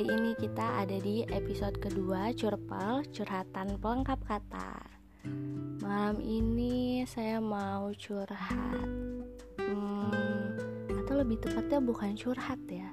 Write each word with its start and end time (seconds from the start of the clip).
kali 0.00 0.16
ini 0.16 0.32
kita 0.32 0.80
ada 0.80 0.96
di 0.96 1.28
episode 1.28 1.76
kedua 1.76 2.32
Curpel, 2.32 3.04
curhatan 3.12 3.76
pelengkap 3.84 4.16
kata. 4.24 4.80
Malam 5.84 6.24
ini 6.24 7.04
saya 7.04 7.36
mau 7.36 7.92
curhat. 7.92 8.80
Hmm, 9.60 10.56
Atau 11.04 11.20
lebih 11.20 11.44
tepatnya 11.44 11.84
bukan 11.84 12.16
curhat 12.16 12.56
ya. 12.72 12.88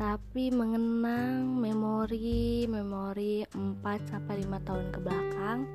Tapi 0.00 0.48
mengenang 0.48 1.52
memori-memori 1.52 3.44
4-5 3.52 4.56
tahun 4.64 4.86
ke 4.88 4.98
belakang. 5.04 5.68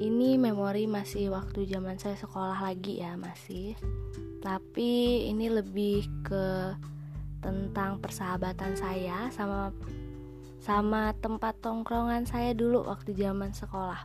Ini 0.00 0.40
memori 0.40 0.88
masih 0.88 1.28
waktu 1.28 1.68
zaman 1.68 2.00
saya 2.00 2.16
sekolah 2.16 2.56
lagi 2.72 3.04
ya 3.04 3.20
masih. 3.20 3.76
Tapi 4.40 5.28
ini 5.28 5.52
lebih 5.52 6.08
ke 6.24 6.72
tentang 7.44 8.00
persahabatan 8.00 8.72
saya 8.72 9.28
sama 9.28 9.68
sama 10.64 11.12
tempat 11.20 11.60
tongkrongan 11.60 12.24
saya 12.24 12.56
dulu 12.56 12.88
waktu 12.88 13.12
zaman 13.12 13.52
sekolah. 13.52 14.00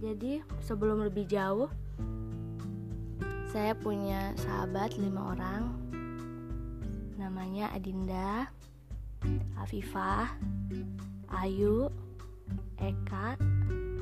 Jadi 0.00 0.40
sebelum 0.64 1.04
lebih 1.04 1.28
jauh, 1.28 1.68
saya 3.52 3.76
punya 3.76 4.32
sahabat 4.40 4.96
lima 4.96 5.36
orang, 5.36 5.76
namanya 7.20 7.68
Adinda, 7.76 8.48
Afifah, 9.60 10.32
Ayu, 11.44 11.92
Eka, 12.80 13.36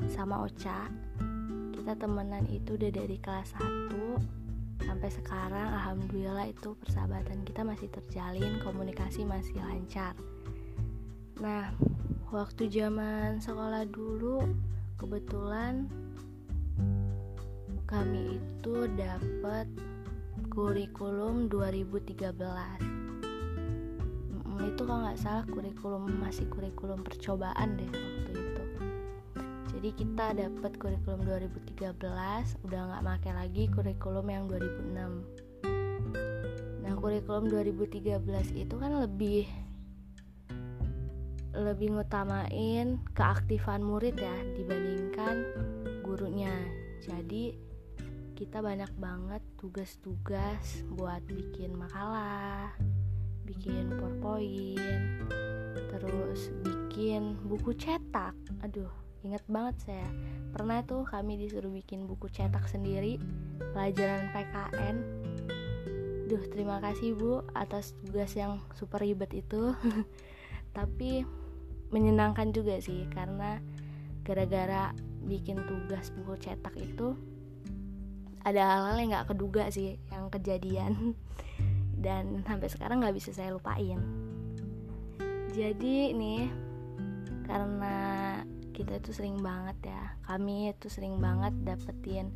sama 0.06 0.46
Ocha. 0.46 0.86
Kita 1.74 1.98
temenan 1.98 2.46
itu 2.46 2.78
udah 2.78 2.92
dari 2.94 3.18
kelas 3.18 3.58
1 3.58 4.37
sampai 4.82 5.10
sekarang 5.10 5.68
alhamdulillah 5.74 6.46
itu 6.50 6.74
persahabatan 6.78 7.42
kita 7.46 7.62
masih 7.66 7.88
terjalin 7.90 8.60
komunikasi 8.62 9.26
masih 9.26 9.58
lancar. 9.62 10.14
Nah 11.38 11.70
waktu 12.28 12.68
zaman 12.68 13.40
sekolah 13.40 13.88
dulu 13.88 14.44
kebetulan 14.98 15.88
kami 17.88 18.36
itu 18.36 18.84
dapat 18.98 19.64
kurikulum 20.52 21.48
2013 21.48 22.98
itu 24.78 24.82
kalau 24.86 25.00
nggak 25.06 25.18
salah 25.18 25.44
kurikulum 25.48 26.06
masih 26.20 26.46
kurikulum 26.50 27.00
percobaan 27.02 27.78
deh 27.78 28.17
jadi 29.78 29.94
kita 29.94 30.34
dapat 30.34 30.74
kurikulum 30.82 31.22
2013 31.22 32.02
udah 32.66 32.80
nggak 32.90 33.04
pakai 33.06 33.30
lagi 33.30 33.70
kurikulum 33.70 34.26
yang 34.26 34.50
2006 34.50 36.82
nah 36.82 36.98
kurikulum 36.98 37.46
2013 37.46 38.18
itu 38.58 38.74
kan 38.74 38.98
lebih 38.98 39.46
lebih 41.54 41.94
ngutamain 41.94 42.98
keaktifan 43.14 43.82
murid 43.82 44.18
ya 44.18 44.36
dibandingkan 44.54 45.42
gurunya. 46.06 46.54
Jadi 47.02 47.54
kita 48.38 48.62
banyak 48.62 48.90
banget 48.94 49.42
tugas-tugas 49.58 50.86
buat 50.94 51.18
bikin 51.26 51.74
makalah 51.74 52.70
bikin 53.42 53.90
powerpoint 53.96 55.26
terus 55.90 56.52
bikin 56.62 57.34
buku 57.48 57.74
cetak. 57.74 58.36
Aduh 58.62 59.07
Ingat 59.26 59.44
banget 59.50 59.76
saya. 59.82 60.08
Pernah 60.54 60.86
tuh 60.86 61.02
kami 61.02 61.34
disuruh 61.36 61.70
bikin 61.70 62.06
buku 62.08 62.30
cetak 62.32 62.64
sendiri 62.70 63.20
Pelajaran 63.74 64.32
PKN 64.32 64.96
Duh 66.28 66.44
terima 66.48 66.80
kasih 66.80 67.16
bu 67.16 67.44
atas 67.52 67.96
tugas 68.04 68.32
yang 68.36 68.62
super 68.76 69.02
ribet 69.02 69.32
itu. 69.34 69.74
Tapi 70.76 71.24
menyenangkan 71.92 72.52
juga 72.52 72.78
sih 72.78 73.08
Karena 73.10 73.58
gara-gara 74.24 74.92
bikin 75.24 75.60
tugas 75.66 76.14
buku 76.14 76.38
cetak 76.38 76.74
itu 76.78 77.16
Ada 78.46 78.62
hal-hal 78.64 78.96
yang 79.02 79.10
gak 79.18 79.28
keduga 79.34 79.68
sih 79.68 79.98
yang 80.08 80.30
kejadian. 80.30 81.12
Dan 82.04 82.46
sampai 82.46 82.70
sekarang 82.70 83.02
gak 83.02 83.18
bisa 83.18 83.34
saya 83.34 83.50
lupain. 83.50 83.98
Jadi 85.50 86.14
nih 86.14 86.46
karena 87.48 87.96
kita 88.78 89.02
itu 89.02 89.10
sering 89.10 89.42
banget 89.42 89.90
ya. 89.90 90.14
Kami 90.22 90.70
itu 90.70 90.86
sering 90.86 91.18
banget 91.18 91.50
dapetin 91.66 92.30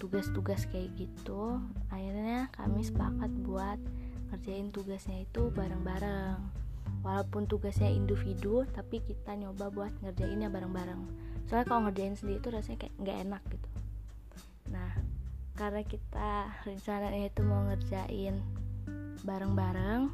tugas-tugas 0.00 0.64
kayak 0.72 0.88
gitu. 0.96 1.60
Akhirnya 1.92 2.48
kami 2.56 2.80
sepakat 2.80 3.28
buat 3.44 3.76
ngerjain 4.32 4.72
tugasnya 4.72 5.28
itu 5.28 5.52
bareng-bareng. 5.52 6.40
Walaupun 7.04 7.44
tugasnya 7.44 7.92
individu 7.92 8.64
tapi 8.72 9.04
kita 9.04 9.36
nyoba 9.36 9.68
buat 9.68 9.92
ngerjainnya 10.00 10.48
bareng-bareng. 10.48 11.04
Soalnya 11.44 11.66
kalau 11.68 11.80
ngerjain 11.84 12.16
sendiri 12.16 12.40
itu 12.40 12.48
rasanya 12.48 12.78
kayak 12.88 12.94
nggak 12.96 13.18
enak 13.28 13.42
gitu. 13.52 13.68
Nah 14.72 14.92
karena 15.56 15.82
kita 15.84 16.32
rencananya 16.64 17.28
itu 17.28 17.40
mau 17.44 17.64
ngerjain 17.68 18.40
bareng-bareng 19.24 20.08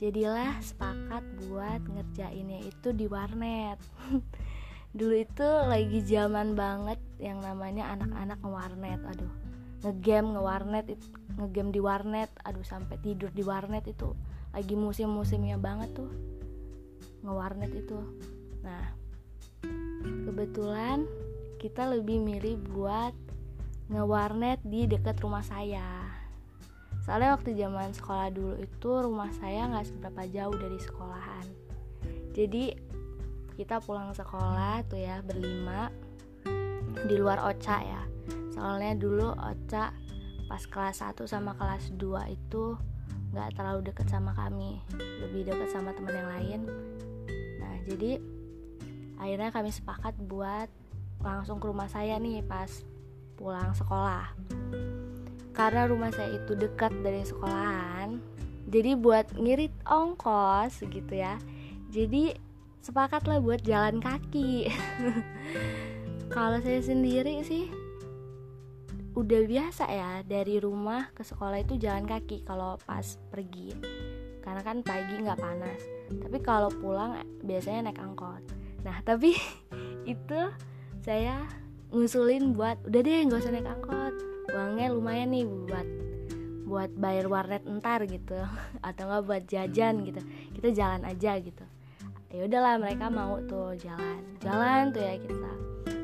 jadilah 0.00 0.56
sepakat 0.64 1.20
buat 1.44 1.84
ngerjainnya 1.84 2.64
itu 2.64 2.96
di 2.96 3.04
warnet. 3.04 3.76
Dulu 4.96 5.12
itu 5.12 5.44
lagi 5.44 6.00
zaman 6.00 6.56
banget 6.56 6.96
yang 7.20 7.44
namanya 7.44 7.92
anak-anak 7.92 8.40
ngewarnet 8.40 9.00
aduh. 9.04 9.32
Ngegame 9.84 10.34
ngewarnet 10.34 10.86
ngegame 11.36 11.70
di 11.70 11.80
warnet 11.84 12.32
aduh 12.48 12.64
sampai 12.64 12.96
tidur 13.04 13.28
di 13.28 13.44
warnet 13.44 13.84
itu. 13.84 14.16
Lagi 14.56 14.72
musim-musimnya 14.72 15.60
banget 15.60 15.92
tuh 15.92 16.10
ngewarnet 17.20 17.70
itu. 17.76 18.00
Nah 18.64 18.96
kebetulan 20.24 21.04
kita 21.60 21.92
lebih 21.92 22.24
milih 22.24 22.56
buat 22.72 23.12
ngewarnet 23.92 24.64
di 24.64 24.88
dekat 24.88 25.20
rumah 25.20 25.44
saya 25.44 25.99
soalnya 27.04 27.36
waktu 27.36 27.56
zaman 27.56 27.90
sekolah 27.96 28.28
dulu 28.32 28.54
itu 28.60 28.90
rumah 29.00 29.32
saya 29.40 29.66
nggak 29.70 29.86
seberapa 29.88 30.22
jauh 30.28 30.56
dari 30.56 30.78
sekolahan. 30.78 31.46
Jadi 32.36 32.64
kita 33.56 33.82
pulang 33.84 34.12
sekolah 34.16 34.84
tuh 34.88 35.00
ya 35.00 35.20
berlima 35.20 35.92
di 37.04 37.14
luar 37.16 37.44
Oca 37.44 37.76
ya. 37.80 38.02
Soalnya 38.52 38.96
dulu 38.96 39.32
Oca 39.36 39.92
pas 40.50 40.62
kelas 40.66 41.04
1 41.04 41.28
sama 41.30 41.54
kelas 41.54 41.94
2 41.94 42.34
itu 42.34 42.74
nggak 43.30 43.54
terlalu 43.54 43.86
deket 43.86 44.10
sama 44.10 44.34
kami 44.34 44.82
lebih 45.22 45.46
deket 45.46 45.70
sama 45.70 45.94
teman 45.94 46.14
yang 46.14 46.30
lain. 46.30 46.60
Nah 47.62 47.74
jadi 47.86 48.18
akhirnya 49.20 49.50
kami 49.54 49.70
sepakat 49.70 50.18
buat 50.26 50.68
langsung 51.20 51.60
ke 51.60 51.68
rumah 51.68 51.86
saya 51.86 52.16
nih 52.16 52.40
pas 52.42 52.82
pulang 53.36 53.76
sekolah 53.76 54.32
karena 55.60 55.84
rumah 55.84 56.08
saya 56.08 56.40
itu 56.40 56.56
dekat 56.56 56.88
dari 57.04 57.20
sekolahan 57.20 58.16
jadi 58.70 58.94
buat 58.94 59.26
ngirit 59.34 59.74
ongkos 59.82 60.86
gitu 60.86 61.10
ya. 61.10 61.34
Jadi 61.90 62.38
sepakatlah 62.86 63.42
buat 63.42 63.66
jalan 63.66 63.98
kaki. 63.98 64.70
Kalau 66.34 66.62
saya 66.62 66.78
sendiri 66.78 67.42
sih 67.42 67.66
udah 69.18 69.42
biasa 69.42 69.90
ya 69.90 70.22
dari 70.22 70.62
rumah 70.62 71.10
ke 71.18 71.26
sekolah 71.26 71.66
itu 71.66 71.74
jalan 71.82 72.06
kaki 72.06 72.46
kalau 72.46 72.78
pas 72.86 73.18
pergi. 73.34 73.74
Karena 74.38 74.62
kan 74.62 74.86
pagi 74.86 75.18
nggak 75.18 75.42
panas. 75.42 75.82
Tapi 76.14 76.38
kalau 76.38 76.70
pulang 76.70 77.18
biasanya 77.42 77.90
naik 77.90 77.98
angkot. 77.98 78.38
Nah 78.86 79.02
tapi 79.08 79.34
itu 80.06 80.40
saya 81.02 81.42
ngusulin 81.90 82.54
buat 82.54 82.78
udah 82.86 83.02
deh 83.02 83.26
nggak 83.26 83.42
usah 83.42 83.50
naik 83.50 83.66
angkot 83.66 84.29
uangnya 84.48 84.86
lumayan 84.94 85.30
nih 85.36 85.44
buat 85.44 85.88
buat 86.70 86.90
bayar 86.94 87.26
warnet 87.26 87.66
entar 87.66 88.06
gitu. 88.06 88.38
Atau 88.86 89.10
enggak 89.10 89.22
buat 89.26 89.42
jajan 89.50 90.06
gitu. 90.06 90.22
Kita 90.54 90.68
jalan 90.70 91.02
aja 91.02 91.34
gitu. 91.42 91.64
Ya 92.30 92.46
udahlah 92.46 92.78
mereka 92.78 93.10
mau 93.10 93.42
tuh 93.42 93.74
jalan. 93.74 94.22
Jalan 94.38 94.94
tuh 94.94 95.02
ya 95.02 95.18
kita. 95.18 95.52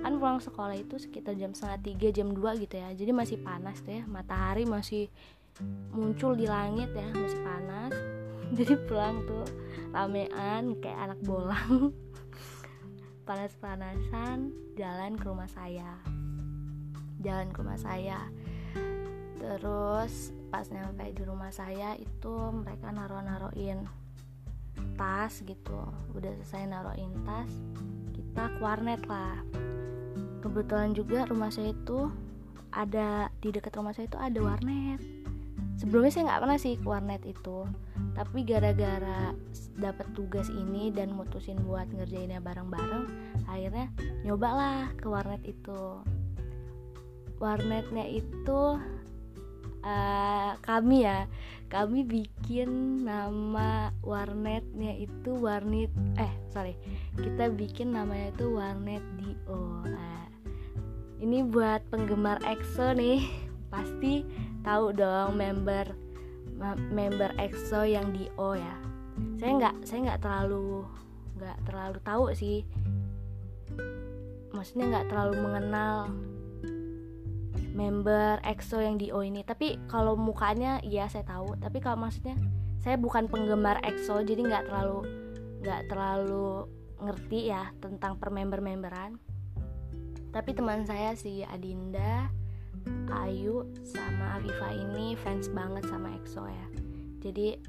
Kan 0.03 0.19
pulang 0.19 0.43
sekolah 0.43 0.75
itu 0.75 0.99
sekitar 0.99 1.39
jam 1.39 1.55
setengah 1.55 1.79
tiga 1.87 2.09
jam 2.11 2.35
dua 2.35 2.59
gitu 2.59 2.75
ya. 2.75 2.91
Jadi 2.91 3.15
masih 3.15 3.39
panas 3.39 3.79
tuh 3.87 4.03
ya. 4.03 4.05
Matahari 4.11 4.67
masih 4.67 5.07
muncul 5.95 6.35
di 6.35 6.51
langit 6.51 6.91
ya. 6.91 7.07
Masih 7.15 7.41
panas. 7.47 7.95
Jadi 8.59 8.75
pulang 8.91 9.23
tuh 9.23 9.47
ramean 9.95 10.75
kayak 10.83 10.99
anak 10.99 11.19
bolang. 11.23 11.95
Panas-panasan 13.27 14.55
jalan 14.75 15.19
ke 15.19 15.25
rumah 15.27 15.51
saya 15.51 15.99
jalan 17.27 17.51
ke 17.51 17.59
rumah 17.59 17.81
saya. 17.83 18.31
Terus 19.43 20.31
pas 20.47 20.67
nyampe 20.71 21.11
di 21.11 21.23
rumah 21.27 21.51
saya 21.51 21.99
itu 21.99 22.33
mereka 22.55 22.95
naro-naroin 22.95 23.83
tas 24.95 25.43
gitu. 25.43 25.83
Udah 26.15 26.31
selesai 26.39 26.71
naroin 26.71 27.11
tas 27.27 27.51
kita 28.15 28.47
ke 28.55 28.59
warnet 28.63 29.03
lah. 29.11 29.43
Kebetulan 30.41 30.95
juga 30.95 31.27
rumah 31.27 31.51
saya 31.51 31.75
itu 31.75 32.07
ada 32.71 33.27
di 33.43 33.51
dekat 33.51 33.75
rumah 33.75 33.91
saya 33.91 34.07
itu 34.07 34.19
ada 34.23 34.39
warnet. 34.39 35.03
Sebelumnya 35.77 36.09
saya 36.15 36.25
nggak 36.31 36.41
pernah 36.47 36.59
sih 36.63 36.75
ke 36.79 36.87
warnet 36.87 37.23
itu. 37.27 37.67
Tapi 38.17 38.49
gara-gara 38.49 39.37
dapat 39.77 40.09
tugas 40.17 40.49
ini 40.49 40.89
dan 40.89 41.13
mutusin 41.13 41.61
buat 41.69 41.85
ngerjainnya 41.93 42.41
bareng-bareng 42.41 43.05
akhirnya 43.45 43.93
nyobalah 44.25 44.89
ke 44.97 45.05
warnet 45.05 45.45
itu 45.45 46.01
warnetnya 47.39 48.05
itu 48.09 48.81
uh, 49.85 50.53
kami 50.65 51.05
ya 51.05 51.29
kami 51.67 52.07
bikin 52.07 53.03
nama 53.03 53.91
warnetnya 54.01 54.97
itu 54.97 55.35
warnet 55.35 55.91
eh 56.17 56.33
sorry 56.55 56.79
kita 57.19 57.51
bikin 57.51 57.93
namanya 57.93 58.31
itu 58.31 58.55
warnet 58.55 59.03
dio 59.19 59.83
nah, 59.83 60.27
ini 61.19 61.43
buat 61.43 61.83
penggemar 61.91 62.39
EXO 62.47 62.95
nih 62.95 63.27
pasti 63.73 64.23
tahu 64.63 64.95
dong 64.95 65.37
member 65.37 66.07
member 66.91 67.31
EXO 67.37 67.85
yang 67.85 68.11
dio 68.17 68.57
ya. 68.57 68.75
Saya 69.37 69.53
nggak 69.61 69.75
saya 69.85 69.99
nggak 70.13 70.21
terlalu 70.25 70.85
nggak 71.37 71.59
terlalu 71.69 71.99
tahu 72.01 72.25
sih. 72.33 72.59
Maksudnya 74.53 74.85
nggak 74.89 75.07
terlalu 75.13 75.35
mengenal 75.45 76.09
member 77.77 78.41
EXO 78.41 78.81
yang 78.81 78.97
di 78.97 79.13
O 79.13 79.21
ini. 79.21 79.45
Tapi 79.45 79.77
kalau 79.87 80.17
mukanya 80.17 80.81
iya 80.81 81.07
saya 81.13 81.29
tahu. 81.29 81.61
Tapi 81.61 81.79
kalau 81.85 82.01
maksudnya 82.01 82.35
saya 82.81 82.97
bukan 82.97 83.29
penggemar 83.29 83.85
EXO 83.85 84.25
jadi 84.25 84.41
nggak 84.41 84.65
terlalu 84.73 85.05
nggak 85.61 85.83
terlalu 85.93 86.65
ngerti 86.97 87.53
ya 87.53 87.69
tentang 87.85 88.17
per 88.17 88.33
member-memberan. 88.33 89.21
Tapi 90.33 90.51
teman 90.57 90.89
saya 90.89 91.13
si 91.13 91.45
Adinda 91.45 92.33
Ayu 93.13 93.69
sama 93.85 94.41
Aviva 94.41 94.73
ini 94.73 95.13
fans 95.21 95.53
banget 95.53 95.85
sama 95.93 96.17
EXO 96.17 96.49
ya. 96.49 96.67
Jadi 97.21 97.61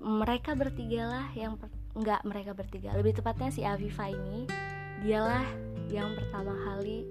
mereka 0.00 0.54
bertiga 0.54 1.10
lah 1.10 1.26
yang 1.34 1.60
nggak 1.90 2.22
mereka 2.22 2.54
bertiga 2.54 2.94
lebih 2.94 3.18
tepatnya 3.18 3.50
si 3.50 3.66
Aviva 3.66 4.08
ini 4.08 4.46
dialah 5.02 5.44
yang 5.90 6.14
pertama 6.14 6.54
kali 6.64 7.04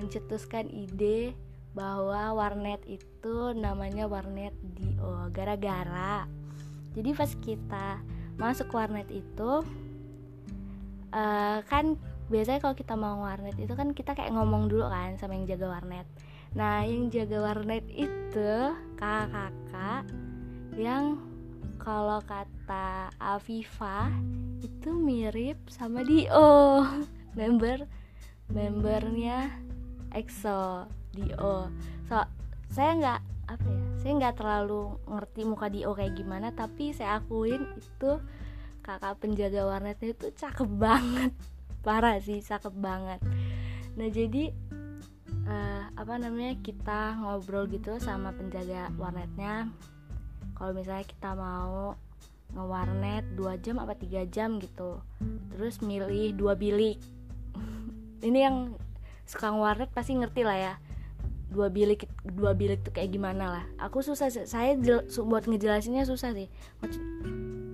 mencetuskan 0.00 0.66
ide 0.72 1.36
bahwa 1.70 2.34
warnet 2.34 2.82
itu 2.88 3.54
namanya 3.54 4.10
warnet 4.10 4.56
Dio 4.74 5.30
gara-gara. 5.30 6.26
Jadi 6.96 7.10
pas 7.14 7.30
kita 7.38 8.02
masuk 8.34 8.72
warnet 8.74 9.06
itu 9.12 9.62
uh, 11.14 11.58
kan 11.62 11.94
biasanya 12.30 12.58
kalau 12.62 12.74
kita 12.74 12.94
mau 12.98 13.22
warnet 13.22 13.54
itu 13.58 13.70
kan 13.74 13.94
kita 13.94 14.14
kayak 14.16 14.34
ngomong 14.34 14.66
dulu 14.66 14.90
kan 14.90 15.14
sama 15.20 15.38
yang 15.38 15.46
jaga 15.46 15.70
warnet. 15.70 16.06
Nah 16.58 16.82
yang 16.82 17.06
jaga 17.12 17.38
warnet 17.38 17.86
itu 17.94 18.52
kakak-kakak 18.98 20.10
yang 20.74 21.22
kalau 21.78 22.18
kata 22.26 23.14
Afifa 23.16 24.10
itu 24.60 24.90
mirip 24.90 25.58
sama 25.70 26.02
Dio. 26.02 26.82
Member 27.38 27.86
membernya 28.50 29.54
EXO 30.14 30.86
Dio 31.14 31.70
so 32.06 32.18
saya 32.70 32.90
nggak 32.98 33.20
apa 33.50 33.66
ya 33.66 33.90
saya 34.00 34.12
nggak 34.16 34.36
terlalu 34.40 34.96
ngerti 35.10 35.40
muka 35.44 35.66
Dio 35.68 35.92
kayak 35.92 36.16
gimana 36.16 36.54
tapi 36.56 36.96
saya 36.96 37.20
akuin 37.20 37.66
itu 37.76 38.16
kakak 38.80 39.20
penjaga 39.20 39.68
warnetnya 39.68 40.16
itu 40.16 40.32
cakep 40.34 40.70
banget. 40.80 41.32
Parah 41.86 42.16
sih 42.20 42.40
cakep 42.40 42.72
banget. 42.76 43.20
Nah 43.96 44.08
jadi 44.08 44.52
uh, 45.44 45.84
apa 45.96 46.14
namanya 46.16 46.56
kita 46.60 47.20
ngobrol 47.20 47.68
gitu 47.68 48.00
sama 48.00 48.32
penjaga 48.32 48.88
warnetnya. 48.96 49.68
Kalau 50.56 50.72
misalnya 50.76 51.06
kita 51.08 51.30
mau 51.36 51.96
ngewarnet 52.50 53.38
2 53.38 53.62
jam 53.62 53.78
apa 53.78 53.94
tiga 53.94 54.26
jam 54.26 54.58
gitu 54.58 54.98
terus 55.54 55.84
milih 55.84 56.34
dua 56.34 56.56
bilik. 56.56 56.96
Ini 58.26 58.38
yang 58.48 58.56
suka 59.30 59.54
warnet 59.54 59.94
pasti 59.94 60.18
ngerti 60.18 60.42
lah 60.42 60.58
ya 60.58 60.74
dua 61.50 61.66
bilik 61.66 62.06
dua 62.22 62.54
bilik 62.54 62.82
tuh 62.86 62.94
kayak 62.94 63.10
gimana 63.10 63.58
lah. 63.58 63.64
Aku 63.82 64.02
susah 64.02 64.30
saya 64.30 64.78
buat 65.26 65.44
ngejelasinnya 65.50 66.06
susah 66.06 66.30
sih. 66.34 66.46
Maksud, 66.78 67.02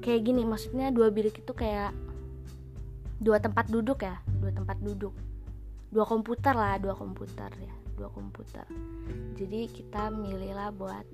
kayak 0.00 0.20
gini 0.24 0.42
maksudnya 0.48 0.88
dua 0.92 1.12
bilik 1.12 1.36
itu 1.36 1.52
kayak 1.52 1.92
dua 3.20 3.40
tempat 3.40 3.68
duduk 3.68 4.00
ya 4.04 4.20
dua 4.40 4.52
tempat 4.52 4.80
duduk. 4.80 5.12
Dua 5.92 6.04
komputer 6.08 6.56
lah 6.56 6.80
dua 6.80 6.96
komputer 6.96 7.52
ya 7.60 7.74
dua 7.96 8.08
komputer. 8.12 8.64
Jadi 9.36 9.68
kita 9.68 10.08
milih 10.12 10.52
lah 10.56 10.72
buat 10.72 11.04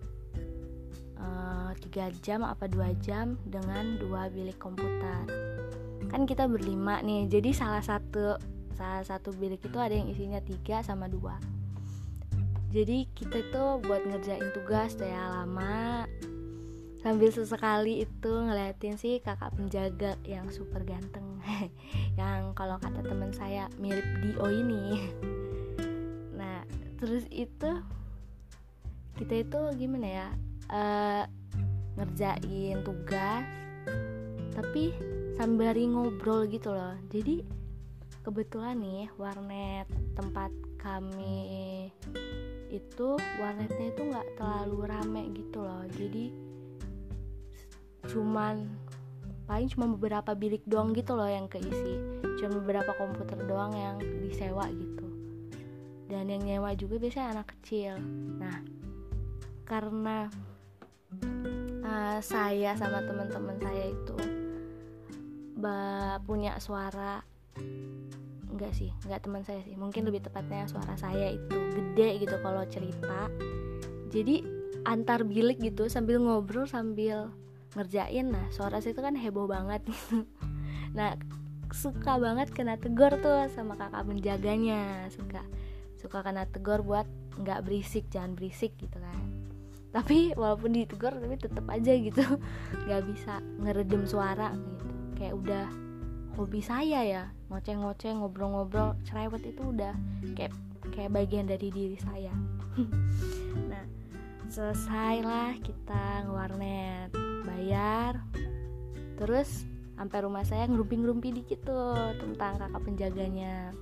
eh, 1.18 1.70
tiga 1.86 2.10
uh, 2.10 2.14
jam 2.22 2.46
apa 2.46 2.70
dua 2.70 2.94
jam 3.02 3.38
dengan 3.46 3.98
dua 3.98 4.30
bilik 4.30 4.58
komputer. 4.62 5.26
Kan 6.10 6.26
kita 6.26 6.46
berlima 6.46 7.02
nih 7.02 7.26
jadi 7.26 7.50
salah 7.54 7.82
satu 7.82 8.38
salah 8.82 9.06
satu 9.06 9.30
bilik 9.30 9.62
itu 9.62 9.78
ada 9.78 9.94
yang 9.94 10.10
isinya 10.10 10.42
tiga 10.42 10.82
sama 10.82 11.06
dua. 11.06 11.38
Jadi 12.74 13.06
kita 13.14 13.38
itu 13.38 13.64
buat 13.86 14.02
ngerjain 14.02 14.50
tugas 14.50 14.98
ya 14.98 15.30
lama 15.30 16.02
sambil 16.98 17.30
sesekali 17.30 18.02
itu 18.02 18.32
ngeliatin 18.32 18.98
sih 18.98 19.22
kakak 19.22 19.54
penjaga 19.54 20.18
yang 20.26 20.50
super 20.50 20.82
ganteng. 20.82 21.38
Yang 22.20 22.54
kalau 22.54 22.78
kata 22.78 23.02
teman 23.02 23.30
saya 23.34 23.70
mirip 23.78 24.06
Dio 24.18 24.46
ini. 24.50 24.82
Nah 26.42 26.66
terus 26.98 27.22
itu 27.30 27.70
kita 29.14 29.46
itu 29.46 29.60
gimana 29.78 30.08
ya 30.10 30.28
uh, 30.74 31.22
ngerjain 31.94 32.82
tugas 32.82 33.46
tapi 34.58 34.90
sambil 35.38 35.70
ngobrol 35.76 36.50
gitu 36.50 36.74
loh. 36.74 36.98
Jadi 37.12 37.61
kebetulan 38.22 38.78
nih 38.78 39.10
warnet 39.18 39.90
tempat 40.14 40.54
kami 40.78 41.90
itu 42.70 43.18
warnetnya 43.42 43.86
itu 43.90 44.02
nggak 44.08 44.28
terlalu 44.38 44.78
rame 44.86 45.22
gitu 45.34 45.58
loh. 45.62 45.82
Jadi 45.90 46.30
cuman 48.06 48.66
paling 49.46 49.68
cuma 49.74 49.90
beberapa 49.90 50.38
bilik 50.38 50.62
doang 50.70 50.94
gitu 50.94 51.18
loh 51.18 51.26
yang 51.26 51.50
keisi. 51.50 52.22
Cuma 52.38 52.62
beberapa 52.62 52.94
komputer 52.94 53.42
doang 53.44 53.74
yang 53.74 53.98
disewa 54.22 54.70
gitu. 54.70 55.06
Dan 56.06 56.30
yang 56.30 56.42
nyewa 56.46 56.78
juga 56.78 57.02
biasanya 57.02 57.42
anak 57.42 57.58
kecil. 57.58 57.98
Nah 58.38 58.62
karena 59.66 60.30
uh, 61.82 62.18
saya 62.22 62.78
sama 62.78 63.02
teman-teman 63.02 63.58
saya 63.58 63.90
itu 63.90 64.16
punya 66.26 66.58
suara 66.58 67.22
enggak 68.52 68.72
sih 68.76 68.92
enggak 69.08 69.20
teman 69.24 69.42
saya 69.42 69.60
sih. 69.64 69.74
Mungkin 69.74 70.04
lebih 70.06 70.22
tepatnya 70.22 70.68
suara 70.68 70.94
saya 71.00 71.32
itu 71.32 71.56
gede 71.72 72.22
gitu 72.22 72.36
kalau 72.44 72.62
cerita. 72.68 73.32
Jadi 74.12 74.44
antar 74.84 75.24
bilik 75.24 75.58
gitu 75.58 75.88
sambil 75.88 76.20
ngobrol 76.20 76.68
sambil 76.68 77.32
ngerjain. 77.74 78.28
Nah 78.28 78.46
suara 78.52 78.78
saya 78.78 78.92
itu 78.92 79.02
kan 79.02 79.16
heboh 79.16 79.48
banget 79.48 79.82
gitu. 79.88 80.24
Nah 80.92 81.16
suka 81.72 82.20
banget 82.20 82.52
kena 82.52 82.76
tegur 82.76 83.16
tuh 83.24 83.48
sama 83.56 83.80
kakak 83.80 84.04
menjaganya 84.04 85.08
suka 85.08 85.40
suka 85.96 86.20
kena 86.20 86.44
tegur 86.44 86.84
buat 86.84 87.08
nggak 87.40 87.64
berisik 87.64 88.12
jangan 88.12 88.36
berisik 88.36 88.76
gitu 88.76 89.00
kan. 89.00 89.16
Tapi 89.92 90.36
walaupun 90.36 90.72
ditegur 90.72 91.16
tapi 91.16 91.36
tetap 91.36 91.64
aja 91.68 91.92
gitu. 91.92 92.24
Nggak 92.88 93.02
bisa 93.12 93.44
ngeredem 93.60 94.08
suara 94.08 94.56
gitu. 94.56 94.86
Kayak 95.20 95.34
udah 95.36 95.66
hobi 96.40 96.60
saya 96.64 97.04
ya 97.04 97.24
ngoceh-ngoceh 97.52 98.16
ngobrol-ngobrol 98.16 98.96
cerewet 99.04 99.44
itu 99.44 99.60
udah 99.60 99.92
kayak 100.32 100.56
kayak 100.96 101.12
bagian 101.12 101.44
dari 101.44 101.68
diri 101.68 102.00
saya. 102.00 102.32
Nah 103.68 103.84
selesailah 104.48 105.60
kita 105.60 106.24
ngewarnet 106.24 107.12
bayar 107.44 108.20
terus 109.20 109.68
sampai 109.96 110.24
rumah 110.24 110.44
saya 110.48 110.64
ngerumpi-ngerumpi 110.68 111.44
dikit 111.44 111.68
tuh 111.68 112.16
tentang 112.16 112.56
kakak 112.56 112.82
penjaganya. 112.82 113.76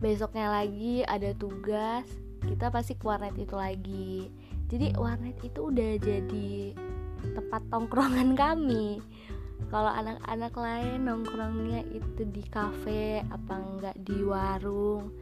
Besoknya 0.00 0.48
lagi 0.48 1.04
ada 1.04 1.36
tugas 1.36 2.08
kita 2.40 2.72
pasti 2.72 2.96
ke 2.96 3.04
warnet 3.04 3.36
itu 3.36 3.52
lagi. 3.52 4.32
Jadi 4.72 4.96
warnet 4.96 5.36
itu 5.44 5.68
udah 5.68 6.00
jadi 6.00 6.72
tempat 7.36 7.62
tongkrongan 7.68 8.32
kami 8.32 9.04
kalau 9.70 9.88
anak-anak 9.94 10.52
lain 10.58 11.06
nongkrongnya 11.06 11.86
itu 11.94 12.26
di 12.26 12.42
kafe 12.50 13.22
apa 13.30 13.54
enggak 13.54 13.96
di 14.02 14.18
warung 14.26 15.14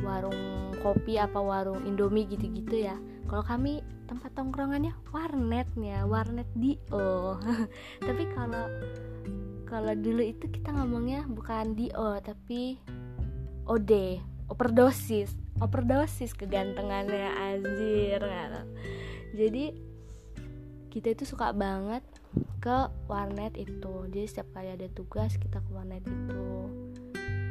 warung 0.00 0.70
kopi 0.80 1.18
apa 1.18 1.40
warung 1.40 1.82
indomie 1.84 2.28
gitu-gitu 2.30 2.86
ya. 2.86 2.96
Kalau 3.26 3.42
kami 3.42 3.82
tempat 4.06 4.30
tongkrongannya 4.38 4.94
warnetnya 5.10 6.06
warnet 6.06 6.46
dio 6.54 7.36
tapi 8.06 8.24
kalau 8.32 8.70
kalau 9.66 9.92
dulu 9.98 10.22
itu 10.22 10.46
kita 10.46 10.70
ngomongnya 10.70 11.26
bukan 11.26 11.74
dio 11.74 12.22
tapi 12.22 12.78
ode 13.66 14.22
overdosis 14.46 15.34
overdosis 15.58 16.38
kegantengannya 16.38 17.34
anjir 17.34 18.22
jadi 19.34 19.74
kita 20.94 21.18
itu 21.18 21.26
suka 21.26 21.50
banget 21.50 22.06
ke 22.60 22.90
warnet 23.06 23.54
itu. 23.54 23.94
Jadi 24.10 24.26
setiap 24.26 24.48
kali 24.56 24.74
ada 24.74 24.88
tugas 24.92 25.38
kita 25.38 25.62
ke 25.62 25.70
warnet 25.70 26.04
itu. 26.04 26.70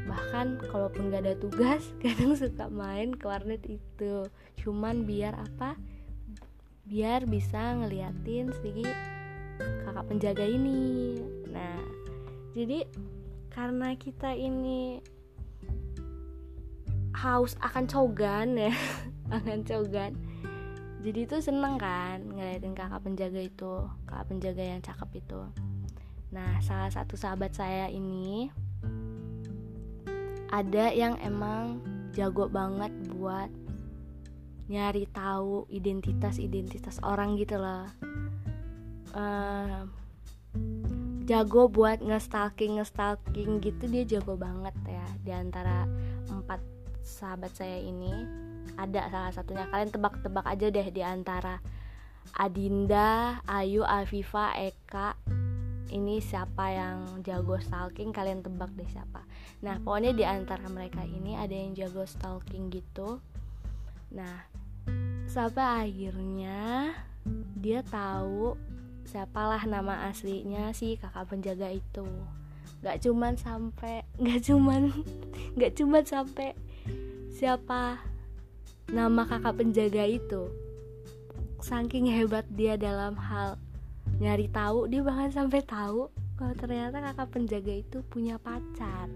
Bahkan 0.05 0.69
kalaupun 0.69 1.09
gak 1.09 1.25
ada 1.25 1.35
tugas 1.39 1.81
kadang 2.03 2.37
suka 2.37 2.69
main 2.69 3.15
ke 3.15 3.25
warnet 3.25 3.63
itu. 3.65 4.27
Cuman 4.59 5.07
biar 5.07 5.33
apa? 5.37 5.79
Biar 6.85 7.25
bisa 7.25 7.79
ngeliatin 7.81 8.53
si 8.61 8.85
kakak 9.85 10.05
penjaga 10.05 10.45
ini. 10.45 11.17
Nah 11.49 11.81
jadi 12.55 12.85
karena 13.55 13.95
kita 13.95 14.35
ini 14.35 14.99
haus 17.15 17.55
akan 17.63 17.87
cogan 17.87 18.59
ya 18.59 18.75
akan 19.39 19.63
cogan 19.63 20.11
jadi 21.05 21.29
itu 21.29 21.37
seneng 21.37 21.77
kan 21.77 22.17
ngeliatin 22.33 22.73
kakak 22.73 23.05
penjaga 23.05 23.37
itu 23.45 23.73
kakak 24.09 24.25
penjaga 24.25 24.63
yang 24.65 24.81
cakep 24.81 25.21
itu. 25.21 25.41
Nah 26.33 26.57
salah 26.65 26.89
satu 26.89 27.13
sahabat 27.13 27.53
saya 27.53 27.93
ini 27.93 28.49
ada 30.49 30.89
yang 30.89 31.13
emang 31.21 31.77
jago 32.17 32.49
banget 32.49 32.89
buat 33.13 33.53
nyari 34.65 35.05
tahu 35.13 35.69
identitas 35.69 36.41
identitas 36.41 36.97
orang 37.05 37.37
gitu 37.37 37.61
loh. 37.61 37.85
Uh, 39.13 39.85
jago 41.29 41.69
buat 41.69 42.01
ngestalking 42.01 42.81
ngestalking 42.81 43.61
gitu 43.61 43.85
dia 43.85 44.09
jago 44.17 44.33
banget 44.41 44.73
ya 44.89 45.05
di 45.21 45.29
antara 45.29 45.85
empat 46.33 46.65
sahabat 47.05 47.53
saya 47.53 47.77
ini 47.77 48.11
ada 48.75 49.07
salah 49.11 49.31
satunya. 49.31 49.65
Kalian 49.71 49.91
tebak-tebak 49.91 50.45
aja 50.45 50.67
deh 50.71 50.87
di 50.91 51.01
antara 51.01 51.59
Adinda, 52.35 53.39
Ayu, 53.45 53.85
Afifa, 53.85 54.55
Eka. 54.57 55.15
Ini 55.85 56.17
siapa 56.17 56.73
yang 56.73 57.21
jago 57.21 57.61
stalking? 57.61 58.09
Kalian 58.09 58.41
tebak 58.41 58.73
deh 58.73 58.89
siapa. 58.89 59.21
Nah 59.61 59.77
pokoknya 59.79 60.11
di 60.17 60.25
antara 60.25 60.65
mereka 60.67 61.05
ini 61.05 61.37
ada 61.37 61.53
yang 61.53 61.77
jago 61.77 62.03
stalking 62.03 62.73
gitu. 62.73 63.21
Nah 64.11 64.49
sampai 65.29 65.87
akhirnya 65.87 66.91
dia 67.57 67.81
tahu 67.85 68.57
siapalah 69.05 69.61
nama 69.69 70.09
aslinya 70.09 70.73
si 70.73 70.97
kakak 70.97 71.29
penjaga 71.29 71.69
itu. 71.69 72.05
Nggak 72.81 73.05
cuman 73.05 73.33
sampai 73.37 74.03
nggak 74.17 74.41
cuman 74.41 74.81
nggak 75.55 75.73
cuman 75.77 76.03
sampai 76.03 76.57
siapa 77.29 78.01
nama 78.89 79.25
kakak 79.25 79.57
penjaga 79.57 80.05
itu. 80.05 80.49
Saking 81.61 82.09
hebat 82.11 82.45
dia 82.53 82.77
dalam 82.77 83.17
hal 83.17 83.57
nyari 84.21 84.47
tahu 84.53 84.85
dia 84.87 85.01
bahkan 85.01 85.33
sampai 85.33 85.65
tahu 85.65 86.07
kalau 86.37 86.53
ternyata 86.53 87.01
kakak 87.01 87.29
penjaga 87.33 87.73
itu 87.73 88.05
punya 88.05 88.37
pacar. 88.37 89.09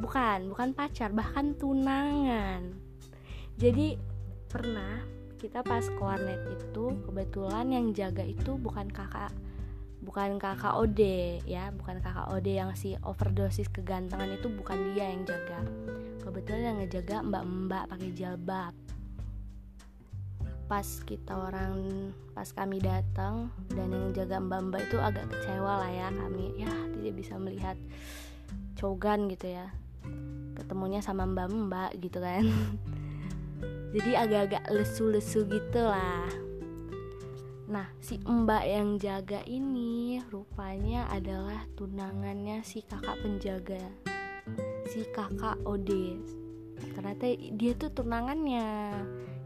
Bukan 0.00 0.48
bukan 0.48 0.72
pacar 0.72 1.12
bahkan 1.12 1.52
tunangan. 1.58 2.72
Jadi 3.60 4.00
pernah 4.48 5.04
kita 5.40 5.64
pas 5.64 5.84
ke 5.84 6.00
warnet 6.00 6.40
itu 6.52 6.92
kebetulan 7.08 7.72
yang 7.72 7.86
jaga 7.96 8.24
itu 8.24 8.60
bukan 8.60 8.92
kakak 8.92 9.32
bukan 10.00 10.40
kakak 10.40 10.76
Ode 10.76 11.40
ya 11.44 11.72
bukan 11.76 12.00
kakak 12.00 12.28
Ode 12.32 12.56
yang 12.56 12.72
si 12.76 12.96
overdosis 13.04 13.68
kegantengan 13.68 14.32
itu 14.32 14.48
bukan 14.52 14.92
dia 14.92 15.12
yang 15.12 15.24
jaga 15.28 15.60
kebetulan 16.20 16.62
yang 16.72 16.76
ngejaga 16.84 17.16
mbak-mbak 17.24 17.84
pakai 17.88 18.10
jilbab. 18.12 18.74
Pas 20.70 20.86
kita 21.02 21.34
orang 21.34 21.74
pas 22.30 22.46
kami 22.54 22.78
datang 22.78 23.50
dan 23.74 23.90
yang 23.90 24.14
jaga 24.14 24.38
mbak-mbak 24.38 24.86
itu 24.86 24.96
agak 25.02 25.26
kecewa 25.32 25.82
lah 25.82 25.90
ya 25.90 26.08
kami 26.14 26.54
ya 26.54 26.70
tidak 26.94 27.14
bisa 27.18 27.34
melihat 27.40 27.76
cogan 28.78 29.26
gitu 29.32 29.50
ya. 29.50 29.72
Ketemunya 30.54 31.02
sama 31.02 31.26
mbak-mbak 31.26 31.98
gitu 31.98 32.22
kan. 32.22 32.46
Jadi 33.96 34.10
agak-agak 34.14 34.70
lesu-lesu 34.70 35.42
gitu 35.50 35.82
lah. 35.82 36.30
Nah 37.66 37.90
si 37.98 38.22
mbak 38.22 38.62
yang 38.68 39.00
jaga 39.00 39.42
ini 39.48 40.22
rupanya 40.30 41.10
adalah 41.10 41.66
tunangannya 41.74 42.62
si 42.62 42.86
kakak 42.86 43.18
penjaga 43.26 43.82
si 44.90 45.06
kakak 45.14 45.58
Ode. 45.62 46.18
Ternyata 46.94 47.24
dia 47.54 47.72
tuh 47.76 47.90
tunangannya. 47.92 48.96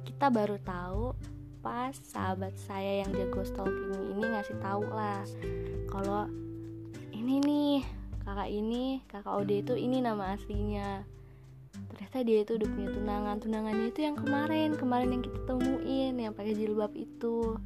Kita 0.05 0.31
baru 0.31 0.57
tahu 0.63 1.13
pas 1.65 1.97
sahabat 1.97 2.53
saya 2.61 3.03
yang 3.03 3.11
jago 3.17 3.41
stalking 3.41 4.13
ini 4.13 4.21
ngasih 4.21 4.61
tahu 4.61 4.85
lah 4.85 5.25
kalau 5.89 6.29
ini 7.17 7.41
nih 7.41 7.81
kakak 8.21 8.53
ini 8.53 9.01
kakak 9.09 9.33
Ode 9.33 9.65
itu 9.65 9.75
ini 9.77 10.05
nama 10.05 10.37
aslinya. 10.37 11.05
Ternyata 11.75 12.19
dia 12.23 12.39
itu 12.47 12.53
udah 12.55 12.69
punya 12.71 12.89
tunangan. 12.95 13.37
Tunangannya 13.43 13.87
itu 13.91 14.01
yang 14.05 14.17
kemarin 14.19 14.77
kemarin 14.77 15.09
yang 15.19 15.23
kita 15.25 15.41
temuin 15.49 16.15
yang 16.21 16.33
pakai 16.37 16.55
jilbab 16.55 16.93
itu 16.95 17.59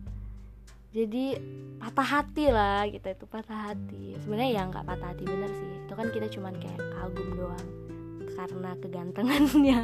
jadi 0.99 1.39
patah 1.79 2.09
hati 2.19 2.51
lah 2.51 2.83
kita 2.91 3.15
itu 3.15 3.25
patah 3.31 3.71
hati. 3.71 4.19
Sebenarnya 4.19 4.51
ya 4.51 4.63
nggak 4.67 4.83
patah 4.83 5.15
hati 5.15 5.23
bener 5.23 5.51
sih. 5.55 5.71
Itu 5.87 5.95
kan 5.95 6.11
kita 6.11 6.27
cuman 6.27 6.55
kayak 6.59 6.83
kagum 6.99 7.29
doang 7.39 7.67
karena 8.35 8.71
kegantengannya. 8.83 9.81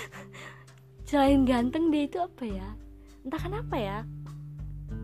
Selain 1.08 1.46
ganteng 1.46 1.94
dia 1.94 2.10
itu 2.10 2.18
apa 2.18 2.44
ya? 2.44 2.68
Entah 3.22 3.40
kenapa 3.40 3.76
ya 3.78 3.98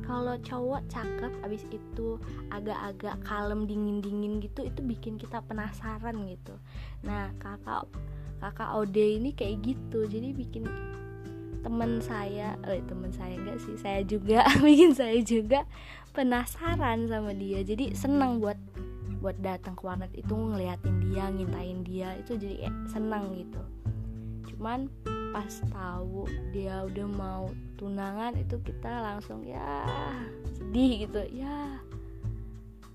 kalau 0.05 0.37
cowok 0.37 0.85
cakep 0.93 1.33
abis 1.45 1.65
itu 1.73 2.21
agak-agak 2.53 3.17
kalem 3.25 3.65
dingin-dingin 3.65 4.41
gitu 4.43 4.67
itu 4.67 4.81
bikin 4.85 5.17
kita 5.17 5.41
penasaran 5.47 6.27
gitu. 6.29 6.59
Nah 7.07 7.33
kakak 7.41 7.89
kakak 8.43 8.71
Ode 8.77 9.21
ini 9.21 9.33
kayak 9.33 9.65
gitu 9.65 10.05
jadi 10.05 10.37
bikin 10.37 10.69
teman 11.65 11.97
saya 12.05 12.61
eh 12.69 12.85
teman 12.85 13.09
saya 13.09 13.41
enggak 13.41 13.57
sih 13.65 13.75
saya 13.81 14.05
juga 14.05 14.45
bikin 14.65 14.93
saya 14.93 15.17
juga 15.25 15.65
penasaran 16.15 17.11
sama 17.11 17.33
dia. 17.33 17.65
Jadi 17.65 17.97
senang 17.97 18.39
buat 18.39 18.61
buat 19.25 19.41
datang 19.41 19.73
ke 19.73 19.83
warnet 19.89 20.13
itu 20.13 20.37
ngeliatin 20.37 21.01
dia 21.09 21.33
ngintain 21.33 21.81
dia 21.81 22.13
itu 22.21 22.37
jadi 22.37 22.69
eh, 22.69 22.75
senang 22.93 23.33
gitu. 23.41 23.63
Cuman 24.53 24.93
pas 25.33 25.51
tahu 25.73 26.29
dia 26.55 26.85
udah 26.87 27.09
mau 27.11 27.45
tunangan 27.75 28.39
itu 28.39 28.61
kita 28.63 28.87
langsung 29.03 29.43
ya 29.43 29.83
sedih 30.55 31.09
gitu 31.09 31.27
ya 31.35 31.83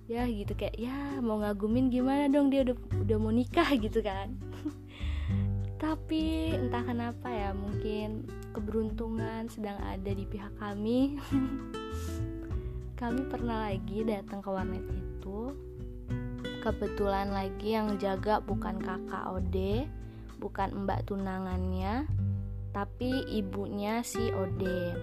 ya 0.08 0.24
gitu 0.26 0.56
kayak 0.56 0.80
ya 0.80 1.20
mau 1.20 1.38
ngagumin 1.44 1.92
gimana 1.92 2.32
dong 2.32 2.48
dia 2.48 2.64
udah 2.64 2.78
udah 3.04 3.18
mau 3.18 3.34
nikah 3.34 3.68
gitu 3.84 4.00
kan. 4.06 4.38
Tapi 5.82 6.54
entah 6.54 6.84
kenapa 6.86 7.28
ya 7.28 7.52
mungkin 7.58 8.30
keberuntungan 8.52 9.48
sedang 9.50 9.78
ada 9.82 10.12
di 10.12 10.26
pihak 10.26 10.54
kami. 10.58 11.18
Kami 13.00 13.22
pernah 13.32 13.72
lagi 13.72 14.04
datang 14.04 14.44
ke 14.44 14.50
warnet 14.52 14.84
itu. 14.92 15.56
Kebetulan 16.60 17.32
lagi 17.32 17.72
yang 17.72 17.96
jaga 17.96 18.44
bukan 18.44 18.76
kakak 18.84 19.24
Ode 19.32 19.88
bukan 20.40 20.88
mbak 20.88 21.04
tunangannya 21.08 22.08
tapi 22.72 23.28
ibunya 23.28 24.04
si 24.04 24.32
Ode. 24.32 24.96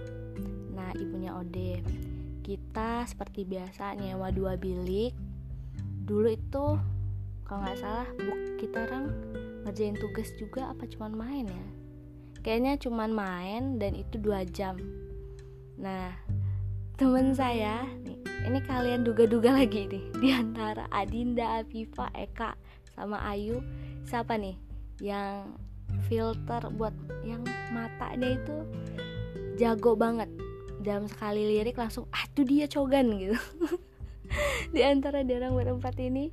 Nah 0.73 0.93
ibunya 0.97 1.33
Ode. 1.33 1.81
Kita 2.45 3.05
seperti 3.09 3.43
biasa 3.43 3.97
nyewa 3.97 4.29
dua 4.29 4.55
bilik. 4.55 5.13
Dulu 6.07 6.27
itu 6.29 6.65
kalau 7.47 7.59
nggak 7.63 7.79
salah 7.79 8.07
kita 8.59 8.83
orang 8.87 9.11
ngerjain 9.63 9.95
tugas 9.99 10.31
juga 10.39 10.71
apa 10.71 10.87
cuman 10.87 11.11
main 11.15 11.47
ya 11.47 11.67
kayaknya 12.47 12.79
cuman 12.79 13.11
main 13.11 13.75
dan 13.75 13.91
itu 13.91 14.15
dua 14.23 14.47
jam. 14.47 14.79
Nah 15.75 16.15
temen 16.95 17.35
saya 17.35 17.83
nih 18.07 18.23
ini 18.47 18.63
kalian 18.63 19.03
duga-duga 19.03 19.51
lagi 19.51 19.83
nih 19.91 20.07
di 20.23 20.31
antara 20.31 20.87
Adinda, 20.95 21.59
Afifa, 21.59 22.07
Eka 22.15 22.55
sama 22.95 23.19
Ayu 23.27 23.59
siapa 24.07 24.39
nih 24.39 24.55
yang 25.03 25.59
filter 26.07 26.71
buat 26.71 26.95
yang 27.27 27.43
matanya 27.75 28.39
itu 28.39 28.63
jago 29.59 29.99
banget. 29.99 30.31
Dalam 30.79 31.11
sekali 31.11 31.51
lirik 31.51 31.75
langsung 31.75 32.07
ah 32.15 32.23
tuh 32.31 32.47
dia 32.47 32.63
cogan 32.71 33.11
gitu. 33.19 33.35
Di 34.73 34.87
antara 34.87 35.19
orang 35.19 35.51
berempat 35.51 35.99
ini 35.99 36.31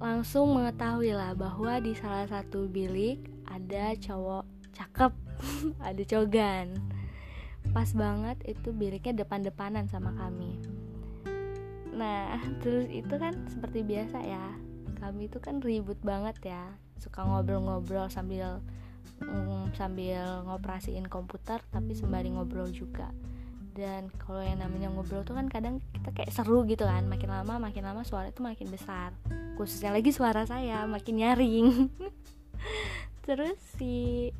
langsung 0.00 0.56
mengetahui 0.56 1.12
lah 1.12 1.36
bahwa 1.36 1.76
di 1.80 1.92
salah 1.96 2.28
satu 2.28 2.68
bilik 2.68 3.20
ada 3.48 3.96
cowok 3.96 4.53
cakep. 4.74 5.12
Ada 5.88 6.02
cogan. 6.04 6.74
Pas 7.72 7.88
banget 7.96 8.36
itu 8.44 8.74
biliknya 8.74 9.24
depan-depanan 9.24 9.88
sama 9.88 10.12
kami. 10.18 10.60
Nah 11.94 12.42
terus 12.60 12.90
itu 12.90 13.14
kan 13.16 13.34
seperti 13.48 13.86
biasa 13.86 14.18
ya. 14.20 14.46
Kami 14.98 15.30
itu 15.30 15.38
kan 15.38 15.62
ribut 15.62 15.98
banget 16.02 16.36
ya. 16.44 16.74
Suka 16.98 17.22
ngobrol-ngobrol 17.24 18.10
sambil 18.10 18.60
um, 19.22 19.70
sambil 19.72 20.44
ngoperasiin 20.44 21.06
komputer 21.06 21.62
tapi 21.70 21.94
sembari 21.94 22.34
ngobrol 22.34 22.68
juga. 22.68 23.14
Dan 23.74 24.06
kalau 24.22 24.38
yang 24.38 24.62
namanya 24.62 24.86
ngobrol 24.86 25.26
tuh 25.26 25.34
kan 25.34 25.50
kadang 25.50 25.82
kita 25.90 26.14
kayak 26.14 26.30
seru 26.30 26.62
gitu 26.66 26.86
kan. 26.86 27.06
Makin 27.10 27.30
lama 27.30 27.58
makin 27.58 27.82
lama 27.82 28.06
suara 28.06 28.30
itu 28.30 28.38
makin 28.42 28.70
besar. 28.70 29.14
Khususnya 29.58 29.90
lagi 29.90 30.14
suara 30.14 30.46
saya 30.46 30.86
makin 30.86 31.14
nyaring. 31.18 31.68
Terus 33.26 33.58
si 33.80 34.30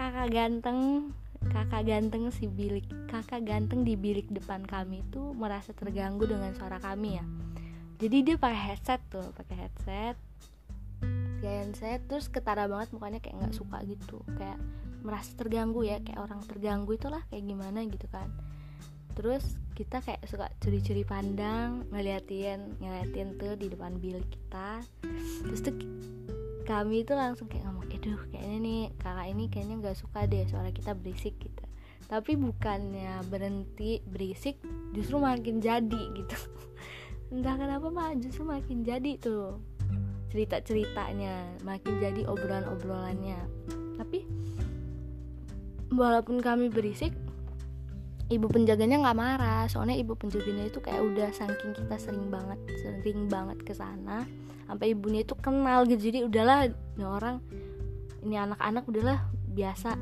kakak 0.00 0.32
ganteng 0.32 1.12
kakak 1.52 1.84
ganteng 1.84 2.32
si 2.32 2.48
bilik 2.48 2.88
kakak 3.12 3.44
ganteng 3.44 3.84
di 3.84 4.00
bilik 4.00 4.24
depan 4.32 4.64
kami 4.64 5.04
itu 5.04 5.36
merasa 5.36 5.76
terganggu 5.76 6.24
dengan 6.24 6.56
suara 6.56 6.80
kami 6.80 7.20
ya. 7.20 7.24
Jadi 8.00 8.16
dia 8.24 8.36
pakai 8.40 8.72
headset 8.72 9.00
tuh 9.12 9.28
pakai 9.36 9.68
headset 9.68 10.16
pakai 11.04 11.52
headset 11.68 12.00
terus 12.08 12.32
ketara 12.32 12.64
banget 12.64 12.96
mukanya 12.96 13.20
kayak 13.20 13.44
nggak 13.44 13.52
suka 13.52 13.76
gitu. 13.84 14.24
Kayak 14.40 14.56
merasa 15.04 15.36
terganggu 15.36 15.84
ya 15.84 16.00
kayak 16.00 16.16
orang 16.16 16.40
terganggu 16.48 16.96
itulah 16.96 17.20
kayak 17.28 17.44
gimana 17.44 17.84
gitu 17.84 18.08
kan. 18.08 18.32
Terus 19.12 19.60
kita 19.76 20.00
kayak 20.00 20.24
suka 20.24 20.48
curi-curi 20.64 21.04
pandang 21.04 21.84
ngeliatin 21.92 22.72
ngeliatin 22.80 23.36
tuh 23.36 23.52
di 23.52 23.68
depan 23.68 24.00
bilik 24.00 24.24
kita. 24.32 24.80
Terus 25.44 25.60
tuh 25.60 25.76
kami 26.70 27.02
itu 27.02 27.18
langsung 27.18 27.50
kayak 27.50 27.66
ngomong 27.66 27.90
aduh 27.90 28.22
kayaknya 28.30 28.58
nih 28.62 28.80
kakak 29.02 29.26
ini 29.26 29.44
kayaknya 29.50 29.74
nggak 29.82 29.98
suka 29.98 30.30
deh 30.30 30.46
suara 30.46 30.70
kita 30.70 30.94
berisik 30.94 31.34
gitu. 31.42 31.64
Tapi 32.06 32.38
bukannya 32.38 33.26
berhenti 33.26 33.98
berisik 34.06 34.62
justru 34.94 35.18
makin 35.18 35.58
jadi 35.58 36.02
gitu. 36.14 36.38
Entah 37.34 37.58
kenapa 37.58 37.90
mah 37.90 38.14
justru 38.14 38.46
makin 38.46 38.86
jadi 38.86 39.18
tuh 39.18 39.58
cerita 40.30 40.62
ceritanya 40.62 41.42
makin 41.66 41.98
jadi 41.98 42.22
obrolan 42.30 42.62
obrolannya 42.70 43.42
tapi 43.98 44.24
walaupun 45.90 46.38
kami 46.38 46.70
berisik 46.70 47.10
ibu 48.30 48.46
penjaganya 48.46 49.02
nggak 49.02 49.18
marah. 49.18 49.66
Soalnya 49.66 49.98
ibu 49.98 50.14
penjaganya 50.14 50.70
itu 50.70 50.78
kayak 50.78 51.02
udah 51.02 51.28
saking 51.34 51.74
kita 51.74 51.98
sering 51.98 52.30
banget 52.30 52.58
sering 52.80 53.26
banget 53.26 53.58
ke 53.66 53.74
sana 53.74 54.24
sampai 54.70 54.94
ibunya 54.94 55.26
itu 55.26 55.34
kenal 55.34 55.82
gitu. 55.84 56.08
Jadi 56.08 56.18
udahlah 56.30 56.70
ini 56.70 57.04
orang 57.04 57.42
ini 58.22 58.38
anak-anak 58.38 58.86
udahlah 58.86 59.18
biasa. 59.50 59.98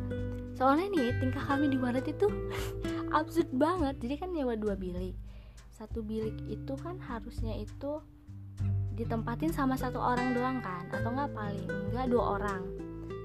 Soalnya 0.54 0.92
nih 0.92 1.08
tingkah 1.24 1.42
kami 1.42 1.72
di 1.72 1.80
warnet 1.80 2.04
itu 2.04 2.28
absurd 3.18 3.48
banget. 3.56 3.96
Jadi 3.98 4.14
kan 4.20 4.28
nyewa 4.36 4.54
dua 4.54 4.76
bilik. 4.76 5.16
Satu 5.72 6.04
bilik 6.04 6.36
itu 6.52 6.74
kan 6.76 7.00
harusnya 7.00 7.56
itu 7.56 8.04
ditempatin 8.98 9.54
sama 9.54 9.78
satu 9.78 9.96
orang 9.96 10.36
doang 10.36 10.58
kan? 10.60 10.84
Atau 10.92 11.16
nggak 11.16 11.32
paling 11.32 11.68
enggak 11.90 12.06
dua 12.12 12.24
orang? 12.36 12.62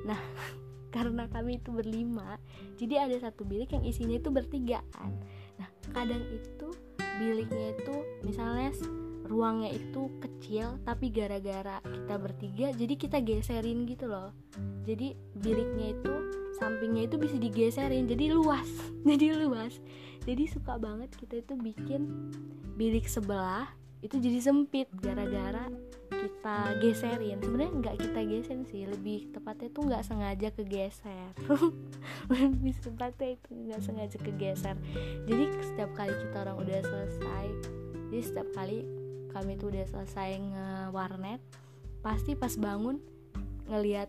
Nah 0.07 0.21
karena 0.93 1.25
kami 1.33 1.57
itu 1.57 1.73
berlima 1.73 2.37
jadi 2.77 3.09
ada 3.09 3.17
satu 3.17 3.43
bilik 3.43 3.73
yang 3.73 3.83
isinya 3.83 4.15
itu 4.21 4.29
bertiga 4.29 4.85
kan 4.93 5.11
nah 5.57 5.69
kadang 5.91 6.21
itu 6.29 6.69
biliknya 7.17 7.73
itu 7.73 7.95
misalnya 8.21 8.71
ruangnya 9.33 9.71
itu 9.71 10.11
kecil 10.19 10.77
tapi 10.83 11.09
gara-gara 11.09 11.79
kita 11.81 12.15
bertiga 12.19 12.67
jadi 12.75 12.93
kita 12.99 13.17
geserin 13.23 13.87
gitu 13.87 14.11
loh. 14.11 14.35
Jadi 14.83 15.15
biliknya 15.39 15.95
itu 15.95 16.13
sampingnya 16.59 17.07
itu 17.07 17.15
bisa 17.17 17.35
digeserin 17.39 18.05
jadi 18.05 18.35
luas 18.35 18.67
jadi 19.09 19.33
luas. 19.39 19.79
Jadi 20.23 20.43
suka 20.47 20.79
banget 20.79 21.11
kita 21.15 21.39
itu 21.43 21.55
bikin 21.55 22.31
bilik 22.75 23.07
sebelah 23.07 23.67
itu 24.03 24.19
jadi 24.19 24.39
sempit 24.43 24.91
gara-gara 24.99 25.71
kita 26.23 26.57
geserin. 26.79 27.37
Sebenarnya 27.43 27.73
nggak 27.83 27.95
kita 27.99 28.19
geserin 28.23 28.63
sih 28.71 28.87
lebih 28.87 29.35
tepatnya 29.35 29.67
tuh 29.75 29.83
nggak 29.91 30.03
sengaja 30.07 30.47
kegeser. 30.55 31.35
Lebih 32.31 32.75
tepatnya 32.79 33.35
itu 33.35 33.49
nggak 33.51 33.81
sengaja 33.83 34.17
kegeser. 34.23 34.75
Jadi 35.27 35.43
setiap 35.59 35.91
kali 35.91 36.15
kita 36.15 36.47
orang 36.47 36.57
udah 36.63 36.79
selesai 36.79 37.47
jadi 38.13 38.29
setiap 38.29 38.49
kali 38.53 38.85
kami 39.33 39.57
tuh 39.57 39.73
udah 39.73 39.89
selesai 39.89 40.37
nge-warnet 40.37 41.41
pasti 42.05 42.37
pas 42.37 42.53
bangun 42.53 43.01
ngelihat 43.65 44.05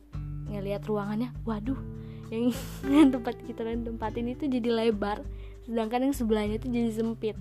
ngelihat 0.52 0.84
ruangannya 0.84 1.32
waduh 1.48 1.80
yang 2.28 2.52
tempat 3.16 3.40
kita 3.48 3.64
tempatin 3.64 4.28
itu 4.28 4.44
jadi 4.44 4.68
lebar 4.68 5.24
sedangkan 5.64 6.12
yang 6.12 6.14
sebelahnya 6.14 6.60
itu 6.60 6.68
jadi 6.68 6.92
sempit. 6.92 7.36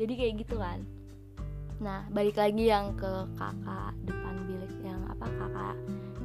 Jadi 0.00 0.12
kayak 0.16 0.34
gitu 0.40 0.56
kan 0.56 0.80
nah 1.78 2.02
balik 2.10 2.34
lagi 2.34 2.66
yang 2.66 2.98
ke 2.98 3.26
kakak 3.38 3.94
depan 4.02 4.34
bilik 4.50 4.72
yang 4.82 5.00
apa 5.06 5.26
kakak 5.30 5.76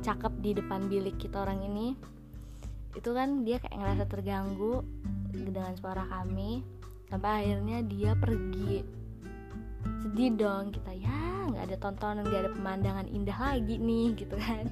cakep 0.04 0.34
di 0.44 0.52
depan 0.60 0.92
bilik 0.92 1.16
kita 1.16 1.48
orang 1.48 1.64
ini. 1.64 1.96
Itu 2.94 3.16
kan 3.16 3.48
dia 3.48 3.58
kayak 3.58 3.80
ngerasa 3.80 4.04
terganggu 4.12 4.84
dengan 5.32 5.74
suara 5.80 6.06
kami 6.06 6.62
sampai 7.08 7.32
akhirnya 7.42 7.82
dia 7.88 8.12
pergi. 8.14 8.84
Sedih 10.04 10.36
dong 10.36 10.76
kita 10.76 10.92
ya 10.92 11.48
nggak 11.48 11.64
ada 11.72 11.78
tontonan 11.80 12.28
nggak 12.28 12.44
ada 12.44 12.52
pemandangan 12.52 13.08
indah 13.08 13.40
lagi 13.40 13.80
nih 13.80 14.14
gitu 14.22 14.36
kan. 14.36 14.68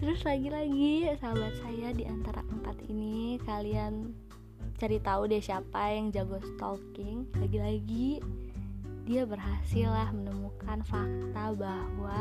Terus 0.00 0.24
lagi-lagi 0.24 1.12
sahabat 1.20 1.52
saya 1.60 1.92
di 1.92 2.08
antara 2.08 2.40
empat 2.48 2.80
ini 2.88 3.36
kalian 3.44 4.16
cari 4.80 4.98
tahu 4.98 5.28
deh 5.28 5.44
siapa 5.44 5.92
yang 5.92 6.08
jago 6.10 6.40
stalking. 6.40 7.28
Lagi-lagi 7.36 8.18
dia 9.02 9.26
berhasil 9.26 9.88
lah 9.90 10.08
menemukan 10.14 10.80
fakta 10.86 11.44
bahwa 11.54 12.20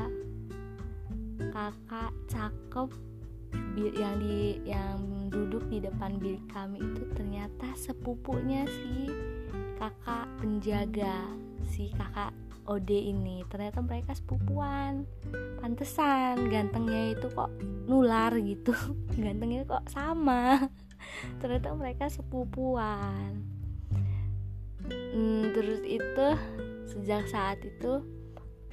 kakak 1.52 2.14
cakep 2.30 2.90
yang 3.96 4.16
di 4.22 4.62
yang 4.64 5.30
duduk 5.30 5.64
di 5.68 5.84
depan 5.84 6.18
bilik 6.18 6.44
kami 6.50 6.80
itu 6.80 7.04
ternyata 7.14 7.72
sepupunya 7.76 8.64
si 8.68 9.10
kakak 9.78 10.26
penjaga 10.40 11.28
si 11.68 11.92
kakak 11.94 12.34
Ode 12.70 12.94
ini. 12.94 13.42
Ternyata 13.50 13.82
mereka 13.82 14.14
sepupuan. 14.14 15.04
Pantesan 15.60 16.46
gantengnya 16.48 17.18
itu 17.18 17.26
kok 17.34 17.50
nular 17.90 18.32
gitu. 18.38 18.72
Gantengnya 19.24 19.66
kok 19.66 19.84
sama. 19.90 20.70
Ternyata 21.42 21.74
mereka 21.74 22.06
sepupuan. 22.08 23.42
Hmm, 24.92 25.52
terus 25.56 25.82
itu 25.84 26.28
sejak 26.90 27.30
saat 27.30 27.62
itu 27.62 28.02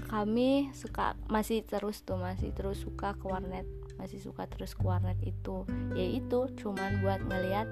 kami 0.09 0.73
suka 0.73 1.19
masih 1.29 1.67
terus 1.67 2.01
tuh 2.07 2.17
masih 2.17 2.55
terus 2.57 2.81
suka 2.81 3.13
ke 3.19 3.27
warnet. 3.29 3.67
Masih 3.99 4.23
suka 4.23 4.47
terus 4.47 4.73
ke 4.73 4.87
warnet 4.87 5.19
itu. 5.27 5.67
Yaitu 5.93 6.49
cuman 6.57 7.03
buat 7.05 7.21
ngeliat 7.27 7.69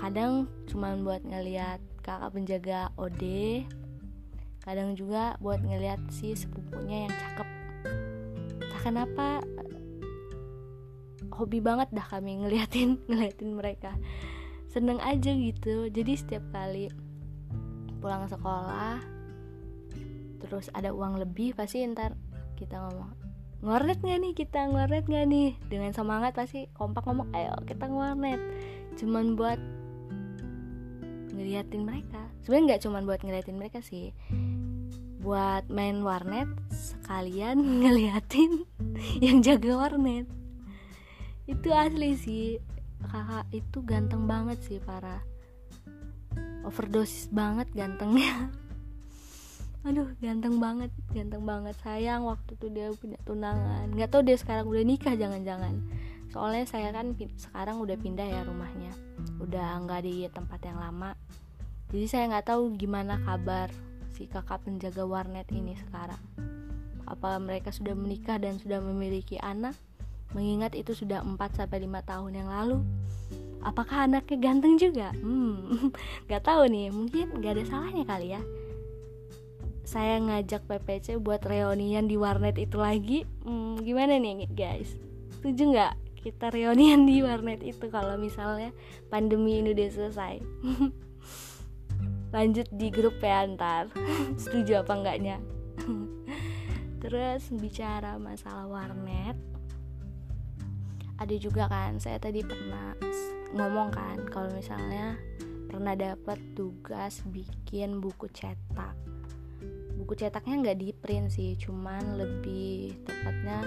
kadang 0.00 0.48
cuman 0.64 1.04
buat 1.04 1.20
ngeliat 1.20 1.76
kakak 2.00 2.32
penjaga 2.32 2.88
Ode 2.96 3.68
kadang 4.64 4.96
juga 4.96 5.36
buat 5.44 5.60
ngeliat 5.60 6.00
si 6.08 6.32
sepupunya 6.32 7.04
yang 7.08 7.12
cakep. 7.12 7.48
Entah 8.60 8.80
kenapa 8.80 9.26
hobi 11.36 11.60
banget 11.60 11.88
dah 11.92 12.04
kami 12.04 12.44
ngeliatin 12.44 12.96
ngeliatin 13.08 13.56
mereka. 13.56 13.92
Seneng 14.68 15.00
aja 15.04 15.32
gitu. 15.32 15.88
Jadi 15.92 16.12
setiap 16.16 16.44
kali 16.52 16.88
pulang 18.00 18.26
sekolah 18.26 18.98
terus 20.40 20.72
ada 20.72 20.90
uang 20.90 21.20
lebih 21.20 21.52
pasti 21.52 21.84
ntar 21.84 22.16
kita 22.56 22.80
ngomong 22.80 23.20
ngornet 23.60 24.00
gak 24.00 24.20
nih 24.24 24.32
kita? 24.32 24.72
Ngornet 24.72 25.04
gak 25.04 25.28
nih? 25.28 25.52
Dengan 25.68 25.92
semangat 25.92 26.32
pasti 26.32 26.72
kompak 26.72 27.04
ngomong 27.04 27.28
ayo 27.36 27.52
kita 27.68 27.92
ngornet 27.92 28.40
cuman 28.96 29.36
buat 29.36 29.60
ngeliatin 31.30 31.84
mereka. 31.88 32.20
Sebenarnya 32.44 32.66
nggak 32.74 32.82
cuma 32.84 32.98
buat 33.04 33.20
ngeliatin 33.24 33.56
mereka 33.56 33.80
sih. 33.80 34.12
Buat 35.20 35.68
main 35.72 36.00
warnet 36.00 36.48
sekalian 36.72 37.60
ngeliatin 37.84 38.64
yang 39.24 39.40
jaga 39.40 39.76
warnet. 39.76 40.28
Itu 41.48 41.72
asli 41.72 42.16
sih. 42.16 42.48
Kakak 43.00 43.48
itu 43.56 43.80
ganteng 43.88 44.28
banget 44.28 44.60
sih 44.60 44.76
para 44.76 45.24
overdosis 46.64 47.30
banget 47.32 47.68
gantengnya 47.72 48.50
aduh 49.88 50.12
ganteng 50.20 50.60
banget 50.60 50.92
ganteng 51.12 51.44
banget 51.48 51.74
sayang 51.80 52.28
waktu 52.28 52.52
tuh 52.60 52.68
dia 52.68 52.92
punya 52.92 53.16
tunangan 53.24 53.88
nggak 53.96 54.10
tahu 54.12 54.22
dia 54.26 54.36
sekarang 54.36 54.68
udah 54.68 54.84
nikah 54.84 55.16
jangan-jangan 55.16 55.80
soalnya 56.30 56.68
saya 56.68 56.92
kan 56.92 57.16
sekarang 57.16 57.80
udah 57.80 57.96
pindah 57.96 58.28
ya 58.28 58.44
rumahnya 58.44 58.92
udah 59.40 59.80
nggak 59.88 60.04
di 60.04 60.28
tempat 60.28 60.60
yang 60.68 60.78
lama 60.78 61.16
jadi 61.90 62.06
saya 62.06 62.24
nggak 62.30 62.54
tahu 62.54 62.78
gimana 62.78 63.18
kabar 63.26 63.72
si 64.20 64.28
kakak 64.28 64.60
penjaga 64.68 65.08
warnet 65.08 65.48
ini 65.48 65.72
sekarang? 65.74 66.20
Apa 67.08 67.40
mereka 67.40 67.72
sudah 67.72 67.96
menikah 67.96 68.36
dan 68.36 68.60
sudah 68.60 68.84
memiliki 68.84 69.40
anak? 69.40 69.72
Mengingat 70.36 70.76
itu 70.76 70.92
sudah 70.92 71.24
4 71.24 71.40
5 71.40 71.66
tahun 72.04 72.32
yang 72.36 72.46
lalu. 72.52 72.78
Apakah 73.60 74.08
anaknya 74.08 74.36
ganteng 74.40 74.80
juga? 74.80 75.12
Hmm, 75.20 75.92
gak 76.30 76.44
tahu 76.48 76.68
nih, 76.68 76.88
mungkin 76.92 77.40
gak 77.44 77.60
ada 77.60 77.64
salahnya 77.68 78.04
kali 78.08 78.32
ya. 78.32 78.42
Saya 79.84 80.22
ngajak 80.22 80.70
PPC 80.70 81.18
buat 81.18 81.42
reunian 81.42 82.06
di 82.06 82.14
warnet 82.14 82.56
itu 82.56 82.78
lagi. 82.78 83.26
Hmm, 83.42 83.80
gimana 83.82 84.16
nih 84.16 84.46
guys? 84.54 84.94
Setuju 85.40 85.74
nggak? 85.74 85.94
kita 86.20 86.52
reunian 86.52 87.08
di 87.08 87.24
warnet 87.24 87.64
itu 87.64 87.88
kalau 87.88 88.20
misalnya 88.20 88.76
pandemi 89.08 89.64
ini 89.64 89.72
udah 89.72 89.88
selesai 89.88 90.34
lanjut 92.36 92.68
di 92.68 92.92
grup 92.92 93.16
ya 93.24 93.48
ntar 93.56 93.88
setuju 94.42 94.84
apa 94.84 94.92
enggaknya 95.00 95.36
terus 97.00 97.48
bicara 97.56 98.20
masalah 98.20 98.68
warnet 98.68 99.49
ada 101.20 101.36
juga 101.36 101.68
kan 101.68 102.00
saya 102.00 102.16
tadi 102.16 102.40
pernah 102.40 102.96
ngomong 103.52 103.92
kan 103.92 104.24
kalau 104.32 104.48
misalnya 104.56 105.20
pernah 105.68 105.92
dapat 105.92 106.40
tugas 106.56 107.20
bikin 107.28 108.00
buku 108.00 108.26
cetak. 108.32 108.96
Buku 110.00 110.16
cetaknya 110.16 110.54
nggak 110.64 110.78
di 110.80 110.88
print 110.96 111.28
sih 111.28 111.60
cuman 111.60 112.16
lebih 112.16 113.04
tepatnya 113.04 113.60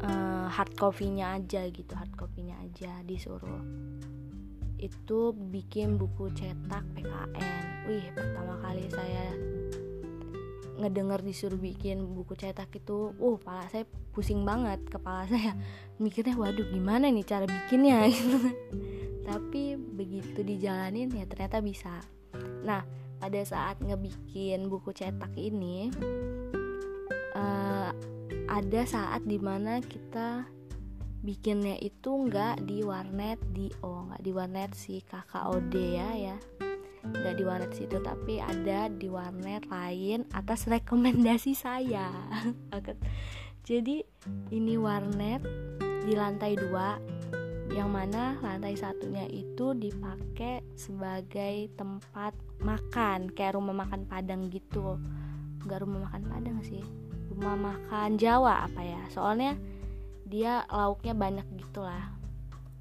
uh, 0.00 0.48
hard 0.48 0.72
copy-nya 0.72 1.36
aja 1.36 1.68
gitu 1.68 1.92
hard 1.92 2.16
copy-nya 2.16 2.56
aja 2.64 3.04
disuruh. 3.04 3.60
Itu 4.80 5.36
bikin 5.36 6.00
buku 6.00 6.32
cetak 6.32 6.82
PKN 6.96 7.86
wih 7.92 8.08
pertama 8.16 8.56
kali 8.64 8.88
saya 8.88 9.36
ngedenger 10.82 11.22
disuruh 11.22 11.56
bikin 11.56 12.02
buku 12.18 12.34
cetak 12.34 12.74
itu 12.74 13.14
uh 13.14 13.36
kepala 13.38 13.64
saya 13.70 13.86
pusing 14.10 14.42
banget 14.42 14.82
kepala 14.90 15.24
saya 15.32 15.54
mikirnya 16.02 16.34
waduh 16.34 16.66
gimana 16.68 17.06
nih 17.08 17.22
cara 17.22 17.46
bikinnya? 17.46 18.06
Gitu. 18.10 18.38
Tapi 19.22 19.78
begitu 19.78 20.42
dijalanin 20.42 21.14
ya 21.14 21.24
ternyata 21.30 21.62
bisa. 21.62 22.02
Nah 22.66 22.82
pada 23.22 23.38
saat 23.46 23.78
ngebikin 23.78 24.66
buku 24.66 24.90
cetak 24.90 25.30
ini 25.38 25.94
uh, 27.38 27.94
ada 28.50 28.82
saat 28.82 29.22
di 29.22 29.38
mana 29.38 29.78
kita 29.78 30.42
bikinnya 31.22 31.78
itu 31.78 32.10
nggak 32.10 32.66
di 32.66 32.82
warnet 32.82 33.38
di 33.54 33.70
oh 33.86 34.10
nggak 34.10 34.22
di 34.26 34.30
warnet 34.34 34.74
si 34.74 34.98
KKOD 35.06 35.74
ya 35.94 36.08
ya 36.18 36.36
nggak 37.02 37.34
di 37.34 37.42
warnet 37.42 37.72
situ 37.74 37.98
tapi 37.98 38.38
ada 38.38 38.86
di 38.86 39.10
warnet 39.10 39.66
lain 39.66 40.22
atas 40.30 40.70
rekomendasi 40.70 41.52
saya. 41.58 42.10
Jadi 43.68 44.02
ini 44.54 44.74
warnet 44.78 45.42
di 46.02 46.14
lantai 46.14 46.58
dua 46.58 46.98
yang 47.70 47.88
mana 47.90 48.36
lantai 48.42 48.74
satunya 48.74 49.24
itu 49.30 49.72
dipakai 49.72 50.62
sebagai 50.74 51.70
tempat 51.78 52.34
makan 52.60 53.30
kayak 53.32 53.58
rumah 53.58 53.86
makan 53.86 54.06
padang 54.06 54.50
gitu. 54.50 54.98
Nggak 55.62 55.82
rumah 55.82 56.10
makan 56.10 56.22
padang 56.26 56.58
sih 56.62 56.82
rumah 57.32 57.56
makan 57.56 58.20
Jawa 58.20 58.68
apa 58.68 58.82
ya. 58.84 59.02
Soalnya 59.08 59.56
dia 60.28 60.62
lauknya 60.68 61.16
banyak 61.16 61.46
gitulah 61.58 62.12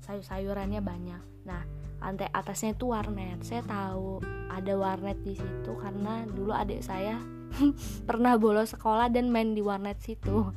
sayur-sayurannya 0.04 0.82
banyak. 0.84 1.22
Nah 1.48 1.64
lantai 2.02 2.28
atasnya 2.34 2.74
itu 2.74 2.90
warnet. 2.90 3.40
Saya 3.46 3.62
tahu 3.64 4.20
ada 4.50 4.74
warnet 4.76 5.22
di 5.22 5.38
situ 5.38 5.72
karena 5.80 6.26
dulu 6.28 6.52
adik 6.52 6.82
saya 6.82 7.22
pernah 8.10 8.36
bolos 8.36 8.74
sekolah 8.74 9.08
dan 9.14 9.30
main 9.30 9.54
di 9.54 9.62
warnet 9.62 10.02
situ. 10.02 10.50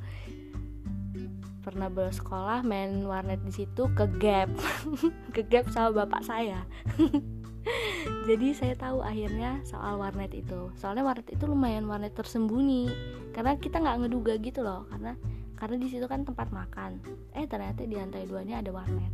Pernah 1.61 1.89
bolos 1.93 2.21
sekolah 2.21 2.65
main 2.65 3.05
warnet 3.05 3.41
di 3.45 3.53
situ 3.53 3.89
ke 3.93 4.09
gap 4.19 4.51
ke 5.37 5.45
gap 5.45 5.69
sama 5.71 6.05
bapak 6.05 6.25
saya. 6.25 6.65
Jadi 8.29 8.53
saya 8.53 8.77
tahu 8.77 9.01
akhirnya 9.01 9.65
soal 9.65 9.97
warnet 9.97 10.33
itu. 10.37 10.73
Soalnya 10.77 11.05
warnet 11.05 11.29
itu 11.33 11.45
lumayan 11.49 11.89
warnet 11.89 12.13
tersembunyi. 12.13 12.93
Karena 13.33 13.57
kita 13.57 13.81
nggak 13.81 14.05
ngeduga 14.05 14.37
gitu 14.41 14.61
loh. 14.61 14.85
Karena 14.93 15.17
karena 15.57 15.81
di 15.81 15.89
situ 15.89 16.05
kan 16.05 16.29
tempat 16.29 16.53
makan. 16.53 17.01
Eh 17.33 17.49
ternyata 17.49 17.85
di 17.89 17.97
lantai 17.97 18.29
duanya 18.29 18.61
ada 18.61 18.69
warnet. 18.69 19.13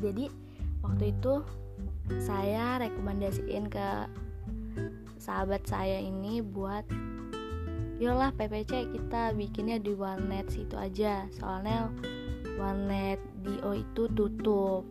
Jadi 0.00 0.47
waktu 0.88 1.12
itu 1.12 1.44
saya 2.24 2.80
rekomendasiin 2.80 3.68
ke 3.68 3.88
sahabat 5.20 5.60
saya 5.68 6.00
ini 6.00 6.40
buat 6.40 6.88
yolah 8.00 8.32
PPC 8.32 8.94
kita 8.94 9.36
bikinnya 9.36 9.76
di 9.76 9.92
warnet 9.92 10.48
situ 10.48 10.78
aja. 10.78 11.28
Soalnya 11.36 11.92
warnet 12.56 13.20
Dio 13.44 13.76
itu 13.76 14.08
tutup 14.16 14.88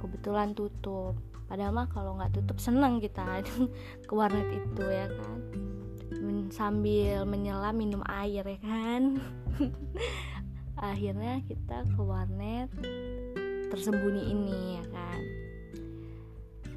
kebetulan 0.00 0.56
tutup. 0.56 1.18
Padahal 1.44 1.76
mah 1.76 1.86
kalau 1.92 2.16
nggak 2.16 2.32
tutup 2.40 2.56
seneng 2.56 3.02
kita 3.02 3.44
ke 4.08 4.12
warnet 4.14 4.48
itu 4.48 4.84
ya 4.86 5.06
kan? 5.10 5.38
Men 6.24 6.48
sambil 6.48 7.26
menyelam 7.28 7.76
minum 7.76 8.02
air 8.06 8.46
ya 8.46 8.58
kan? 8.62 9.20
Akhirnya 10.80 11.42
kita 11.46 11.84
ke 11.84 12.00
warnet 12.00 12.70
tersembunyi 13.74 14.30
ini 14.30 14.58
ya 14.78 14.84
kan? 14.94 15.20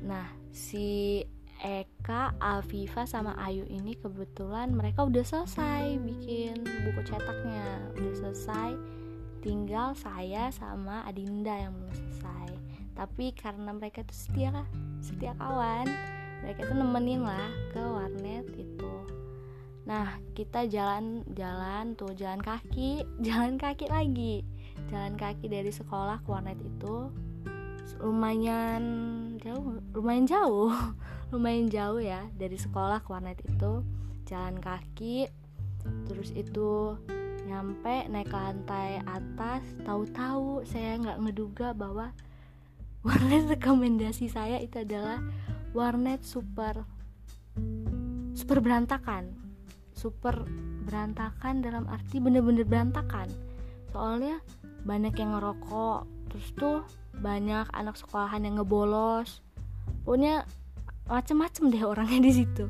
Nah 0.02 0.28
si 0.50 1.22
Eka, 1.58 2.38
Afifa 2.38 3.10
sama 3.10 3.34
Ayu 3.42 3.66
ini 3.66 3.98
kebetulan 3.98 4.74
mereka 4.74 5.06
udah 5.06 5.26
selesai 5.26 5.98
bikin 6.02 6.62
buku 6.86 7.02
cetaknya. 7.06 7.94
Udah 7.98 8.14
selesai 8.14 8.70
tinggal 9.42 9.98
saya 9.98 10.54
sama 10.54 11.06
Adinda 11.06 11.54
yang 11.54 11.74
belum 11.78 11.94
selesai. 11.94 12.48
Tapi 12.94 13.34
karena 13.34 13.74
mereka 13.74 14.06
tuh 14.06 14.18
setia 14.18 14.54
setia 15.02 15.34
kawan 15.38 15.86
mereka 16.46 16.70
tuh 16.70 16.78
nemenin 16.78 17.26
lah 17.26 17.50
ke 17.74 17.82
warnet 17.82 18.46
itu. 18.54 18.94
Nah 19.90 20.20
kita 20.38 20.70
jalan 20.70 21.26
jalan 21.34 21.98
tuh 21.98 22.14
jalan 22.14 22.42
kaki 22.44 23.02
jalan 23.26 23.58
kaki 23.58 23.90
lagi 23.90 24.46
jalan 24.88 25.20
kaki 25.20 25.52
dari 25.52 25.72
sekolah 25.72 26.24
ke 26.24 26.28
warnet 26.32 26.60
itu 26.64 27.12
lumayan 28.04 28.84
jauh 29.40 29.80
lumayan 29.96 30.28
jauh 30.28 30.72
lumayan 31.32 31.68
jauh 31.68 32.00
ya 32.00 32.28
dari 32.36 32.56
sekolah 32.56 33.04
ke 33.04 33.10
warnet 33.12 33.40
itu. 33.44 33.84
Jalan 34.28 34.60
kaki 34.60 35.28
terus 36.08 36.36
itu 36.36 37.00
nyampe 37.48 38.12
naik 38.12 38.28
ke 38.28 38.36
lantai 38.36 39.00
atas 39.08 39.64
tahu-tahu 39.88 40.68
saya 40.68 41.00
nggak 41.00 41.20
ngeduga 41.24 41.72
bahwa 41.72 42.12
warnet 43.08 43.48
rekomendasi 43.48 44.28
saya 44.28 44.60
itu 44.60 44.84
adalah 44.84 45.24
warnet 45.72 46.24
super 46.28 46.84
super 48.36 48.60
berantakan. 48.60 49.32
Super 49.98 50.46
berantakan 50.86 51.66
dalam 51.66 51.90
arti 51.90 52.22
bener-bener 52.22 52.68
berantakan. 52.68 53.28
Soalnya 53.92 54.44
banyak 54.84 55.14
yang 55.18 55.38
ngerokok 55.38 56.06
terus 56.28 56.48
tuh 56.54 56.84
banyak 57.18 57.66
anak 57.74 57.98
sekolahan 57.98 58.46
yang 58.46 58.62
ngebolos. 58.62 59.42
Pokoknya 60.06 60.46
macem-macem 61.10 61.74
deh 61.74 61.84
orangnya 61.84 62.22
di 62.22 62.32
situ. 62.44 62.70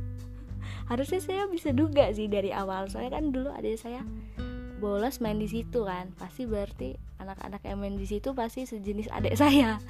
Harusnya 0.87 1.19
saya 1.19 1.43
bisa 1.51 1.75
duga 1.75 2.07
sih 2.15 2.31
dari 2.31 2.55
awal. 2.55 2.87
Soalnya 2.87 3.19
kan 3.19 3.35
dulu 3.35 3.49
ada 3.51 3.67
saya 3.75 4.01
bolos 4.79 5.19
main 5.19 5.37
di 5.41 5.49
situ 5.49 5.83
kan. 5.83 6.15
Pasti 6.15 6.47
berarti 6.47 6.95
anak-anak 7.19 7.61
yang 7.67 7.81
main 7.81 7.97
di 7.99 8.07
situ 8.07 8.31
pasti 8.31 8.63
sejenis 8.63 9.11
adik 9.11 9.35
saya. 9.41 9.81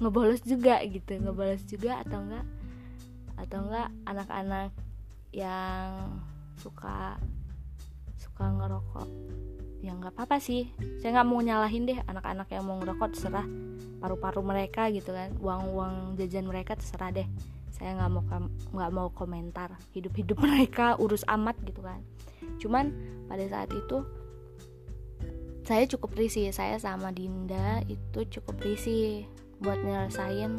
Ngebolos 0.00 0.40
juga 0.46 0.80
gitu. 0.88 1.20
Ngebolos 1.20 1.62
juga 1.68 2.00
atau 2.00 2.24
enggak? 2.24 2.46
Atau 3.36 3.58
enggak 3.68 3.88
anak-anak 4.08 4.72
yang 5.36 6.16
suka 6.58 7.20
suka 8.18 8.50
ngerokok 8.50 9.08
ya 9.78 9.94
nggak 9.94 10.14
apa-apa 10.14 10.42
sih. 10.42 10.70
Saya 10.98 11.18
nggak 11.18 11.28
mau 11.28 11.40
nyalahin 11.42 11.86
deh 11.86 11.98
anak-anak 12.06 12.48
yang 12.50 12.64
mau 12.66 12.76
ngerokok 12.82 13.08
terserah. 13.14 13.46
Paru-paru 13.98 14.40
mereka 14.42 14.90
gitu 14.90 15.14
kan. 15.14 15.34
Uang-uang 15.38 16.18
jajan 16.18 16.46
mereka 16.46 16.74
terserah 16.74 17.14
deh. 17.14 17.28
Saya 17.70 17.94
nggak 17.94 18.10
mau 18.10 18.22
nggak 18.74 18.90
mau 18.90 19.08
komentar 19.14 19.78
hidup-hidup 19.94 20.38
mereka 20.46 20.98
urus 20.98 21.22
amat 21.30 21.54
gitu 21.62 21.82
kan. 21.82 22.02
Cuman 22.58 22.90
pada 23.30 23.44
saat 23.46 23.70
itu 23.70 24.02
saya 25.62 25.84
cukup 25.84 26.16
risih. 26.16 26.50
Saya 26.50 26.80
sama 26.80 27.12
Dinda 27.14 27.84
itu 27.86 28.24
cukup 28.40 28.58
risih 28.64 29.28
buat 29.58 29.78
nyelesain 29.82 30.58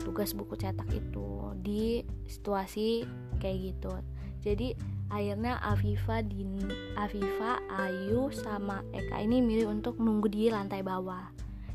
tugas 0.00 0.32
buku 0.32 0.56
cetak 0.56 0.88
itu 0.90 1.54
di 1.60 2.04
situasi 2.26 3.04
kayak 3.38 3.58
gitu. 3.74 3.92
Jadi 4.40 4.76
akhirnya 5.10 5.58
Afifa 5.58 6.22
Din 6.22 6.56
Afifa 6.94 7.58
Ayu 7.66 8.30
sama 8.30 8.86
Eka 8.94 9.18
ini 9.20 9.42
milih 9.42 9.68
untuk 9.68 9.98
menunggu 9.98 10.30
di 10.30 10.48
lantai 10.48 10.86
bawah. 10.86 11.28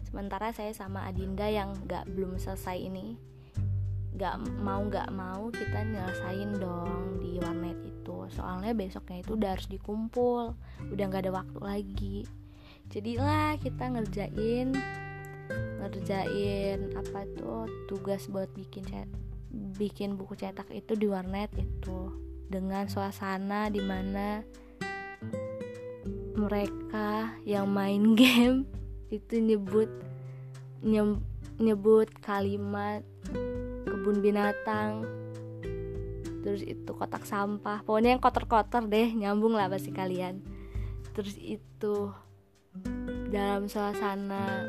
Sementara 0.08 0.56
saya 0.56 0.72
sama 0.72 1.04
Adinda 1.04 1.46
yang 1.52 1.76
nggak 1.86 2.08
belum 2.16 2.40
selesai 2.40 2.80
ini 2.80 3.20
nggak 4.16 4.64
mau 4.64 4.80
nggak 4.88 5.12
mau 5.12 5.52
kita 5.52 5.84
nyelesain 5.84 6.56
dong 6.56 7.20
di 7.20 7.36
warnet 7.44 7.76
itu. 7.84 8.32
Soalnya 8.32 8.72
besoknya 8.72 9.20
itu 9.20 9.36
udah 9.36 9.60
harus 9.60 9.68
dikumpul 9.68 10.56
udah 10.96 11.06
nggak 11.12 11.28
ada 11.28 11.34
waktu 11.36 11.60
lagi. 11.60 12.18
Jadilah 12.88 13.60
kita 13.60 13.92
ngerjain 13.92 14.72
ngerjain 15.84 16.96
apa 16.98 17.28
tuh 17.38 17.70
tugas 17.92 18.26
buat 18.32 18.50
bikin 18.56 18.88
cet 18.88 19.10
bikin 19.78 20.16
buku 20.18 20.34
cetak 20.34 20.68
itu 20.74 20.98
di 20.98 21.06
warnet 21.06 21.52
itu 21.60 22.10
dengan 22.50 22.86
suasana 22.86 23.68
di 23.74 23.82
mana 23.82 24.46
mereka 26.36 27.34
yang 27.48 27.72
main 27.72 28.14
game 28.20 28.68
itu 29.10 29.40
nyebut 29.40 29.88
nyebut 31.58 32.12
kalimat 32.22 33.02
kebun 33.88 34.22
binatang. 34.22 35.08
Terus 36.46 36.62
itu 36.62 36.92
kotak 36.94 37.26
sampah. 37.26 37.82
Pokoknya 37.82 38.14
yang 38.14 38.22
kotor-kotor 38.22 38.86
deh 38.86 39.10
nyambung 39.18 39.58
lah 39.58 39.66
pasti 39.66 39.90
kalian. 39.90 40.46
Terus 41.18 41.40
itu 41.42 42.14
dalam 43.34 43.66
suasana 43.66 44.62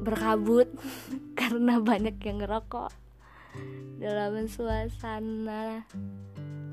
berkabut 0.00 0.72
karena 1.40 1.76
banyak 1.82 2.16
yang 2.24 2.40
ngerokok. 2.40 2.88
Dalam 4.00 4.48
suasana 4.48 5.84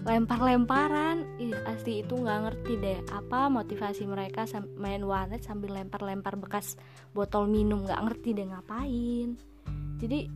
lempar-lemparan. 0.08 1.28
Ih 1.36 1.52
asli 1.68 2.02
itu 2.02 2.16
nggak 2.16 2.40
ngerti 2.48 2.74
deh. 2.80 3.00
Apa 3.12 3.52
motivasi 3.52 4.08
mereka 4.08 4.48
main 4.80 5.04
warnet 5.04 5.44
sambil 5.44 5.76
lempar-lempar 5.76 6.40
bekas 6.40 6.80
botol 7.12 7.52
minum? 7.52 7.84
Nggak 7.84 8.02
ngerti 8.08 8.30
deh 8.40 8.48
ngapain? 8.48 9.36
Jadi 10.00 10.32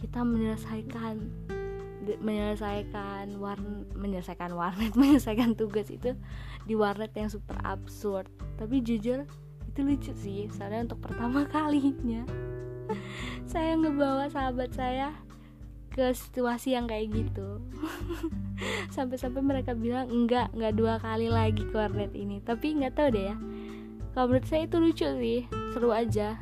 kita 0.00 0.24
menyelesaikan 0.24 1.20
menyelesaikan 2.00 3.36
warn 3.36 3.84
menyelesaikan 3.92 4.56
warnet 4.56 4.96
menyelesaikan 5.00 5.52
tugas 5.52 5.92
itu 5.92 6.16
di 6.64 6.72
warnet 6.72 7.12
yang 7.12 7.28
super 7.28 7.60
absurd. 7.60 8.32
Tapi 8.56 8.80
jujur 8.80 9.28
itu 9.68 9.80
lucu 9.84 10.12
sih 10.16 10.48
soalnya 10.48 10.90
untuk 10.90 11.04
pertama 11.04 11.44
kalinya. 11.54 12.24
Saya 13.44 13.76
ngebawa 13.76 14.32
sahabat 14.32 14.72
saya 14.74 15.14
ke 15.90 16.14
situasi 16.14 16.78
yang 16.78 16.86
kayak 16.86 17.10
gitu. 17.12 17.60
Sampai-sampai 18.96 19.42
mereka 19.42 19.74
bilang 19.74 20.06
enggak 20.08 20.50
enggak 20.54 20.74
dua 20.78 20.94
kali 21.02 21.26
lagi 21.26 21.66
ke 21.66 21.74
warnet 21.74 22.14
ini. 22.14 22.38
Tapi 22.42 22.78
nggak 22.78 22.94
tahu 22.94 23.08
deh 23.14 23.24
ya. 23.32 23.36
Kalau 24.14 24.26
menurut 24.26 24.46
saya 24.46 24.66
itu 24.66 24.76
lucu 24.78 25.06
sih 25.06 25.40
seru 25.74 25.90
aja. 25.90 26.38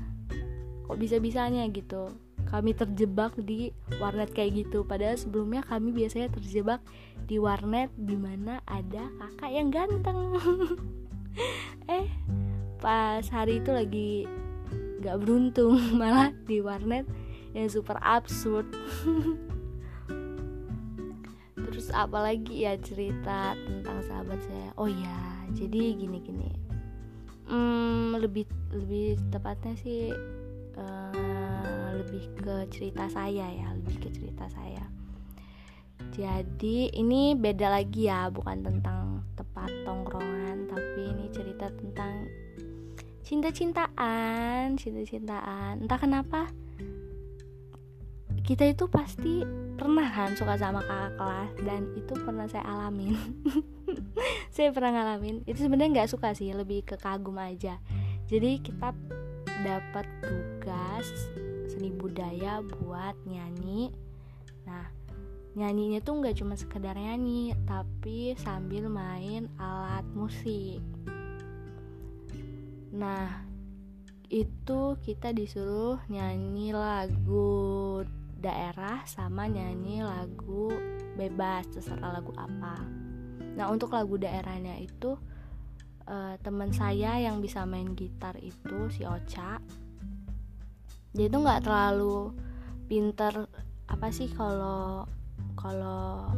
Kok 0.88 0.96
bisa 0.96 1.20
bisanya 1.20 1.68
gitu 1.68 2.08
kami 2.48 2.72
terjebak 2.72 3.36
di 3.36 3.70
warnet 4.00 4.32
kayak 4.32 4.64
gitu. 4.64 4.82
Padahal 4.82 5.20
sebelumnya 5.20 5.60
kami 5.60 5.92
biasanya 5.92 6.32
terjebak 6.32 6.80
di 7.28 7.36
warnet 7.36 7.92
di 7.92 8.16
mana 8.16 8.64
ada 8.64 9.12
kakak 9.20 9.50
yang 9.52 9.68
ganteng. 9.68 10.18
Eh 11.88 12.10
pas 12.82 13.22
hari 13.30 13.62
itu 13.62 13.70
lagi 13.70 14.10
nggak 14.98 15.16
beruntung 15.22 15.78
malah 16.00 16.34
di 16.46 16.58
warnet 16.58 17.06
yang 17.52 17.68
super 17.68 17.96
absurd. 18.00 18.68
Terus 21.68 21.88
apalagi 21.92 22.64
ya 22.66 22.74
cerita 22.80 23.54
tentang 23.54 24.02
sahabat 24.08 24.40
saya? 24.44 24.70
Oh 24.80 24.88
ya 24.88 25.38
jadi 25.52 25.96
gini 25.96 26.18
gini 26.20 26.68
hmm, 27.48 28.20
lebih 28.20 28.44
lebih 28.72 29.16
tepatnya 29.32 29.74
sih 29.80 30.12
uh, 30.76 31.88
lebih 31.96 32.22
ke 32.38 32.56
cerita 32.70 33.08
saya 33.08 33.48
ya 33.48 33.68
lebih 33.74 33.96
ke 33.98 34.08
cerita 34.12 34.46
saya. 34.52 34.84
Jadi 36.14 36.94
ini 36.94 37.34
beda 37.34 37.68
lagi 37.68 38.06
ya 38.06 38.30
bukan 38.30 38.62
tentang 38.62 39.26
tempat 39.34 39.70
tongkrongan 39.82 40.70
tapi 40.70 41.00
ini 41.10 41.26
cerita 41.34 41.68
tentang 41.74 42.28
cinta-cintaan 43.26 44.78
cinta-cintaan. 44.78 45.84
Entah 45.84 46.00
kenapa 46.00 46.48
kita 48.48 48.64
itu 48.64 48.88
pasti 48.88 49.44
pernah 49.76 50.08
kan 50.08 50.32
suka 50.32 50.56
sama 50.56 50.80
kakak 50.80 51.20
kelas 51.20 51.52
dan 51.68 51.80
itu 51.92 52.16
pernah 52.16 52.48
saya 52.48 52.64
alamin. 52.64 53.12
Saya 54.56 54.72
pernah 54.72 54.90
ngalamin. 54.90 55.44
Itu 55.44 55.68
sebenarnya 55.68 56.00
nggak 56.00 56.10
suka 56.16 56.32
sih 56.32 56.50
lebih 56.56 56.80
ke 56.82 56.96
kagum 56.96 57.36
aja. 57.36 57.76
Jadi 58.24 58.64
kita 58.64 58.96
dapat 59.60 60.08
tugas 60.24 61.06
seni 61.68 61.92
budaya 61.92 62.64
buat 62.64 63.14
nyanyi. 63.28 63.92
Nah 64.64 64.88
nyanyinya 65.52 66.00
tuh 66.00 66.24
nggak 66.24 66.40
cuma 66.40 66.56
sekedar 66.56 66.96
nyanyi 66.96 67.52
tapi 67.68 68.32
sambil 68.40 68.88
main 68.88 69.52
alat 69.60 70.08
musik. 70.16 70.80
Nah 72.96 73.44
itu 74.32 74.96
kita 75.04 75.36
disuruh 75.36 76.00
nyanyi 76.08 76.72
lagu 76.72 78.04
daerah 78.38 79.02
sama 79.04 79.50
nyanyi 79.50 80.06
lagu 80.06 80.70
bebas 81.18 81.66
terserah 81.74 82.22
lagu 82.22 82.30
apa. 82.38 82.78
Nah 83.58 83.66
untuk 83.66 83.90
lagu 83.92 84.14
daerahnya 84.14 84.78
itu 84.78 85.18
uh, 86.06 86.34
teman 86.40 86.70
saya 86.70 87.18
yang 87.18 87.42
bisa 87.42 87.66
main 87.66 87.98
gitar 87.98 88.38
itu 88.38 88.86
si 88.94 89.02
Ocha 89.02 89.58
dia 91.16 91.26
itu 91.26 91.38
nggak 91.40 91.66
terlalu 91.66 92.30
pinter 92.86 93.48
apa 93.88 94.12
sih 94.12 94.28
kalau 94.30 95.08
kalau 95.58 96.30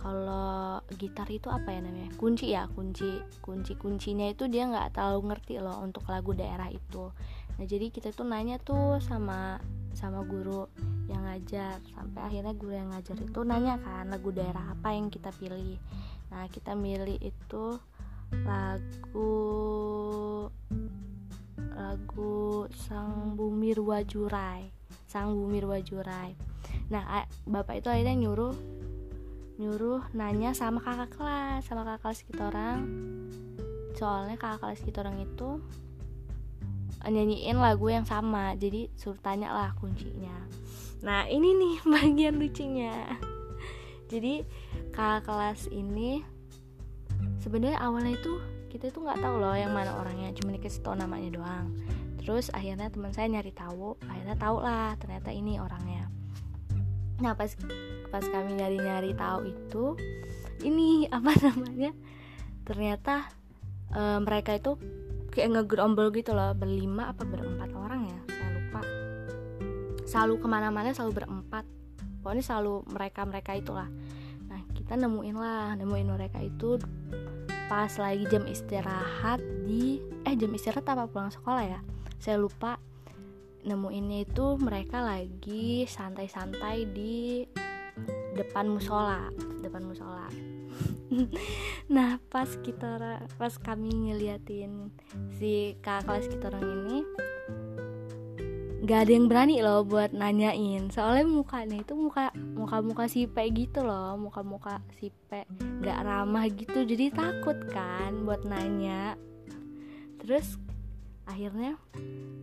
kalau 0.00 0.80
gitar 0.96 1.28
itu 1.28 1.52
apa 1.52 1.76
ya 1.76 1.84
namanya? 1.84 2.08
Kunci 2.16 2.56
ya 2.56 2.64
kunci 2.72 3.20
kunci 3.44 3.76
kuncinya 3.76 4.24
itu 4.32 4.48
dia 4.48 4.64
nggak 4.64 4.96
terlalu 4.96 5.34
ngerti 5.34 5.60
loh 5.60 5.76
untuk 5.84 6.08
lagu 6.08 6.32
daerah 6.32 6.72
itu. 6.72 7.12
Nah 7.60 7.64
jadi 7.68 7.92
kita 7.92 8.16
tuh 8.16 8.24
nanya 8.24 8.56
tuh 8.56 8.96
sama 9.04 9.60
sama 10.00 10.24
guru 10.24 10.64
yang 11.06 11.28
ngajar. 11.28 11.76
Sampai 11.92 12.20
akhirnya 12.24 12.56
guru 12.56 12.72
yang 12.72 12.88
ngajar 12.88 13.20
itu 13.20 13.40
nanya 13.44 13.76
kan 13.84 14.08
lagu 14.08 14.32
daerah 14.32 14.72
apa 14.72 14.96
yang 14.96 15.12
kita 15.12 15.28
pilih? 15.36 15.76
Nah 16.32 16.48
kita 16.48 16.72
milih 16.72 17.20
itu 17.20 17.76
lagu 18.46 19.32
lagu 21.74 22.66
Sang 22.70 23.34
Bumi 23.34 23.74
Wajurai 23.74 24.70
Sang 25.10 25.34
Bumi 25.34 25.58
Wajurai 25.66 26.30
nah 26.90 27.26
bapak 27.46 27.82
itu 27.82 27.88
akhirnya 27.90 28.14
nyuruh 28.18 28.54
nyuruh 29.60 30.02
nanya 30.16 30.56
sama 30.56 30.80
kakak 30.80 31.14
kelas 31.14 31.62
sama 31.68 31.84
kakak 31.84 32.00
kelas 32.00 32.20
kita 32.24 32.42
orang. 32.48 32.78
Soalnya 33.92 34.40
kakak 34.40 34.64
kelas 34.64 34.80
kita 34.80 35.04
orang 35.04 35.20
itu 35.20 35.60
nyanyiin 37.06 37.56
lagu 37.56 37.88
yang 37.88 38.04
sama. 38.04 38.52
Jadi 38.58 38.92
suruh 38.98 39.20
tanya 39.20 39.52
lah 39.54 39.70
kuncinya. 39.78 40.34
Nah 41.00 41.24
ini 41.28 41.56
nih 41.56 41.74
bagian 41.92 42.36
lucunya. 42.36 42.94
Jadi 44.10 44.44
kakak 44.90 45.30
kelas 45.30 45.70
ini 45.70 46.26
sebenarnya 47.38 47.78
awalnya 47.78 48.18
itu 48.18 48.32
kita 48.70 48.90
itu 48.90 48.98
nggak 49.02 49.22
tahu 49.22 49.38
loh 49.38 49.54
yang 49.54 49.74
mana 49.74 49.98
orangnya 49.98 50.30
cuma 50.38 50.54
dikasih 50.54 50.82
tau 50.82 50.94
namanya 50.98 51.30
doang. 51.30 51.72
Terus 52.20 52.52
akhirnya 52.52 52.92
teman 52.92 53.14
saya 53.14 53.30
nyari 53.32 53.50
tahu 53.54 53.96
akhirnya 54.04 54.36
tahu 54.36 54.56
lah 54.60 54.94
ternyata 55.00 55.30
ini 55.32 55.56
orangnya. 55.58 56.10
Nah 57.20 57.32
pas 57.36 57.52
pas 58.10 58.24
kami 58.24 58.58
nyari 58.58 58.78
nyari 58.78 59.12
tahu 59.14 59.40
itu 59.48 59.84
ini 60.66 61.04
apa 61.16 61.32
namanya 61.40 61.90
ternyata 62.66 63.26
e, 63.90 64.00
mereka 64.22 64.54
itu 64.58 64.76
kayak 65.30 65.48
ngegerombol 65.54 66.10
gitu 66.10 66.34
loh 66.34 66.52
berlima 66.54 67.14
apa 67.14 67.22
berempat 67.22 67.70
orang 67.74 68.10
ya 68.10 68.20
saya 68.26 68.50
lupa. 68.54 68.82
Selalu 70.06 70.34
ke 70.42 70.46
mana-mana 70.50 70.90
selalu 70.90 71.22
berempat. 71.22 71.64
Pokoknya 72.20 72.44
selalu 72.44 72.84
mereka 72.90 73.20
mereka 73.24 73.50
itulah. 73.56 73.88
Nah 74.50 74.60
kita 74.74 74.98
nemuin 74.98 75.36
lah 75.38 75.78
nemuin 75.78 76.08
mereka 76.10 76.38
itu 76.42 76.76
pas 77.70 77.90
lagi 78.02 78.26
jam 78.26 78.42
istirahat 78.50 79.38
di 79.64 80.02
eh 80.26 80.34
jam 80.34 80.50
istirahat 80.50 80.84
apa 80.90 81.06
pulang 81.06 81.30
sekolah 81.30 81.64
ya? 81.64 81.80
Saya 82.18 82.36
lupa. 82.36 82.76
Nemuinnya 83.60 84.24
itu 84.24 84.56
mereka 84.56 85.04
lagi 85.04 85.84
santai-santai 85.84 86.88
di 86.88 87.44
depan 88.32 88.72
musola 88.72 89.28
depan 89.60 89.84
musola 89.84 90.24
nah 91.94 92.22
pas 92.30 92.46
kita 92.62 93.20
pas 93.34 93.54
kami 93.58 94.10
ngeliatin 94.10 94.94
si 95.38 95.74
kakak 95.82 96.06
kelas 96.06 96.26
kita 96.30 96.46
orang 96.54 96.66
ini 96.86 96.98
nggak 98.80 99.06
ada 99.06 99.12
yang 99.12 99.26
berani 99.28 99.60
loh 99.60 99.84
buat 99.84 100.16
nanyain. 100.16 100.88
Soalnya 100.88 101.28
mukanya 101.28 101.84
itu 101.84 101.92
muka 101.92 102.32
muka 102.56 102.80
muka 102.80 103.04
si 103.12 103.28
Pe 103.28 103.44
gitu 103.52 103.84
loh 103.84 104.16
muka 104.16 104.40
muka 104.40 104.80
si 104.96 105.12
Pe 105.28 105.44
nggak 105.84 106.00
ramah 106.00 106.48
gitu. 106.48 106.88
Jadi 106.88 107.12
takut 107.12 107.60
kan 107.68 108.24
buat 108.24 108.40
nanya. 108.48 109.20
Terus 110.24 110.56
akhirnya 111.28 111.76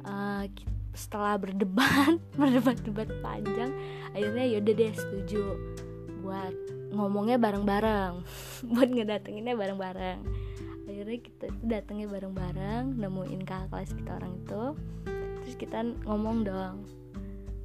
uh, 0.05 0.45
setelah 0.93 1.41
berdebat 1.41 2.21
berdebat-debat 2.39 3.09
panjang 3.21 3.69
akhirnya 4.15 4.45
yaudah 4.57 4.73
deh 4.73 4.93
setuju 4.97 5.43
buat 6.25 6.53
ngomongnya 6.93 7.37
bareng-bareng 7.39 8.13
buat 8.73 8.89
ngedatenginnya 8.89 9.55
bareng-bareng. 9.55 10.19
Akhirnya 10.87 11.19
kita 11.19 11.51
itu 11.51 11.63
datangnya 11.67 12.07
bareng-bareng 12.07 12.95
nemuin 12.95 13.41
kakak 13.43 13.67
kelas 13.71 13.91
kita 13.91 14.11
orang 14.15 14.33
itu. 14.39 14.63
Terus 15.43 15.55
kita 15.59 15.79
ngomong 16.07 16.47
dong 16.47 16.75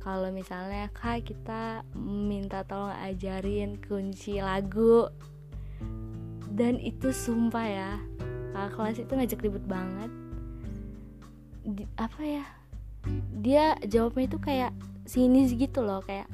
kalau 0.03 0.35
misalnya 0.35 0.91
kak 0.91 1.31
kita 1.31 1.87
minta 1.95 2.67
tolong 2.67 2.91
ajarin 3.07 3.79
kunci 3.79 4.43
lagu. 4.43 5.07
Dan 6.53 6.77
itu 6.83 7.15
sumpah 7.15 7.67
ya 7.67 7.91
kakak 8.51 8.71
kelas 8.75 8.99
itu 8.99 9.13
ngajak 9.15 9.41
ribut 9.47 9.65
banget. 9.71 10.11
Di, 11.63 11.87
apa 11.95 12.23
ya 12.27 12.45
dia 13.43 13.75
jawabnya 13.87 14.27
itu 14.31 14.39
kayak 14.39 14.73
sinis 15.07 15.55
gitu 15.55 15.83
loh 15.83 16.03
kayak 16.03 16.31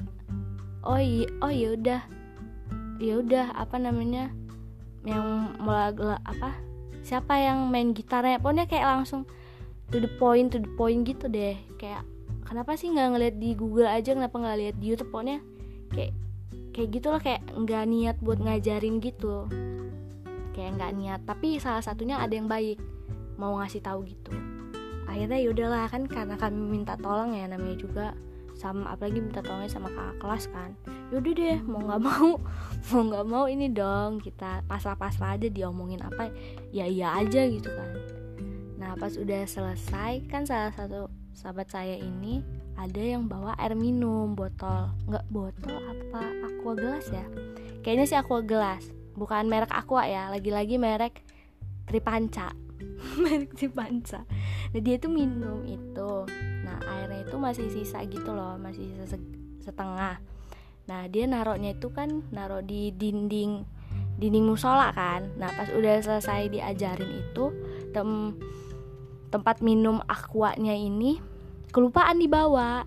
oh 0.85 1.01
iya 1.01 1.25
oh 1.41 1.53
ya 1.53 1.73
udah 1.73 2.01
ya 2.99 3.23
udah 3.23 3.55
apa 3.55 3.79
namanya 3.79 4.29
yang 5.07 5.55
mulai 5.63 5.95
apa 6.27 6.59
siapa 6.99 7.39
yang 7.39 7.71
main 7.71 7.95
gitarnya 7.95 8.43
pokoknya 8.43 8.67
kayak 8.67 8.85
langsung 8.85 9.23
to 9.89 9.97
the 9.97 10.11
point 10.21 10.53
to 10.53 10.61
the 10.61 10.71
point 10.77 11.07
gitu 11.07 11.25
deh. 11.25 11.57
Kayak 11.81 12.05
kenapa 12.45 12.77
sih 12.77 12.93
nggak 12.93 13.09
ngeliat 13.15 13.35
di 13.41 13.57
Google 13.57 13.89
aja 13.89 14.13
kenapa 14.13 14.37
nggak 14.37 14.57
lihat 14.59 14.75
di 14.77 14.85
YouTube? 14.93 15.09
Pokoknya 15.09 15.39
kayak 15.89 16.13
kayak 16.75 16.89
gitu 16.93 17.07
loh 17.09 17.21
kayak 17.21 17.41
nggak 17.55 17.83
niat 17.89 18.17
buat 18.21 18.39
ngajarin 18.39 19.01
gitu. 19.01 19.49
Kayak 20.53 20.71
nggak 20.77 20.91
niat 20.99 21.21
tapi 21.25 21.57
salah 21.57 21.81
satunya 21.81 22.21
ada 22.21 22.35
yang 22.35 22.45
baik 22.45 22.77
mau 23.41 23.57
ngasih 23.57 23.81
tahu 23.81 24.05
gitu. 24.05 24.31
Akhirnya 25.09 25.41
yaudahlah 25.41 25.89
kan 25.89 26.05
karena 26.05 26.37
kami 26.37 26.61
minta 26.61 26.93
tolong 26.99 27.33
ya 27.33 27.49
namanya 27.49 27.77
juga 27.81 28.07
sama 28.59 28.91
apalagi 28.91 29.23
minta 29.23 29.39
tolongnya 29.39 29.71
sama 29.71 29.87
kakak 29.87 30.17
kelas 30.19 30.45
kan. 30.51 30.71
Yaudah 31.15 31.33
deh 31.33 31.59
mau 31.63 31.79
nggak 31.79 32.01
mau 32.03 32.29
mau 32.91 33.01
nggak 33.07 33.25
mau 33.25 33.45
ini 33.47 33.71
dong 33.71 34.19
kita 34.19 34.67
pasrah-pasrah 34.67 35.39
aja 35.39 35.47
diomongin 35.47 36.03
apa 36.03 36.27
ya 36.75 36.83
iya 36.83 37.15
aja 37.15 37.47
gitu 37.47 37.71
kan. 37.71 37.89
Nah 38.75 38.99
pas 38.99 39.15
udah 39.15 39.47
selesai 39.47 40.27
kan 40.27 40.43
salah 40.43 40.75
satu 40.75 41.07
sahabat 41.31 41.71
saya 41.71 41.95
ini 41.95 42.43
ada 42.75 42.99
yang 42.99 43.31
bawa 43.31 43.55
air 43.55 43.79
minum 43.79 44.35
botol. 44.35 44.91
Nggak 45.07 45.25
botol 45.31 45.79
apa 45.79 46.21
aqua 46.51 46.73
gelas 46.75 47.07
ya? 47.07 47.23
Kayaknya 47.79 48.05
sih 48.05 48.19
aqua 48.19 48.43
gelas 48.43 48.83
bukan 49.15 49.47
merek 49.47 49.71
aqua 49.71 50.03
ya 50.03 50.27
lagi-lagi 50.27 50.75
merek 50.75 51.23
Tripanca. 51.89 52.53
Merek 53.23 53.57
Tripanca. 53.57 54.21
Nah 54.71 54.79
dia 54.79 55.01
tuh 55.01 55.09
minum 55.09 55.65
itu 55.65 56.11
airnya 56.87 57.25
itu 57.27 57.35
masih 57.35 57.67
sisa 57.71 58.03
gitu 58.07 58.31
loh 58.31 58.55
masih 58.59 58.87
sisa 58.95 59.17
setengah. 59.63 60.21
Nah 60.89 61.05
dia 61.05 61.29
naroknya 61.29 61.77
itu 61.77 61.93
kan 61.93 62.25
narok 62.33 62.65
di 62.65 62.89
dinding 62.95 63.61
dinding 64.19 64.45
musola 64.45 64.89
kan. 64.91 65.29
Nah 65.37 65.53
pas 65.53 65.69
udah 65.71 66.01
selesai 66.01 66.51
diajarin 66.51 67.23
itu 67.23 67.45
tem 67.93 68.35
tempat 69.29 69.61
minum 69.61 70.01
aquanya 70.09 70.73
ini 70.73 71.21
kelupaan 71.69 72.17
dibawa. 72.17 72.83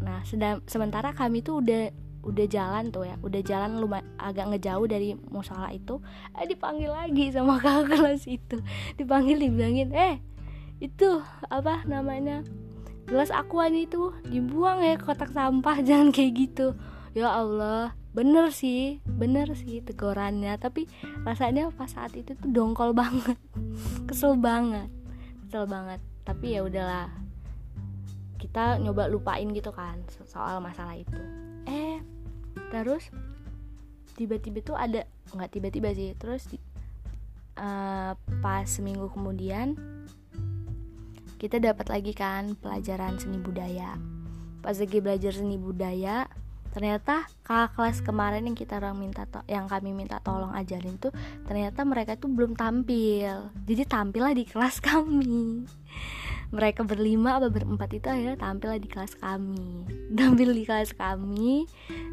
Nah 0.00 0.22
sedang 0.22 0.62
sementara 0.70 1.10
kami 1.10 1.42
tuh 1.42 1.60
udah 1.60 1.90
udah 2.26 2.46
jalan 2.50 2.90
tuh 2.90 3.06
ya 3.06 3.14
udah 3.22 3.38
jalan 3.46 3.78
lumayan 3.78 4.02
agak 4.18 4.50
ngejauh 4.50 4.86
dari 4.90 5.14
musola 5.30 5.70
itu 5.70 6.02
eh 6.34 6.42
dipanggil 6.42 6.90
lagi 6.90 7.30
sama 7.30 7.58
kakak 7.58 7.90
kelas 7.90 8.24
itu. 8.30 8.62
Dipanggil 8.94 9.42
dibilangin 9.42 9.90
eh 9.94 10.22
itu 10.78 11.22
apa 11.48 11.82
namanya 11.88 12.44
gelas 13.06 13.30
aqua 13.30 13.70
itu 13.70 14.12
dibuang 14.26 14.82
ya 14.82 14.98
kotak 14.98 15.30
sampah 15.30 15.82
jangan 15.86 16.10
kayak 16.10 16.32
gitu. 16.36 16.74
Ya 17.16 17.32
Allah 17.32 17.96
bener 18.12 18.52
sih 18.52 19.00
bener 19.06 19.54
sih 19.56 19.80
tegurannya. 19.80 20.58
Tapi 20.58 20.90
rasanya 21.22 21.70
pas 21.72 21.88
saat 21.88 22.12
itu 22.18 22.34
tuh 22.36 22.50
dongkol 22.50 22.92
banget 22.92 23.38
kesel 24.10 24.36
banget 24.36 24.90
kesel 25.46 25.64
banget. 25.64 26.02
Tapi 26.26 26.58
ya 26.58 26.66
udahlah 26.66 27.08
kita 28.36 28.82
nyoba 28.82 29.08
lupain 29.08 29.48
gitu 29.54 29.72
kan 29.72 30.02
soal 30.26 30.60
masalah 30.60 30.98
itu. 30.98 31.16
Eh 31.64 32.02
terus 32.68 33.08
tiba-tiba 34.16 34.64
tuh 34.64 34.76
ada 34.76 35.04
nggak 35.36 35.50
tiba-tiba 35.52 35.92
sih 35.92 36.16
terus 36.16 36.48
uh, 37.60 38.16
pas 38.40 38.64
seminggu 38.64 39.12
kemudian 39.12 39.76
kita 41.36 41.60
dapat 41.60 41.86
lagi 41.92 42.12
kan 42.16 42.56
pelajaran 42.56 43.20
seni 43.20 43.36
budaya. 43.36 43.96
Pas 44.64 44.76
lagi 44.76 44.98
belajar 45.04 45.32
seni 45.36 45.60
budaya 45.60 46.26
ternyata 46.76 47.24
kakak 47.40 47.72
kelas 47.72 47.98
kemarin 48.04 48.44
yang 48.44 48.52
kita 48.52 48.76
orang 48.76 49.00
minta 49.00 49.24
yang 49.48 49.64
kami 49.64 49.96
minta 49.96 50.20
tolong 50.20 50.52
ajarin 50.52 51.00
tuh 51.00 51.08
ternyata 51.48 51.88
mereka 51.88 52.20
tuh 52.20 52.28
belum 52.28 52.52
tampil. 52.52 53.48
Jadi 53.64 53.82
tampillah 53.88 54.36
di 54.36 54.44
kelas 54.44 54.80
kami. 54.88 55.64
Mereka 56.46 56.86
berlima 56.86 57.40
atau 57.40 57.50
berempat 57.50 57.90
itu 57.96 58.06
akhirnya 58.06 58.36
tampil 58.36 58.76
di 58.76 58.88
kelas 58.92 59.16
kami. 59.16 59.88
Tampil 60.12 60.52
di 60.52 60.64
kelas 60.68 60.92
kami. 60.92 61.64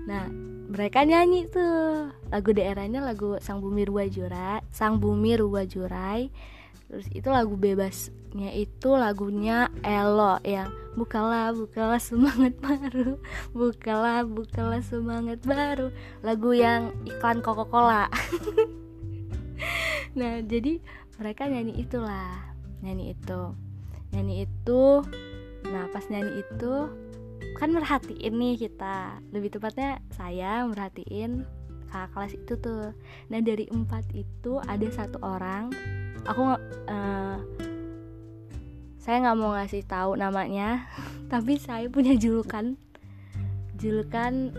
Nah 0.07 0.31
mereka 0.71 1.03
nyanyi 1.03 1.51
tuh. 1.51 2.11
Lagu 2.31 2.49
daerahnya 2.55 3.03
lagu 3.03 3.35
Sang 3.43 3.59
Bumi 3.59 3.83
Rua 3.85 4.07
Jurai 4.07 4.63
Sang 4.71 4.97
Bumi 4.97 5.35
Rua 5.37 5.67
Jurai 5.67 6.31
terus 6.93 7.09
itu 7.09 7.25
lagu 7.25 7.57
bebasnya 7.57 8.53
itu 8.53 8.93
lagunya 8.93 9.65
Elo 9.81 10.37
yang 10.45 10.69
bukalah 10.93 11.49
bukalah 11.49 11.97
semangat 11.97 12.53
baru. 12.61 13.17
Bukalah 13.49 14.21
bukalah 14.29 14.77
semangat 14.85 15.41
baru. 15.41 15.89
Lagu 16.21 16.53
yang 16.53 16.93
iklan 17.09 17.41
Coca 17.41 17.65
Cola 17.65 18.05
nah 20.13 20.37
jadi 20.45 20.77
mereka 21.17 21.49
nyanyi 21.49 21.81
itulah. 21.81 22.53
Nyanyi 22.85 23.17
itu. 23.17 23.41
Nyanyi 24.13 24.45
itu. 24.45 25.01
Nah 25.65 25.89
pas 25.89 26.05
nyanyi 26.13 26.45
itu 26.45 26.73
kan 27.57 27.73
merhatiin 27.73 28.37
nih 28.37 28.69
kita. 28.69 29.17
Lebih 29.33 29.57
tepatnya 29.57 29.97
saya 30.13 30.61
merhatiin 30.69 31.41
kakak 31.89 32.13
kelas 32.13 32.33
itu 32.37 32.53
tuh. 32.61 32.93
Nah 33.33 33.41
dari 33.41 33.65
empat 33.73 34.13
itu 34.13 34.61
ada 34.61 34.85
satu 34.93 35.17
orang 35.25 35.73
aku 36.23 36.55
uh, 36.87 37.37
saya 38.99 39.15
nggak 39.19 39.37
mau 39.39 39.51
ngasih 39.55 39.83
tahu 39.83 40.15
namanya 40.15 40.87
tapi 41.33 41.59
saya 41.59 41.91
punya 41.91 42.15
julukan 42.15 42.79
julukan 43.75 44.55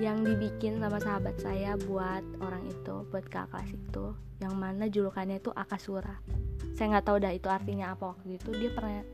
yang 0.00 0.24
dibikin 0.24 0.80
sama 0.80 0.96
sahabat 0.96 1.36
saya 1.36 1.76
buat 1.76 2.24
orang 2.40 2.64
itu 2.72 3.04
buat 3.12 3.28
kakak 3.28 3.52
kelas 3.52 3.70
itu 3.76 4.06
yang 4.40 4.56
mana 4.56 4.88
julukannya 4.88 5.36
itu 5.36 5.52
Akasura. 5.52 6.16
Saya 6.72 6.96
nggak 6.96 7.04
tahu 7.04 7.16
dah 7.20 7.32
itu 7.36 7.48
artinya 7.52 7.92
apa 7.92 8.16
waktu 8.16 8.40
itu. 8.40 8.50
Dia 8.56 8.72
pernah 8.72 9.04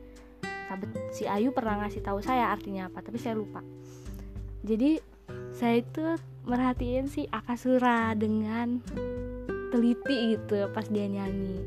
sahabat 0.71 0.89
si 1.11 1.27
Ayu 1.27 1.51
pernah 1.51 1.83
ngasih 1.83 1.99
tahu 1.99 2.23
saya 2.23 2.47
artinya 2.55 2.87
apa 2.87 3.03
tapi 3.03 3.19
saya 3.19 3.35
lupa. 3.35 3.59
Jadi 4.63 5.03
saya 5.51 5.83
itu 5.83 6.15
merhatiin 6.47 7.11
si 7.11 7.27
Akasura 7.27 8.15
dengan 8.15 8.79
teliti 9.69 10.35
gitu 10.35 10.67
pas 10.71 10.87
dia 10.87 11.07
nyanyi. 11.07 11.59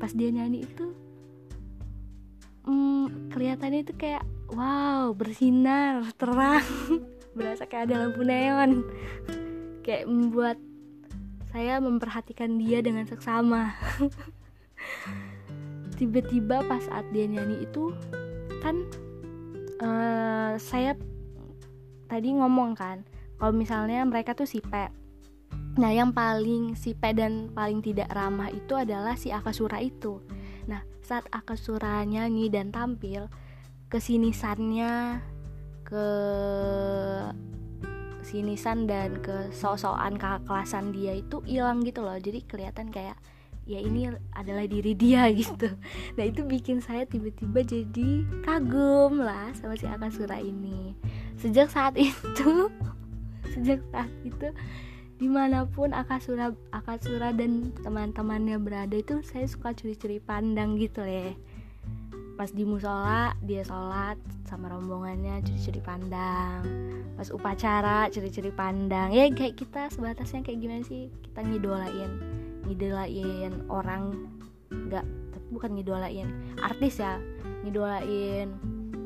Pas 0.00 0.10
dia 0.10 0.34
nyanyi 0.34 0.66
itu 0.66 0.86
hmm, 2.66 3.32
kelihatannya 3.34 3.80
itu 3.82 3.94
kayak 3.98 4.24
wow 4.54 5.10
bersinar 5.14 6.06
terang. 6.16 6.64
Berasa 7.36 7.64
kayak 7.64 7.90
ada 7.90 8.06
lampu 8.06 8.22
neon. 8.22 8.86
Kayak 9.82 10.06
membuat 10.06 10.58
saya 11.52 11.82
memperhatikan 11.82 12.56
dia 12.56 12.80
dengan 12.80 13.04
seksama. 13.04 13.76
Tiba-tiba 15.98 16.64
pas 16.66 16.82
saat 16.82 17.06
dia 17.12 17.28
nyanyi 17.28 17.66
itu 17.66 17.92
kan 18.62 18.78
uh, 19.82 20.54
saya 20.56 20.94
tadi 22.06 22.28
ngomong 22.36 22.78
kan 22.78 23.02
kalau 23.40 23.52
misalnya 23.54 24.04
mereka 24.06 24.36
tuh 24.36 24.46
sipe 24.46 25.01
nah 25.72 25.88
yang 25.88 26.12
paling 26.12 26.76
sipe 26.76 27.08
dan 27.16 27.48
paling 27.56 27.80
tidak 27.80 28.12
ramah 28.12 28.52
itu 28.52 28.76
adalah 28.76 29.16
si 29.16 29.32
Akasura 29.32 29.80
itu. 29.80 30.20
Nah 30.68 30.84
saat 31.00 31.24
Akasura 31.32 32.04
nyanyi 32.04 32.52
dan 32.52 32.68
tampil 32.68 33.32
kesinisannya 33.88 35.20
ke 35.84 36.08
sinisan 38.24 38.88
dan 38.88 39.20
ke 39.20 39.50
sosokan 39.52 40.16
kakak 40.16 40.46
kelasan 40.48 40.94
dia 40.94 41.18
itu 41.18 41.42
hilang 41.44 41.82
gitu 41.84 42.00
loh. 42.00 42.16
Jadi 42.16 42.46
kelihatan 42.48 42.88
kayak 42.88 43.18
ya 43.68 43.78
ini 43.78 44.10
adalah 44.34 44.64
diri 44.66 44.96
dia 44.96 45.28
gitu. 45.40 45.68
Nah 46.16 46.24
itu 46.24 46.44
bikin 46.46 46.80
saya 46.80 47.04
tiba-tiba 47.04 47.60
jadi 47.62 48.24
kagum 48.42 49.20
lah 49.20 49.52
sama 49.58 49.76
si 49.76 49.84
Akasura 49.84 50.40
ini. 50.40 50.96
Sejak 51.36 51.68
saat 51.68 51.98
itu 52.00 52.70
sejak 53.52 53.84
saat 53.92 54.08
itu 54.24 54.48
di 55.22 55.30
mana 55.30 55.62
pun 55.70 55.94
Akasura 55.94 56.50
Akasura 56.74 57.30
dan 57.30 57.70
teman-temannya 57.86 58.58
berada 58.58 58.98
itu 58.98 59.22
saya 59.22 59.46
suka 59.46 59.70
curi-curi 59.70 60.18
pandang 60.18 60.74
gitu 60.74 60.98
deh 60.98 61.30
pas 62.34 62.50
di 62.50 62.66
musola 62.66 63.30
dia 63.46 63.62
sholat 63.62 64.18
sama 64.50 64.66
rombongannya 64.72 65.46
curi-curi 65.46 65.78
pandang. 65.78 66.64
Pas 67.14 67.28
upacara 67.30 68.10
curi-curi 68.10 68.50
pandang. 68.50 69.14
Ya 69.14 69.30
kayak 69.30 69.60
kita 69.60 69.92
sebatasnya 69.92 70.42
kayak 70.42 70.58
gimana 70.58 70.82
sih? 70.82 71.12
Kita 71.22 71.44
ngidolain 71.44 72.12
ngidolain 72.66 73.52
orang 73.70 74.26
nggak 74.72 75.06
tapi 75.06 75.46
bukan 75.54 75.70
ngidolain 75.78 76.28
artis 76.58 76.98
ya. 76.98 77.20
Ngidolain 77.62 78.48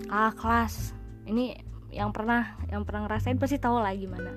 kakak 0.06 0.34
kelas 0.40 0.74
ini 1.28 1.60
yang 1.92 2.14
pernah 2.14 2.56
yang 2.72 2.88
pernah 2.88 3.04
ngerasain 3.04 3.36
pasti 3.36 3.60
tahu 3.60 3.82
lah 3.82 3.92
gimana 3.92 4.32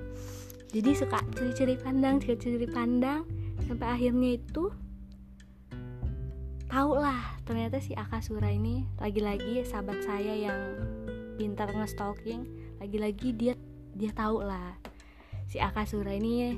jadi 0.70 0.94
suka 0.94 1.18
ciri-ciri 1.34 1.74
pandang 1.74 2.22
ciri-ciri 2.22 2.70
pandang. 2.70 3.26
Sampai 3.66 3.90
akhirnya 3.90 4.38
itu 4.38 4.70
tahu 6.70 6.94
lah 6.94 7.38
ternyata 7.42 7.82
si 7.82 7.98
Akasura 7.98 8.46
ini 8.46 8.86
lagi-lagi 9.02 9.66
sahabat 9.66 10.06
saya 10.06 10.30
yang 10.30 10.58
pintar 11.34 11.74
nge-stalking. 11.74 12.46
Lagi-lagi 12.78 13.34
dia 13.34 13.54
dia 13.98 14.14
tahu 14.14 14.46
lah 14.46 14.78
si 15.50 15.58
Akasura 15.58 16.14
ini 16.14 16.54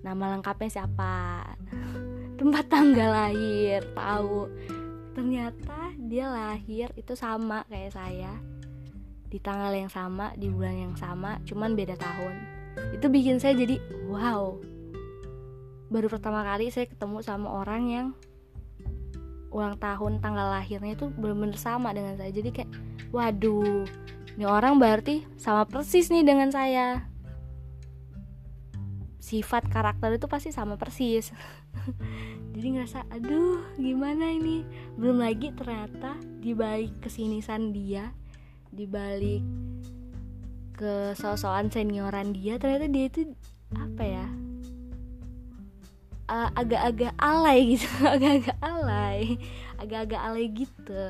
nama 0.00 0.32
lengkapnya 0.32 0.72
siapa. 0.72 1.44
Tempat 2.40 2.64
tanggal 2.72 3.12
lahir 3.12 3.84
tahu. 3.92 4.48
Ternyata 5.12 5.92
dia 6.00 6.32
lahir 6.32 6.88
itu 6.96 7.12
sama 7.12 7.68
kayak 7.68 7.92
saya. 7.92 8.32
Di 9.28 9.36
tanggal 9.36 9.76
yang 9.76 9.92
sama 9.92 10.32
di 10.40 10.48
bulan 10.48 10.88
yang 10.88 10.96
sama 10.96 11.36
cuman 11.44 11.76
beda 11.76 11.96
tahun 12.00 12.51
itu 12.94 13.06
bikin 13.08 13.38
saya 13.42 13.56
jadi 13.56 13.80
wow. 14.08 14.58
Baru 15.92 16.08
pertama 16.08 16.40
kali 16.46 16.72
saya 16.72 16.88
ketemu 16.88 17.20
sama 17.20 17.52
orang 17.52 17.82
yang 17.88 18.06
ulang 19.52 19.76
tahun 19.76 20.24
tanggal 20.24 20.48
lahirnya 20.48 20.96
itu 20.96 21.12
benar-benar 21.12 21.60
sama 21.60 21.92
dengan 21.92 22.16
saya. 22.16 22.32
Jadi 22.32 22.50
kayak 22.50 22.70
waduh 23.12 23.84
ini 24.36 24.48
orang 24.48 24.80
berarti 24.80 25.28
sama 25.36 25.68
persis 25.68 26.08
nih 26.08 26.24
dengan 26.24 26.48
saya. 26.48 27.04
Sifat 29.20 29.68
karakter 29.68 30.16
itu 30.16 30.26
pasti 30.26 30.50
sama 30.50 30.80
persis. 30.80 31.30
Jadi 32.56 32.66
ngerasa 32.76 33.04
aduh 33.12 33.60
gimana 33.76 34.32
ini? 34.32 34.64
Belum 34.96 35.20
lagi 35.20 35.52
ternyata 35.52 36.16
di 36.40 36.56
balik 36.56 37.04
kesinisan 37.04 37.76
dia 37.76 38.12
di 38.72 38.88
balik 38.88 39.44
ke 40.72 41.12
sosokan 41.14 41.68
senioran 41.68 42.32
dia 42.32 42.56
ternyata 42.56 42.88
dia 42.88 43.06
itu 43.08 43.32
apa 43.72 44.02
ya 44.04 44.26
uh, 46.32 46.48
agak-agak 46.56 47.12
alay 47.20 47.76
gitu 47.76 47.88
agak-agak 48.14 48.58
alay 48.64 49.36
agak-agak 49.82 50.20
alay 50.22 50.46
gitu. 50.48 51.02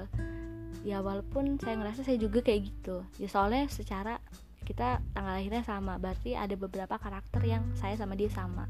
Ya 0.82 0.98
walaupun 1.04 1.60
saya 1.60 1.78
ngerasa 1.78 2.02
saya 2.02 2.18
juga 2.18 2.40
kayak 2.40 2.72
gitu. 2.72 3.04
Ya 3.20 3.28
soalnya 3.28 3.68
secara 3.68 4.18
kita 4.64 5.04
tanggal 5.12 5.36
lahirnya 5.36 5.62
sama 5.62 6.00
berarti 6.00 6.32
ada 6.38 6.56
beberapa 6.56 6.96
karakter 6.96 7.44
yang 7.44 7.62
saya 7.76 7.94
sama 8.00 8.16
dia 8.16 8.32
sama. 8.32 8.66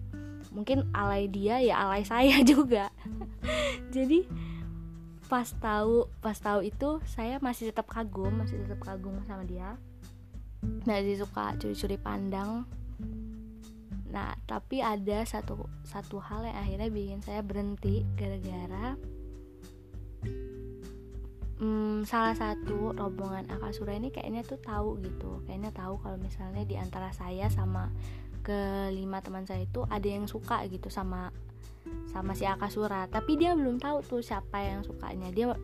Mungkin 0.53 0.91
alay 0.93 1.31
dia 1.31 1.63
ya 1.63 1.79
alay 1.81 2.03
saya 2.05 2.43
juga. 2.53 2.91
Jadi 3.95 4.27
pas 5.31 5.49
tahu 5.49 6.13
pas 6.21 6.37
tahu 6.37 6.61
itu 6.69 7.01
saya 7.09 7.41
masih 7.41 7.73
tetap 7.73 7.89
kagum 7.89 8.45
masih 8.45 8.61
tetap 8.69 8.85
kagum 8.85 9.17
sama 9.25 9.49
dia 9.49 9.81
masih 10.87 11.19
suka 11.19 11.55
curi-curi 11.59 11.99
pandang. 11.99 12.67
Nah 14.13 14.37
tapi 14.45 14.85
ada 14.85 15.25
satu 15.25 15.67
satu 15.87 16.21
hal 16.23 16.47
yang 16.47 16.59
akhirnya 16.59 16.89
bikin 16.93 17.21
saya 17.25 17.41
berhenti 17.41 18.07
gara-gara 18.15 18.95
hmm, 21.63 22.03
salah 22.03 22.35
satu 22.35 22.91
rombongan 22.99 23.47
Akasura 23.47 23.95
ini 23.95 24.11
kayaknya 24.11 24.43
tuh 24.43 24.59
tahu 24.59 24.99
gitu. 25.07 25.41
Kayaknya 25.47 25.71
tahu 25.71 25.95
kalau 26.03 26.19
misalnya 26.19 26.67
di 26.67 26.75
antara 26.75 27.15
saya 27.15 27.47
sama 27.47 27.95
kelima 28.43 29.23
teman 29.23 29.47
saya 29.47 29.63
itu 29.63 29.87
ada 29.87 30.03
yang 30.03 30.27
suka 30.27 30.67
gitu 30.67 30.91
sama 30.91 31.31
sama 32.11 32.35
si 32.35 32.43
Akasura 32.43 33.07
tapi 33.07 33.39
dia 33.39 33.55
belum 33.55 33.79
tahu 33.79 34.03
tuh 34.03 34.21
siapa 34.21 34.59
yang 34.67 34.83
sukanya. 34.83 35.31
Dia 35.31 35.55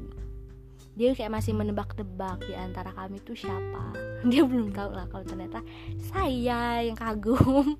dia 0.98 1.14
kayak 1.14 1.30
masih 1.30 1.54
menebak-nebak 1.54 2.42
di 2.42 2.58
antara 2.58 2.90
kami 2.90 3.22
tuh 3.22 3.38
siapa. 3.38 3.94
Dia 4.30 4.42
belum 4.42 4.74
tahu 4.74 4.90
lah 4.98 5.06
kalau 5.06 5.22
ternyata 5.22 5.62
saya 6.02 6.82
yang 6.82 6.98
kagum. 6.98 7.78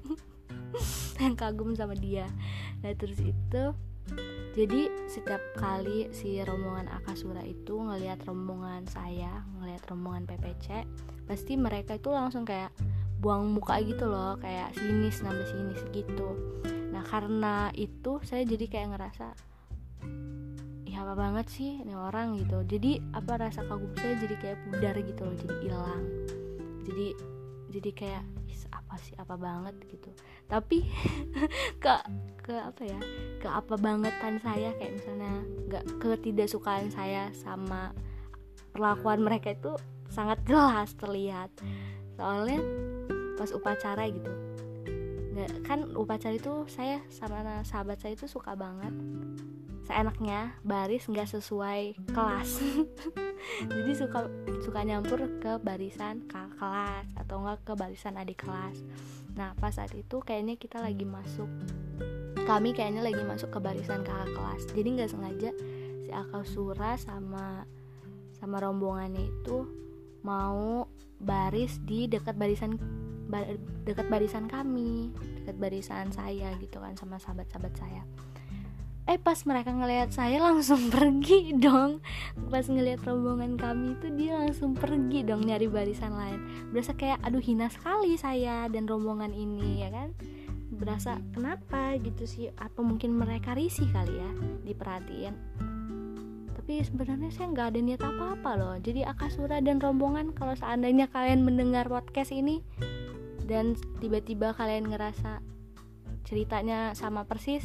Yang 1.18 1.34
kagum 1.34 1.74
sama 1.74 1.98
dia. 1.98 2.30
Nah 2.84 2.94
terus 2.94 3.18
itu 3.18 3.64
jadi 4.54 4.86
setiap 5.10 5.42
kali 5.58 6.06
si 6.14 6.38
rombongan 6.46 6.86
Akasura 6.86 7.42
itu 7.42 7.74
ngelihat 7.74 8.22
rombongan 8.22 8.86
saya 8.86 9.42
ngelihat 9.58 9.82
rombongan 9.90 10.30
PPC 10.30 10.86
pasti 11.26 11.58
mereka 11.58 11.98
itu 11.98 12.14
langsung 12.14 12.46
kayak 12.46 12.70
buang 13.18 13.50
muka 13.50 13.82
gitu 13.82 14.06
loh 14.06 14.38
kayak 14.38 14.70
sinis 14.78 15.18
nambah 15.26 15.46
sinis 15.50 15.82
gitu. 15.90 16.38
Nah 16.94 17.02
karena 17.02 17.74
itu 17.74 18.22
saya 18.22 18.46
jadi 18.46 18.70
kayak 18.70 18.88
ngerasa 18.94 19.47
apa 20.99 21.14
banget 21.14 21.46
sih 21.46 21.80
ini 21.82 21.94
orang 21.94 22.34
gitu. 22.42 22.62
Jadi 22.66 22.99
apa 23.14 23.38
rasa 23.38 23.62
kagum 23.64 23.94
saya 23.94 24.18
jadi 24.18 24.34
kayak 24.38 24.59
pudar 24.66 24.94
gitu 24.99 25.20
loh 25.22 25.36
jadi 25.38 25.57
hilang. 25.62 26.03
Jadi 26.84 27.07
jadi 27.68 27.90
kayak 27.94 28.24
apa 28.74 28.94
sih 29.01 29.14
apa 29.14 29.34
banget? 29.38 29.74
gitu. 29.86 30.11
Tapi 30.51 30.84
ke 31.82 31.94
ke 32.42 32.55
apa 32.57 32.82
ya 32.82 33.01
ke 33.38 33.49
apa 33.49 33.74
bangetan 33.76 34.40
saya 34.40 34.74
kayak 34.80 34.99
misalnya 34.99 35.34
nggak 35.68 35.84
ketidaksukaan 36.01 36.88
saya 36.88 37.30
sama 37.36 37.92
perlakuan 38.72 39.22
mereka 39.22 39.55
itu 39.55 39.76
sangat 40.11 40.40
jelas 40.49 40.96
terlihat. 40.96 41.53
Soalnya 42.18 42.59
pas 43.38 43.55
upacara 43.55 44.11
gitu 44.11 44.47
nggak 45.39 45.53
kan 45.62 45.86
upacara 45.95 46.34
itu 46.34 46.66
saya 46.66 46.99
sama 47.14 47.62
sahabat 47.62 48.03
saya 48.03 48.18
itu 48.18 48.26
suka 48.26 48.59
banget. 48.59 48.91
Seenaknya 49.86 50.59
baris 50.66 51.07
nggak 51.07 51.30
sesuai 51.30 52.11
kelas. 52.11 52.59
Jadi 53.70 53.93
suka 53.95 54.26
suka 54.66 54.82
nyampur 54.82 55.22
ke 55.39 55.62
barisan 55.62 56.26
kakak 56.26 56.59
kelas 56.59 57.07
atau 57.14 57.39
enggak 57.39 57.62
ke 57.62 57.72
barisan 57.78 58.18
adik 58.18 58.43
kelas. 58.43 58.82
Nah 59.39 59.55
pas 59.62 59.70
saat 59.70 59.95
itu 59.95 60.18
kayaknya 60.18 60.59
kita 60.59 60.82
lagi 60.82 61.07
masuk. 61.07 61.47
Kami 62.43 62.74
kayaknya 62.74 63.07
lagi 63.07 63.22
masuk 63.22 63.55
ke 63.55 63.59
barisan 63.62 64.03
kakak 64.03 64.34
kelas. 64.34 64.62
Jadi 64.74 64.89
nggak 64.99 65.11
sengaja 65.14 65.51
si 66.03 66.11
akal 66.11 66.43
sura 66.43 66.99
sama 66.99 67.62
sama 68.43 68.59
rombongannya 68.59 69.22
itu 69.22 69.70
mau 70.26 70.91
baris 71.22 71.78
di 71.82 72.11
dekat 72.11 72.34
barisan 72.34 72.78
dekat 73.84 74.06
barisan 74.08 74.48
kami 74.48 75.12
dekat 75.44 75.56
barisan 75.60 76.08
saya 76.12 76.52
gitu 76.60 76.80
kan 76.80 76.96
sama 76.96 77.20
sahabat-sahabat 77.20 77.74
saya. 77.76 78.02
Eh 79.08 79.16
pas 79.16 79.40
mereka 79.48 79.72
ngelihat 79.72 80.12
saya 80.12 80.36
langsung 80.36 80.88
pergi 80.94 81.56
dong. 81.56 82.04
Pas 82.52 82.68
ngelihat 82.68 83.00
rombongan 83.08 83.56
kami 83.56 83.96
itu 83.96 84.12
dia 84.12 84.36
langsung 84.36 84.76
pergi 84.76 85.24
dong 85.24 85.48
nyari 85.48 85.64
barisan 85.64 86.12
lain. 86.12 86.44
Berasa 86.68 86.92
kayak 86.92 87.24
aduh 87.24 87.40
hina 87.40 87.72
sekali 87.72 88.20
saya 88.20 88.68
dan 88.68 88.84
rombongan 88.84 89.32
ini 89.32 89.80
ya 89.80 89.88
kan? 89.88 90.12
Berasa 90.68 91.16
kenapa? 91.32 91.96
gitu 91.96 92.28
sih. 92.28 92.52
Apa 92.60 92.84
mungkin 92.84 93.16
mereka 93.16 93.56
risih 93.56 93.88
kali 93.88 94.12
ya 94.12 94.30
diperhatiin. 94.68 95.32
Tapi 96.52 96.84
sebenarnya 96.84 97.32
saya 97.32 97.48
nggak 97.48 97.68
ada 97.72 97.80
niat 97.80 98.02
apa-apa 98.04 98.50
loh. 98.60 98.76
Jadi 98.76 99.08
Akasura 99.08 99.64
dan 99.64 99.80
rombongan 99.80 100.36
kalau 100.36 100.52
seandainya 100.52 101.08
kalian 101.08 101.48
mendengar 101.48 101.88
podcast 101.88 102.28
ini 102.28 102.60
dan 103.49 103.72
tiba-tiba 103.99 104.53
kalian 104.53 104.92
ngerasa 104.92 105.40
ceritanya 106.28 106.92
sama 106.92 107.24
persis 107.24 107.64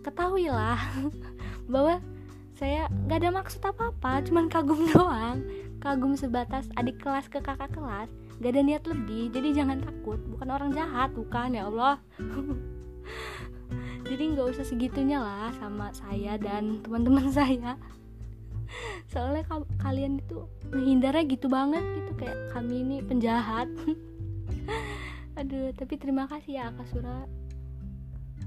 ketahuilah 0.00 0.80
bahwa 1.72 2.00
saya 2.56 2.88
nggak 3.04 3.18
ada 3.20 3.30
maksud 3.30 3.60
apa-apa 3.60 4.24
cuman 4.24 4.48
kagum 4.48 4.80
doang 4.96 5.44
kagum 5.84 6.16
sebatas 6.16 6.72
adik 6.80 6.96
kelas 7.04 7.28
ke 7.28 7.44
kakak 7.44 7.72
kelas 7.76 8.08
gak 8.40 8.56
ada 8.56 8.60
niat 8.64 8.84
lebih 8.88 9.28
jadi 9.28 9.52
jangan 9.52 9.84
takut 9.84 10.16
bukan 10.32 10.48
orang 10.48 10.70
jahat 10.72 11.12
bukan 11.12 11.52
ya 11.52 11.68
Allah. 11.68 12.00
Jadi 14.10 14.34
nggak 14.34 14.48
usah 14.56 14.66
segitunya 14.66 15.22
lah 15.22 15.54
sama 15.54 15.94
saya 15.94 16.34
dan 16.34 16.82
teman-teman 16.82 17.30
saya. 17.30 17.78
Soalnya 19.06 19.46
kalian 19.78 20.18
itu 20.18 20.50
menghindarnya 20.70 21.26
gitu 21.30 21.46
banget 21.46 21.82
gitu 21.82 22.12
kayak 22.18 22.38
kami 22.50 22.82
ini 22.82 22.96
penjahat 23.06 23.70
aduh 25.40 25.72
tapi 25.72 25.96
terima 25.96 26.28
kasih 26.28 26.60
ya 26.60 26.68
Akasura 26.68 27.24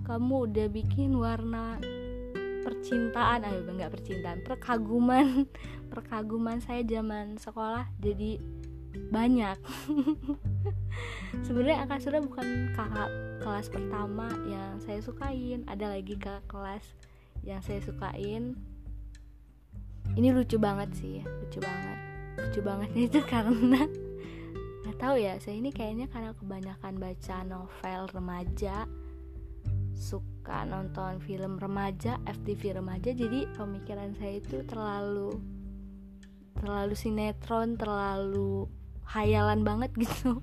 kamu 0.05 0.51
udah 0.51 0.67
bikin 0.69 1.17
warna 1.17 1.81
percintaan 2.63 3.43
ayo 3.43 3.67
nggak 3.67 3.91
percintaan 3.91 4.39
perkaguman. 4.41 5.45
Perkaguman 5.91 6.57
saya 6.63 6.81
zaman 6.87 7.37
sekolah 7.37 7.85
jadi 7.99 8.39
banyak. 9.11 9.59
Sebenarnya 11.45 11.85
Akasura 11.85 12.23
bukan 12.23 12.71
kakak 12.73 13.11
kelas 13.43 13.67
pertama 13.69 14.31
yang 14.47 14.79
saya 14.79 15.03
sukain. 15.03 15.67
Ada 15.67 15.91
lagi 15.91 16.15
kakak 16.17 16.47
kelas 16.49 16.85
yang 17.43 17.59
saya 17.61 17.83
sukain. 17.83 18.57
Ini 20.13 20.29
lucu 20.33 20.57
banget 20.57 20.89
sih 20.97 21.21
lucu 21.21 21.59
banget. 21.61 21.97
Lucu 22.41 22.59
banget 22.63 22.89
itu 23.11 23.19
karena 23.27 23.85
nggak 24.93 25.09
tahu 25.09 25.17
ya 25.17 25.41
saya 25.41 25.57
ini 25.57 25.73
kayaknya 25.73 26.05
karena 26.05 26.37
kebanyakan 26.37 27.01
baca 27.01 27.41
novel 27.49 28.01
remaja 28.13 28.85
suka 29.97 30.69
nonton 30.69 31.17
film 31.17 31.57
remaja 31.57 32.21
FTV 32.29 32.77
remaja 32.77 33.09
jadi 33.09 33.49
pemikiran 33.57 34.13
saya 34.21 34.37
itu 34.37 34.61
terlalu 34.69 35.41
terlalu 36.61 36.93
sinetron 36.93 37.73
terlalu 37.73 38.69
hayalan 39.09 39.65
banget 39.65 39.89
gitu. 40.05 40.37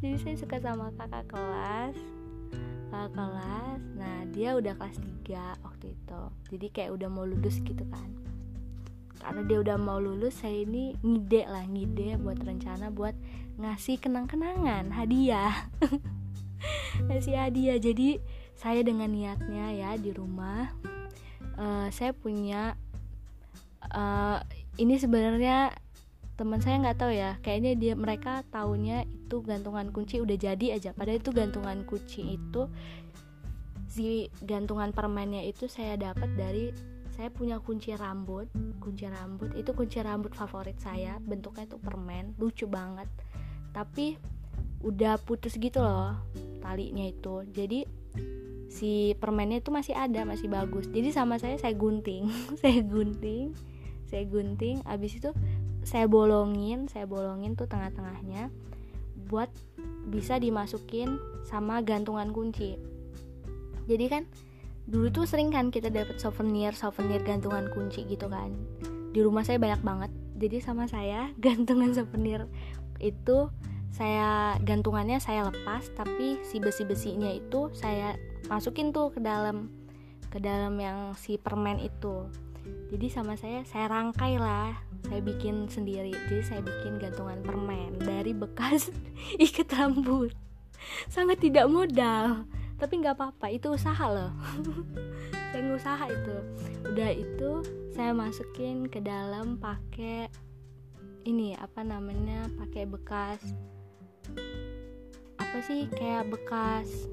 Jadi 0.00 0.16
saya 0.24 0.36
suka 0.40 0.56
sama 0.64 0.88
kakak 0.96 1.28
kelas 1.28 2.00
kakak 2.88 3.12
kelas. 3.12 3.80
Nah 3.92 4.24
dia 4.32 4.56
udah 4.56 4.72
kelas 4.72 4.96
3 5.28 5.68
waktu 5.68 5.92
itu. 5.92 6.22
Jadi 6.48 6.66
kayak 6.72 6.96
udah 6.96 7.12
mau 7.12 7.28
lulus 7.28 7.60
gitu 7.60 7.84
kan 7.92 8.08
karena 9.24 9.40
dia 9.48 9.58
udah 9.64 9.76
mau 9.80 9.96
lulus 9.96 10.44
saya 10.44 10.68
ini 10.68 10.92
ngide 11.00 11.48
lah 11.48 11.64
ngide 11.64 12.20
buat 12.20 12.36
rencana 12.44 12.92
buat 12.92 13.16
ngasih 13.56 13.96
kenang-kenangan 13.96 14.92
hadiah. 14.92 15.72
Ngasih 17.08 17.34
hadiah. 17.40 17.80
Jadi 17.80 18.20
saya 18.52 18.84
dengan 18.84 19.08
niatnya 19.10 19.72
ya 19.74 19.90
di 19.96 20.12
rumah 20.12 20.70
uh, 21.56 21.88
saya 21.88 22.12
punya 22.12 22.76
uh, 23.90 24.38
ini 24.76 24.94
sebenarnya 25.00 25.72
teman 26.34 26.58
saya 26.58 26.82
nggak 26.82 26.98
tahu 26.98 27.12
ya 27.14 27.38
kayaknya 27.46 27.78
dia 27.78 27.94
mereka 27.94 28.42
tahunya 28.50 29.06
itu 29.06 29.40
gantungan 29.40 29.88
kunci 29.88 30.20
udah 30.20 30.36
jadi 30.36 30.76
aja. 30.76 30.92
Padahal 30.92 31.18
itu 31.22 31.32
gantungan 31.32 31.88
kunci 31.88 32.36
itu 32.36 32.68
si 33.88 34.28
gantungan 34.42 34.90
permennya 34.90 35.46
itu 35.46 35.70
saya 35.70 35.94
dapat 35.94 36.28
dari 36.34 36.74
saya 37.14 37.30
punya 37.30 37.62
kunci 37.62 37.94
rambut. 37.94 38.50
Kunci 38.82 39.06
rambut 39.06 39.54
itu 39.54 39.70
kunci 39.70 40.02
rambut 40.02 40.34
favorit 40.34 40.76
saya. 40.82 41.16
Bentuknya 41.22 41.64
itu 41.70 41.78
permen 41.78 42.34
lucu 42.36 42.66
banget. 42.66 43.06
Tapi 43.70 44.18
udah 44.84 45.16
putus 45.22 45.56
gitu 45.56 45.80
loh 45.80 46.18
talinya 46.60 47.06
itu. 47.06 47.46
Jadi 47.54 47.86
si 48.68 49.14
permennya 49.16 49.62
itu 49.62 49.70
masih 49.70 49.94
ada 49.94 50.26
masih 50.26 50.50
bagus. 50.50 50.90
Jadi 50.90 51.14
sama 51.14 51.38
saya 51.38 51.54
saya 51.56 51.72
gunting. 51.78 52.28
Saya 52.62 52.82
gunting 52.82 53.54
saya 54.14 54.30
gunting. 54.30 54.78
Abis 54.86 55.18
itu 55.18 55.34
saya 55.82 56.06
bolongin 56.06 56.86
saya 56.86 57.04
bolongin 57.04 57.58
tuh 57.58 57.66
tengah-tengahnya 57.66 58.48
buat 59.26 59.50
bisa 60.08 60.38
dimasukin 60.38 61.18
sama 61.42 61.82
gantungan 61.82 62.30
kunci. 62.30 62.78
Jadi 63.90 64.06
kan 64.06 64.22
dulu 64.84 65.08
tuh 65.08 65.24
sering 65.24 65.48
kan 65.48 65.72
kita 65.72 65.88
dapat 65.88 66.20
souvenir 66.20 66.76
souvenir 66.76 67.24
gantungan 67.24 67.72
kunci 67.72 68.04
gitu 68.04 68.28
kan. 68.28 68.52
Di 69.14 69.24
rumah 69.24 69.46
saya 69.46 69.56
banyak 69.56 69.80
banget. 69.80 70.10
Jadi 70.36 70.56
sama 70.60 70.84
saya 70.84 71.32
gantungan 71.44 71.96
souvenir 71.96 72.44
itu 73.00 73.48
saya 73.94 74.58
gantungannya 74.58 75.22
saya 75.22 75.46
lepas 75.46 75.86
tapi 75.94 76.42
si 76.42 76.58
besi-besinya 76.58 77.30
itu 77.30 77.70
saya 77.70 78.18
masukin 78.50 78.90
tuh 78.90 79.14
ke 79.14 79.22
dalam 79.22 79.70
ke 80.34 80.42
dalam 80.42 80.74
yang 80.82 81.14
si 81.14 81.38
permen 81.38 81.78
itu. 81.78 82.26
Jadi 82.90 83.06
sama 83.08 83.38
saya 83.38 83.62
saya 83.64 83.88
rangkai 83.88 84.36
lah. 84.36 84.74
Saya 85.04 85.20
bikin 85.20 85.68
sendiri. 85.68 86.16
Jadi 86.28 86.42
saya 86.42 86.60
bikin 86.64 86.96
gantungan 86.96 87.40
permen 87.44 88.00
dari 88.00 88.32
bekas 88.32 88.88
ikat 89.44 89.68
rambut. 89.72 90.32
Sangat 91.08 91.40
tidak 91.40 91.70
modal 91.70 92.48
tapi 92.78 93.00
nggak 93.00 93.14
apa-apa 93.14 93.46
itu 93.54 93.74
usaha 93.74 94.04
loh. 94.10 94.32
Saya 95.54 95.62
ngusaha 95.70 96.04
itu. 96.10 96.36
Udah 96.90 97.10
itu 97.14 97.50
saya 97.94 98.10
masukin 98.10 98.90
ke 98.90 98.98
dalam 98.98 99.54
pakai 99.54 100.26
ini 101.24 101.54
apa 101.54 101.86
namanya 101.86 102.50
pakai 102.58 102.84
bekas 102.90 103.40
apa 105.38 105.56
sih 105.62 105.86
kayak 105.94 106.26
bekas 106.26 107.06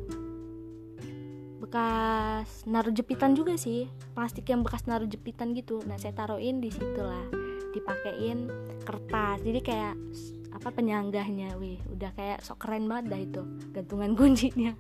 bekas 1.62 2.66
naruh 2.66 2.89
jepitan 2.89 3.38
juga 3.38 3.53
sih. 3.62 3.86
Plastik 4.18 4.49
yang 4.49 4.66
bekas 4.66 4.89
naruh 4.89 5.05
jepitan 5.05 5.53
gitu. 5.53 5.78
Nah 5.86 6.01
saya 6.01 6.18
taruhin 6.18 6.57
di 6.66 6.74
situ 6.74 6.97
lah 6.97 7.30
dipakein 7.78 8.49
kertas. 8.82 9.38
Jadi 9.45 9.62
kayak 9.62 9.93
apa 10.49 10.68
penyanggahnya. 10.74 11.62
Wih 11.62 11.78
udah 11.93 12.09
kayak 12.18 12.41
sok 12.41 12.66
keren 12.66 12.89
banget 12.89 13.05
dah 13.14 13.22
itu. 13.22 13.41
Gantungan 13.70 14.12
kuncinya 14.20 14.74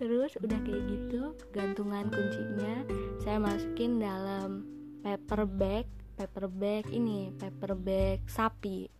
terus 0.00 0.32
udah 0.40 0.56
kayak 0.64 0.84
gitu 0.88 1.36
gantungan 1.52 2.08
kuncinya 2.08 2.88
saya 3.20 3.36
masukin 3.36 4.00
dalam 4.00 4.64
paper 5.04 5.44
bag 5.44 5.84
paper 6.20 6.52
bag 6.52 6.84
ini 6.92 7.32
paper 7.32 7.72
bag 7.72 8.20
sapi. 8.28 8.92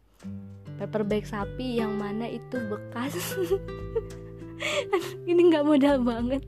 Paper 0.81 1.05
bag 1.05 1.29
sapi 1.29 1.77
yang 1.77 2.01
mana 2.01 2.25
itu 2.25 2.57
bekas. 2.65 3.13
Ini 5.29 5.41
nggak 5.53 5.65
modal 5.69 6.01
banget. 6.01 6.41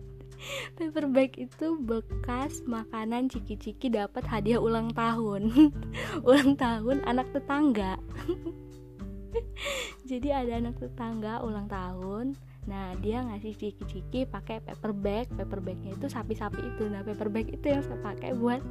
Paper 0.81 1.13
bag 1.13 1.37
itu 1.37 1.77
bekas 1.77 2.65
makanan 2.65 3.29
ciki-ciki 3.29 3.93
dapat 3.93 4.25
hadiah 4.25 4.65
ulang 4.65 4.97
tahun. 4.97 5.53
Ulang 6.29 6.57
tahun 6.57 7.05
anak 7.05 7.37
tetangga. 7.37 8.01
Jadi 10.09 10.29
ada 10.33 10.57
anak 10.57 10.81
tetangga 10.81 11.45
ulang 11.45 11.69
tahun 11.69 12.37
nah 12.63 12.95
dia 13.03 13.27
ngasih 13.27 13.59
ciki-ciki 13.59 14.27
pakai 14.31 14.63
paper 14.63 14.93
bag. 14.95 15.27
Paper 15.35 15.59
bagnya 15.59 15.99
itu 15.99 16.07
sapi-sapi 16.07 16.63
itu. 16.63 16.87
Nah 16.87 17.03
paper 17.03 17.29
bag 17.29 17.51
itu 17.51 17.67
yang 17.67 17.83
saya 17.83 17.99
pakai 17.99 18.35
buat 18.39 18.63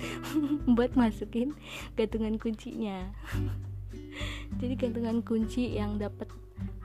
buat 0.76 0.92
masukin 0.96 1.56
gantungan 1.96 2.36
kuncinya. 2.36 3.08
Jadi 4.60 4.74
gantungan 4.76 5.24
kunci 5.24 5.72
yang 5.78 5.96
dapat 5.96 6.28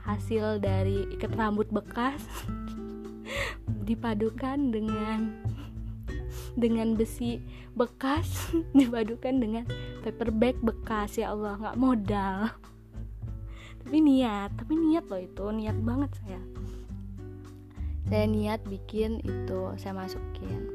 hasil 0.06 0.62
dari 0.62 1.04
ikat 1.18 1.34
rambut 1.34 1.68
bekas 1.68 2.22
dipadukan 3.88 4.70
dengan 4.70 5.34
dengan 6.56 6.96
besi 6.96 7.42
bekas 7.76 8.48
dipadukan 8.78 9.34
dengan 9.36 9.64
paper 10.00 10.32
bag 10.32 10.56
bekas. 10.64 11.20
Ya 11.20 11.36
Allah 11.36 11.60
nggak 11.60 11.76
modal 11.76 12.48
tapi 13.86 14.02
niat 14.02 14.50
tapi 14.58 14.74
niat 14.74 15.06
loh 15.06 15.22
itu 15.22 15.46
niat 15.54 15.78
banget 15.86 16.10
saya. 16.18 16.42
Saya 18.10 18.26
niat 18.26 18.66
bikin 18.66 19.22
itu 19.22 19.60
saya 19.78 19.94
masukin. 19.94 20.66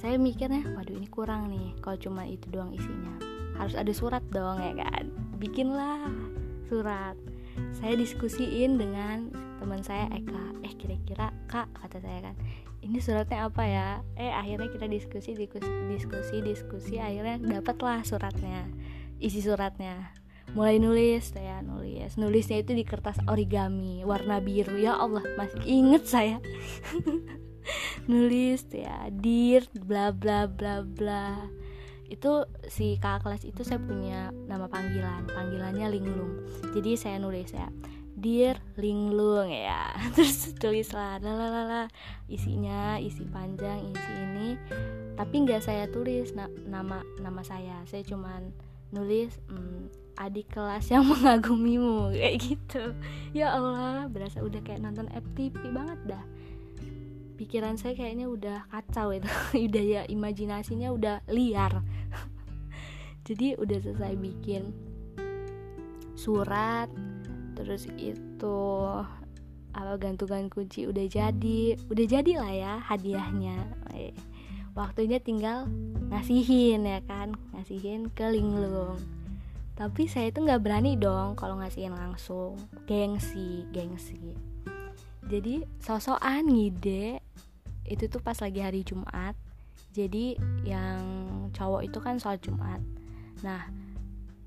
Saya 0.00 0.16
mikirnya 0.16 0.64
waduh 0.72 0.96
ini 0.96 1.04
kurang 1.12 1.52
nih 1.52 1.76
kalau 1.84 2.00
cuma 2.00 2.24
itu 2.24 2.48
doang 2.48 2.72
isinya. 2.72 3.12
Harus 3.60 3.76
ada 3.76 3.92
surat 3.92 4.24
dong 4.32 4.56
ya 4.56 4.72
kan? 4.72 5.12
Bikinlah 5.36 6.08
surat. 6.72 7.20
Saya 7.76 7.92
diskusiin 7.92 8.80
dengan 8.80 9.28
teman 9.60 9.84
saya 9.84 10.08
Eka 10.16 10.56
eh 10.64 10.72
kira-kira 10.80 11.36
kak 11.52 11.68
kata 11.76 12.00
saya 12.00 12.32
kan. 12.32 12.36
Ini 12.80 12.96
suratnya 13.04 13.52
apa 13.52 13.62
ya? 13.68 13.88
Eh 14.16 14.32
akhirnya 14.32 14.72
kita 14.72 14.88
diskusi 14.88 15.36
diskusi 15.36 15.68
diskusi 15.92 16.40
diskusi 16.40 16.96
akhirnya 16.96 17.36
dapatlah 17.36 18.00
suratnya 18.00 18.64
isi 19.20 19.44
suratnya 19.44 20.12
mulai 20.52 20.78
nulis 20.78 21.34
saya 21.34 21.64
nulis. 21.64 22.14
Nulisnya 22.20 22.62
itu 22.62 22.76
di 22.76 22.84
kertas 22.86 23.18
origami 23.26 24.06
warna 24.06 24.38
biru. 24.38 24.78
Ya 24.78 24.94
Allah 24.94 25.24
masih 25.34 25.62
inget 25.66 26.04
saya. 26.06 26.38
Nulis 28.10 28.62
ya 28.70 29.10
dir 29.10 29.66
bla 29.74 30.14
bla 30.14 30.46
bla 30.46 30.86
bla. 30.86 31.50
Itu 32.06 32.46
si 32.70 33.02
kakak 33.02 33.26
kelas 33.26 33.42
itu 33.42 33.66
saya 33.66 33.82
punya 33.82 34.30
nama 34.46 34.70
panggilan. 34.70 35.26
Panggilannya 35.26 35.86
linglung. 35.90 36.46
Jadi 36.70 36.94
saya 36.94 37.18
nulis 37.18 37.50
ya 37.50 37.66
Dear 38.16 38.56
Linglung 38.80 39.52
ya. 39.52 39.92
Terus 40.16 40.56
tulis 40.56 40.88
lah 40.96 41.20
lalala 41.20 41.92
isinya 42.32 42.96
isi 42.96 43.28
panjang 43.28 43.92
isi 43.92 44.12
ini. 44.16 44.48
Tapi 45.20 45.34
nggak 45.44 45.60
saya 45.60 45.84
tulis 45.92 46.32
na 46.32 46.48
nama 46.64 47.04
nama 47.20 47.44
saya. 47.44 47.84
Saya 47.84 48.00
cuman 48.08 48.56
nulis 48.88 49.36
hmm, 49.52 50.05
adik 50.16 50.48
kelas 50.52 50.88
yang 50.88 51.04
mengagumimu 51.12 52.12
kayak 52.12 52.36
gitu. 52.40 52.82
Ya 53.36 53.52
Allah 53.52 54.08
berasa 54.08 54.40
udah 54.40 54.60
kayak 54.64 54.82
nonton 54.82 55.08
FTV 55.12 55.72
banget 55.72 56.00
dah. 56.08 56.24
Pikiran 57.36 57.76
saya 57.76 57.92
kayaknya 57.92 58.32
udah 58.32 58.64
kacau 58.72 59.12
itu. 59.12 59.28
Udah 59.68 59.84
ya 59.84 60.02
imajinasinya 60.08 60.88
udah 60.88 61.20
liar. 61.28 61.84
Jadi 63.28 63.60
udah 63.60 63.76
selesai 63.76 64.14
bikin 64.16 64.72
surat 66.16 66.88
terus 67.52 67.84
itu 68.00 68.60
apa 69.76 69.92
gantungan 70.00 70.48
kunci 70.48 70.88
udah 70.88 71.04
jadi. 71.04 71.76
Udah 71.92 72.06
jadi 72.08 72.32
lah 72.40 72.52
ya 72.54 72.74
hadiahnya. 72.80 73.58
Waktunya 74.72 75.20
tinggal 75.20 75.68
ngasihin 76.08 76.88
ya 76.88 77.04
kan? 77.04 77.36
Ngasihin 77.52 78.08
ke 78.08 78.32
linglung 78.32 78.96
tapi 79.76 80.08
saya 80.08 80.32
itu 80.32 80.40
nggak 80.40 80.64
berani 80.64 80.96
dong 80.96 81.36
kalau 81.36 81.60
ngasihin 81.60 81.92
langsung. 81.92 82.56
Gengsi 82.88 83.68
gengsi. 83.76 84.32
Jadi 85.28 85.68
sosokan 85.84 86.48
ngide 86.48 87.20
itu 87.84 88.08
tuh 88.08 88.24
pas 88.24 88.40
lagi 88.40 88.64
hari 88.64 88.80
Jumat. 88.88 89.36
Jadi 89.92 90.40
yang 90.64 91.04
cowok 91.52 91.92
itu 91.92 91.98
kan 92.00 92.16
sholat 92.16 92.40
Jumat. 92.40 92.80
Nah 93.44 93.68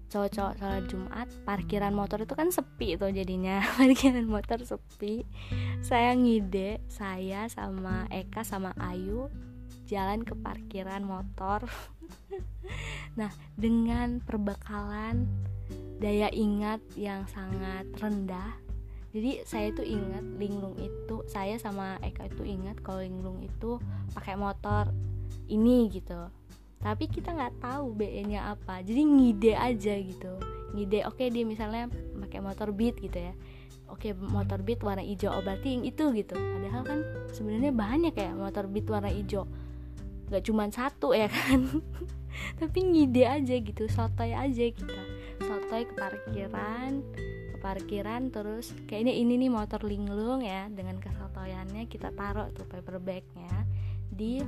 cowok-cowok 0.10 0.54
sholat 0.58 0.84
Jumat 0.90 1.28
parkiran 1.46 1.94
motor 1.94 2.26
itu 2.26 2.34
kan 2.34 2.50
sepi 2.50 2.98
tuh 2.98 3.14
jadinya. 3.14 3.62
Parkiran 3.78 4.26
motor 4.26 4.66
sepi. 4.66 5.30
Saya 5.86 6.18
ngide 6.18 6.82
saya 6.90 7.46
sama 7.54 8.10
Eka 8.10 8.42
sama 8.42 8.74
Ayu 8.82 9.30
jalan 9.90 10.22
ke 10.22 10.38
parkiran 10.38 11.02
motor. 11.02 11.66
Nah 13.18 13.34
dengan 13.58 14.22
perbekalan 14.22 15.26
daya 15.98 16.30
ingat 16.30 16.80
yang 16.94 17.26
sangat 17.26 17.90
rendah 17.98 18.54
jadi 19.10 19.42
saya 19.42 19.74
itu 19.74 19.82
ingat 19.82 20.22
linglung 20.38 20.78
itu 20.78 21.26
saya 21.26 21.58
sama 21.58 21.98
Eka 22.06 22.30
itu 22.30 22.46
ingat 22.46 22.78
kalau 22.86 23.02
linglung 23.02 23.42
itu 23.42 23.82
pakai 24.14 24.38
motor 24.38 24.94
ini 25.50 25.90
gitu. 25.90 26.30
Tapi 26.80 27.10
kita 27.10 27.34
nggak 27.34 27.58
tahu 27.60 27.98
BE 27.98 28.22
nya 28.30 28.54
apa 28.54 28.86
jadi 28.86 29.02
ngide 29.02 29.54
aja 29.58 29.94
gitu. 29.98 30.34
Ngide 30.78 31.10
oke 31.10 31.18
okay, 31.18 31.34
dia 31.34 31.42
misalnya 31.42 31.90
pakai 32.22 32.40
motor 32.46 32.70
beat 32.70 33.02
gitu 33.02 33.18
ya. 33.18 33.34
Oke 33.90 34.14
motor 34.14 34.62
beat 34.62 34.86
warna 34.86 35.02
hijau 35.02 35.34
oh 35.34 35.42
berarti 35.42 35.74
yang 35.74 35.84
itu 35.90 36.14
gitu. 36.14 36.38
Padahal 36.38 36.86
kan 36.86 37.00
sebenarnya 37.34 37.74
banyak 37.74 38.14
ya 38.14 38.30
motor 38.38 38.70
beat 38.70 38.86
warna 38.86 39.10
hijau 39.10 39.50
nggak 40.30 40.46
cuma 40.46 40.70
satu 40.70 41.12
ya 41.12 41.28
kan? 41.28 41.84
Tapi 42.62 42.80
ngide 42.86 43.26
aja 43.26 43.56
gitu 43.60 43.90
sotoy 43.90 44.32
aja 44.32 44.66
kita. 44.72 45.04
Sotoy 45.44 45.84
ke 45.90 45.94
parkiran 45.98 47.04
parkiran 47.60 48.32
terus 48.32 48.72
kayaknya 48.88 49.14
ini 49.14 49.36
nih 49.36 49.52
motor 49.52 49.84
linglung 49.84 50.40
ya 50.42 50.72
dengan 50.72 50.98
kesotoyannya 50.98 51.86
kita 51.92 52.16
taruh 52.16 52.48
tuh 52.56 52.64
paper 52.66 52.98
bagnya 53.04 53.68
di 54.08 54.40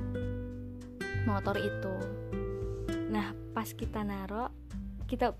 motor 1.28 1.60
itu. 1.60 1.96
Nah 3.12 3.36
pas 3.52 3.68
kita 3.68 4.02
naruh 4.02 4.48
kita 5.06 5.36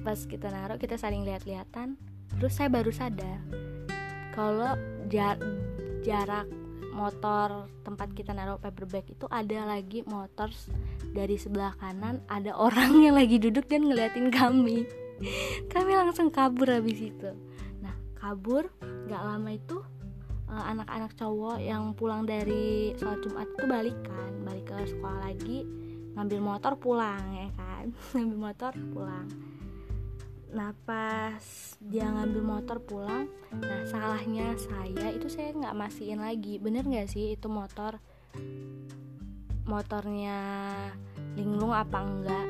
pas 0.00 0.16
kita 0.16 0.48
naruh 0.48 0.80
kita 0.80 0.96
saling 0.96 1.22
lihat-lihatan 1.28 2.00
terus 2.40 2.56
saya 2.56 2.72
baru 2.72 2.88
sadar 2.88 3.44
kalau 4.32 4.72
jar 5.12 5.36
jarak 6.00 6.48
motor 6.92 7.68
tempat 7.84 8.12
kita 8.12 8.32
naruh 8.34 8.58
paper 8.58 8.86
bag 8.88 9.06
itu 9.08 9.26
ada 9.30 9.68
lagi 9.68 10.02
motor 10.08 10.50
dari 11.12 11.36
sebelah 11.36 11.76
kanan 11.78 12.24
ada 12.26 12.56
orang 12.66 13.04
yang 13.04 13.14
lagi 13.16 13.36
duduk 13.36 13.68
dan 13.68 13.86
ngeliatin 13.86 14.32
kami. 14.32 14.86
Kami 15.72 15.92
langsung 15.92 16.32
kabur 16.32 16.72
habis 16.72 16.96
itu. 16.96 17.30
Nah 17.84 17.92
kabur 18.16 18.72
nggak 18.80 19.22
lama 19.22 19.50
itu 19.52 19.76
eh, 20.48 20.64
anak-anak 20.72 21.12
cowok 21.16 21.60
yang 21.60 21.92
pulang 21.92 22.24
dari 22.24 22.96
sholat 22.96 23.20
jumat 23.20 23.46
itu 23.52 23.64
balikan 23.68 24.30
balik 24.48 24.64
ke 24.64 24.76
sekolah 24.96 25.20
lagi 25.28 25.68
ngambil 26.16 26.40
motor 26.40 26.72
pulang 26.80 27.22
ya 27.36 27.48
kan? 27.54 27.92
Ngambil 28.16 28.38
motor 28.38 28.72
pulang 28.96 29.28
nah 30.50 30.74
pas 30.82 31.42
dia 31.78 32.10
ngambil 32.10 32.42
motor 32.42 32.78
pulang. 32.82 33.30
Nah 33.54 33.86
salahnya 33.86 34.58
saya 34.58 35.14
itu 35.14 35.30
saya 35.30 35.54
nggak 35.54 35.78
masihin 35.78 36.20
lagi. 36.20 36.58
Bener 36.58 36.82
nggak 36.82 37.08
sih 37.10 37.38
itu 37.38 37.46
motor? 37.46 38.02
Motornya 39.64 40.38
linglung 41.38 41.70
apa 41.70 41.98
enggak 42.02 42.46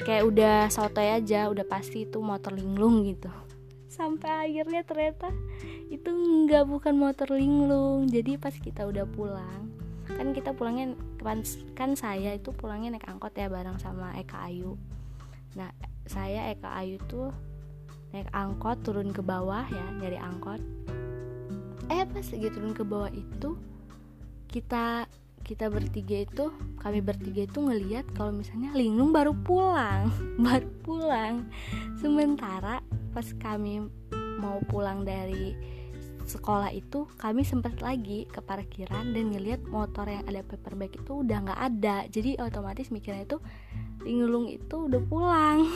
kayak 0.00 0.24
udah 0.24 0.56
sotoy 0.72 1.12
aja 1.12 1.52
udah 1.52 1.66
pasti 1.68 2.08
itu 2.08 2.18
motor 2.22 2.56
linglung 2.56 3.04
gitu. 3.04 3.28
Sampai 3.90 4.48
akhirnya 4.48 4.80
ternyata 4.86 5.28
itu 5.92 6.08
nggak 6.08 6.64
bukan 6.64 6.94
motor 6.96 7.28
linglung. 7.34 8.08
Jadi 8.08 8.40
pas 8.40 8.54
kita 8.54 8.86
udah 8.88 9.04
pulang 9.04 9.70
kan 10.10 10.34
kita 10.34 10.52
pulangnya 10.52 10.98
kan, 11.22 11.40
kan 11.72 11.90
saya 11.94 12.34
itu 12.34 12.50
pulangnya 12.50 12.98
naik 12.98 13.06
angkot 13.06 13.32
ya 13.32 13.46
bareng 13.46 13.78
sama 13.78 14.12
Eka 14.18 14.50
Ayu. 14.50 14.76
Nah 15.54 15.70
saya 16.10 16.50
Eka 16.50 16.74
Ayu 16.74 16.98
tuh 17.06 17.30
naik 18.10 18.26
angkot 18.34 18.82
turun 18.82 19.14
ke 19.14 19.22
bawah 19.22 19.62
ya 19.70 19.86
nyari 20.02 20.18
angkot. 20.18 20.58
Eh 21.86 22.02
pas 22.02 22.26
lagi 22.26 22.48
turun 22.50 22.74
ke 22.74 22.82
bawah 22.82 23.14
itu 23.14 23.54
kita 24.50 25.06
kita 25.46 25.70
bertiga 25.70 26.26
itu 26.26 26.50
kami 26.82 26.98
bertiga 26.98 27.46
itu 27.46 27.58
ngeliat 27.62 28.10
kalau 28.18 28.34
misalnya 28.34 28.74
Linglung 28.74 29.14
baru 29.14 29.38
pulang 29.38 30.10
baru 30.46 30.66
pulang. 30.82 31.46
Sementara 32.02 32.82
pas 33.14 33.30
kami 33.38 33.86
mau 34.42 34.58
pulang 34.66 35.06
dari 35.06 35.54
sekolah 36.26 36.74
itu 36.74 37.06
kami 37.18 37.46
sempat 37.46 37.78
lagi 37.82 38.26
ke 38.26 38.42
parkiran 38.42 39.14
dan 39.14 39.30
ngeliat 39.30 39.62
motor 39.66 40.06
yang 40.06 40.26
ada 40.26 40.42
paper 40.42 40.74
bag 40.74 40.90
itu 40.90 41.22
udah 41.22 41.38
nggak 41.46 41.60
ada. 41.70 41.96
Jadi 42.10 42.34
otomatis 42.42 42.90
mikirnya 42.90 43.30
itu 43.30 43.38
Linglung 44.04 44.48
itu 44.48 44.88
udah 44.88 45.02
pulang. 45.06 45.68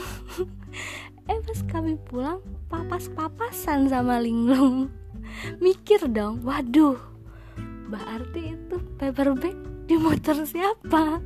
Eh 1.25 1.41
pas 1.41 1.57
kami 1.65 1.97
pulang 2.05 2.37
papas-papasan 2.69 3.89
sama 3.89 4.21
Linglung. 4.21 4.93
Mikir 5.57 6.05
dong 6.05 6.45
waduh 6.45 7.01
berarti 7.89 8.53
itu 8.53 8.77
paper 9.01 9.33
bag 9.33 9.57
di 9.89 9.97
motor 9.97 10.45
siapa? 10.45 11.21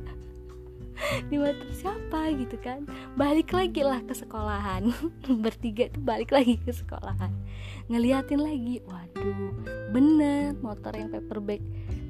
Di 1.28 1.36
motor 1.36 1.68
siapa? 1.72 2.32
Gitu 2.32 2.56
kan. 2.60 2.88
Balik 3.16 3.52
lagi 3.52 3.80
lah 3.84 4.00
ke 4.04 4.16
sekolahan. 4.16 4.88
Bertiga 5.44 5.92
tuh 5.92 6.00
balik 6.00 6.32
lagi 6.32 6.56
ke 6.60 6.72
sekolahan. 6.72 7.32
Ngeliatin 7.92 8.40
lagi 8.40 8.80
waduh 8.88 9.52
bener 9.92 10.56
motor 10.64 10.96
yang 10.96 11.12
paper 11.12 11.44
bag 11.44 11.60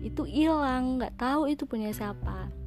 itu 0.02 0.22
hilang. 0.26 1.02
Nggak 1.02 1.18
tahu 1.18 1.50
itu 1.50 1.66
punya 1.66 1.90
siapa 1.90 2.59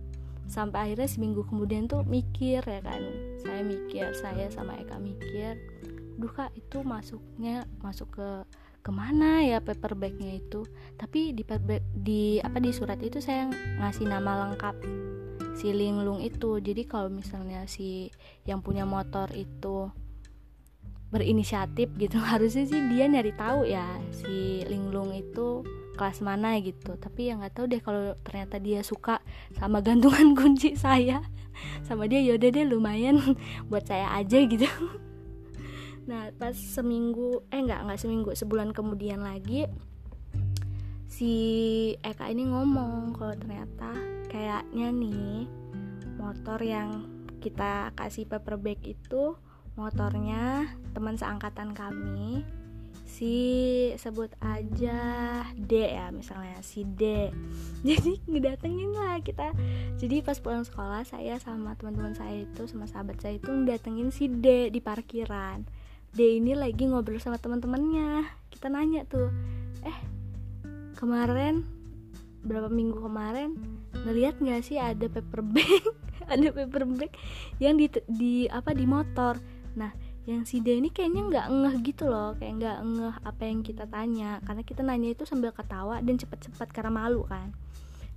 sampai 0.48 0.92
akhirnya 0.92 1.10
seminggu 1.10 1.48
kemudian 1.48 1.88
tuh 1.88 2.04
mikir 2.08 2.64
ya 2.64 2.82
kan. 2.84 3.02
Saya 3.40 3.62
mikir 3.64 4.14
saya 4.16 4.48
sama 4.52 4.78
Eka 4.80 4.98
mikir 5.00 5.60
duh 6.14 6.30
kak 6.30 6.54
itu 6.54 6.86
masuknya 6.86 7.66
masuk 7.82 8.14
ke 8.14 8.30
ke 8.84 8.92
mana 8.92 9.42
ya 9.42 9.64
paper 9.64 9.96
bagnya 9.96 10.38
itu? 10.38 10.68
Tapi 11.00 11.32
di 11.34 11.44
paper 11.48 11.80
di 11.96 12.38
apa 12.44 12.60
di 12.60 12.70
surat 12.76 13.00
itu 13.00 13.24
saya 13.24 13.50
ngasih 13.80 14.06
nama 14.08 14.48
lengkap 14.48 14.76
si 15.56 15.72
linglung 15.72 16.20
itu. 16.20 16.60
Jadi 16.60 16.84
kalau 16.86 17.08
misalnya 17.08 17.64
si 17.66 18.12
yang 18.44 18.60
punya 18.60 18.84
motor 18.84 19.32
itu 19.32 19.90
berinisiatif 21.14 21.94
gitu 22.02 22.18
harusnya 22.34 22.66
sih 22.66 22.82
dia 22.90 23.06
nyari 23.06 23.32
tahu 23.38 23.70
ya 23.70 23.86
si 24.10 24.66
linglung 24.66 25.14
itu 25.14 25.62
kelas 25.94 26.20
mana 26.26 26.58
gitu. 26.60 26.98
Tapi 26.98 27.32
yang 27.32 27.42
nggak 27.42 27.54
tahu 27.56 27.66
deh 27.70 27.82
kalau 27.82 28.18
ternyata 28.26 28.58
dia 28.58 28.82
suka 28.82 29.22
sama 29.58 29.80
gantungan 29.80 30.34
kunci 30.40 30.76
saya. 30.76 31.22
Sama 31.86 32.10
dia 32.10 32.20
yaudah 32.20 32.50
deh 32.50 32.66
lumayan 32.66 33.22
buat 33.70 33.86
saya 33.86 34.12
aja 34.18 34.42
gitu. 34.44 34.68
Nah 36.04 36.36
pas 36.36 36.52
seminggu 36.52 37.48
eh 37.48 37.64
nggak 37.64 37.88
nggak 37.88 37.96
seminggu 37.96 38.36
sebulan 38.36 38.76
kemudian 38.76 39.24
lagi 39.24 39.72
si 41.08 41.32
Eka 42.04 42.28
ini 42.28 42.44
ngomong 42.52 43.16
kalau 43.16 43.32
ternyata 43.40 43.96
kayaknya 44.28 44.92
nih 44.92 45.48
motor 46.20 46.60
yang 46.60 47.08
kita 47.40 47.96
kasih 47.96 48.28
paper 48.28 48.60
bag 48.60 48.84
itu 48.84 49.40
motornya 49.80 50.68
teman 50.98 51.14
seangkatan 51.14 51.72
kami 51.72 52.42
si 53.24 53.40
sebut 53.96 54.28
aja 54.44 55.00
D 55.56 55.72
ya 55.80 56.12
misalnya 56.12 56.60
si 56.60 56.84
D. 56.84 57.32
Jadi 57.88 58.20
ngedatengin 58.28 58.92
lah 58.92 59.24
kita. 59.24 59.56
Jadi 59.96 60.20
pas 60.20 60.36
pulang 60.44 60.68
sekolah 60.68 61.08
saya 61.08 61.40
sama 61.40 61.72
teman-teman 61.80 62.12
saya 62.20 62.44
itu 62.44 62.68
sama 62.68 62.84
sahabat 62.84 63.24
saya 63.24 63.40
itu 63.40 63.48
ngedatengin 63.48 64.12
si 64.12 64.28
D 64.28 64.68
di 64.68 64.84
parkiran. 64.84 65.64
D 66.12 66.44
ini 66.44 66.52
lagi 66.52 66.84
ngobrol 66.84 67.24
sama 67.24 67.40
teman-temannya. 67.40 68.28
Kita 68.52 68.68
nanya 68.68 69.08
tuh 69.08 69.32
eh 69.88 69.98
kemarin 71.00 71.64
berapa 72.44 72.68
minggu 72.68 73.00
kemarin 73.08 73.56
ngelihat 74.04 74.44
nggak 74.44 74.68
sih 74.68 74.76
ada 74.76 75.08
paper 75.08 75.48
bag? 75.48 75.84
Ada 76.24 76.56
paper 76.56 76.88
bag 76.88 77.12
yang 77.60 77.76
di, 77.76 77.92
di 78.08 78.48
apa 78.48 78.72
di 78.72 78.88
motor? 78.88 79.40
Nah 79.76 79.92
yang 80.24 80.48
si 80.48 80.64
D 80.64 80.80
ini 80.80 80.88
kayaknya 80.88 81.28
nggak 81.28 81.48
ngeh 81.52 81.76
gitu 81.84 82.08
loh 82.08 82.32
kayak 82.40 82.64
nggak 82.64 82.78
ngeh 82.80 83.16
apa 83.28 83.42
yang 83.44 83.60
kita 83.60 83.84
tanya. 83.92 84.40
Karena 84.48 84.64
kita 84.64 84.82
nanya 84.82 85.10
itu 85.12 85.28
sambil 85.28 85.52
ketawa 85.52 86.00
dan 86.00 86.16
cepet-cepet 86.16 86.68
karena 86.72 86.92
malu 86.96 87.28
kan. 87.28 87.52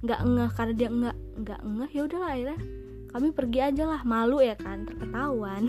Nggak 0.07 0.21
ngeh 0.23 0.51
karena 0.55 0.75
dia 0.79 0.89
nggak 0.89 1.17
nggak 1.43 1.61
ngeh 1.67 1.91
ya 1.91 2.03
udahlah 2.07 2.31
akhirnya 2.31 2.59
kami 3.11 3.29
pergi 3.33 3.59
aja 3.65 3.85
lah 3.89 4.01
malu 4.07 4.39
ya 4.39 4.55
kan 4.55 4.87
terketahuan. 4.87 5.67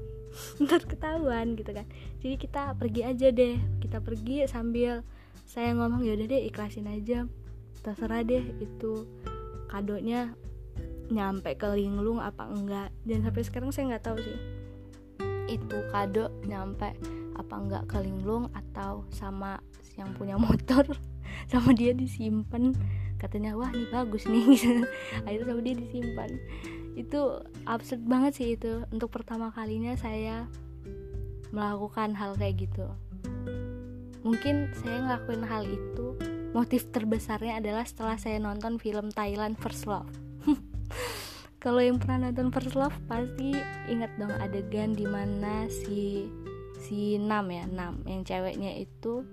Ntar 0.64 0.88
ketahuan 0.88 1.52
gitu 1.52 1.70
kan. 1.76 1.84
Jadi 2.24 2.34
kita 2.40 2.72
pergi 2.80 3.02
aja 3.04 3.28
deh 3.28 3.60
kita 3.84 4.00
pergi 4.00 4.48
sambil 4.48 5.04
saya 5.44 5.76
ngomong 5.76 6.00
ya 6.00 6.16
udah 6.16 6.26
deh 6.32 6.48
ikhlasin 6.48 6.88
aja 6.88 7.28
terserah 7.84 8.24
deh 8.24 8.40
itu 8.64 9.04
kadonya 9.68 10.32
nyampe 11.12 11.52
ke 11.60 11.68
linglung 11.76 12.24
apa 12.24 12.48
enggak. 12.48 12.88
Dan 13.04 13.20
sampai 13.20 13.44
sekarang 13.44 13.68
saya 13.68 13.92
nggak 13.92 14.04
tahu 14.08 14.16
sih 14.24 14.63
itu 15.50 15.76
kado 15.92 16.30
nyampe 16.46 16.94
apa 17.34 17.54
enggak 17.58 17.84
ke 17.90 17.98
linglung 18.00 18.48
atau 18.54 19.02
sama 19.10 19.58
yang 19.98 20.10
punya 20.14 20.38
motor 20.38 20.84
sama 21.52 21.74
dia 21.74 21.92
disimpan. 21.92 22.74
Katanya 23.18 23.56
wah 23.56 23.72
ini 23.72 23.88
bagus 23.88 24.28
nih. 24.28 24.44
Akhirnya 25.26 25.46
sama 25.48 25.60
dia 25.64 25.74
disimpan. 25.76 26.30
Itu 26.94 27.40
absurd 27.64 28.04
banget 28.04 28.32
sih 28.36 28.48
itu. 28.54 28.84
Untuk 28.92 29.08
pertama 29.10 29.48
kalinya 29.50 29.96
saya 29.96 30.44
melakukan 31.54 32.12
hal 32.12 32.36
kayak 32.36 32.68
gitu. 32.68 32.86
Mungkin 34.24 34.72
saya 34.76 35.04
ngelakuin 35.04 35.44
hal 35.44 35.64
itu 35.68 36.16
motif 36.54 36.86
terbesarnya 36.94 37.58
adalah 37.58 37.82
setelah 37.82 38.14
saya 38.14 38.38
nonton 38.38 38.78
film 38.78 39.10
Thailand 39.10 39.58
First 39.58 39.90
Love 39.90 40.06
kalau 41.64 41.80
yang 41.80 41.96
pernah 41.96 42.28
nonton 42.28 42.52
First 42.52 42.76
Love 42.76 42.92
pasti 43.08 43.56
ingat 43.88 44.12
dong 44.20 44.36
adegan 44.36 44.92
di 44.92 45.08
mana 45.08 45.64
si 45.72 46.28
si 46.76 47.16
Nam 47.16 47.48
ya 47.48 47.64
Nam 47.64 48.04
yang 48.04 48.20
ceweknya 48.20 48.76
itu 48.76 49.24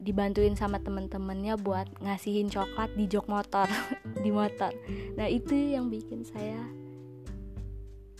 dibantuin 0.00 0.56
sama 0.56 0.80
temen-temennya 0.80 1.60
buat 1.60 1.92
ngasihin 2.00 2.48
coklat 2.48 2.88
di 2.96 3.04
jok 3.04 3.28
motor 3.28 3.68
di 4.24 4.32
motor. 4.32 4.72
Nah 5.20 5.28
itu 5.28 5.52
yang 5.52 5.92
bikin 5.92 6.24
saya 6.24 6.64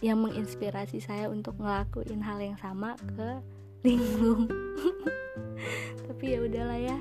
yang 0.05 0.21
menginspirasi 0.21 1.01
saya 1.01 1.33
untuk 1.33 1.57
ngelakuin 1.57 2.21
hal 2.21 2.39
yang 2.39 2.55
sama 2.61 2.95
ke 3.17 3.41
linglung 3.83 4.47
tapi 6.07 6.35
ya 6.35 6.39
udahlah 6.43 6.79
ya 6.79 6.99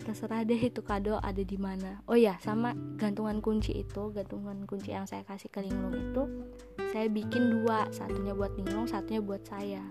terserah 0.00 0.42
deh 0.42 0.58
itu 0.58 0.80
kado 0.80 1.20
ada 1.20 1.42
di 1.44 1.60
mana. 1.60 2.00
Oh 2.08 2.16
ya 2.16 2.40
sama 2.40 2.72
gantungan 2.96 3.38
kunci 3.44 3.76
itu 3.76 4.10
gantungan 4.10 4.64
kunci 4.64 4.96
yang 4.96 5.04
saya 5.04 5.22
kasih 5.28 5.52
ke 5.52 5.60
linglung 5.62 5.94
itu 5.94 6.22
saya 6.90 7.06
bikin 7.06 7.60
dua. 7.60 7.86
Satunya 7.92 8.32
buat 8.32 8.56
linglung 8.56 8.88
satunya 8.88 9.20
buat 9.20 9.44
saya. 9.44 9.84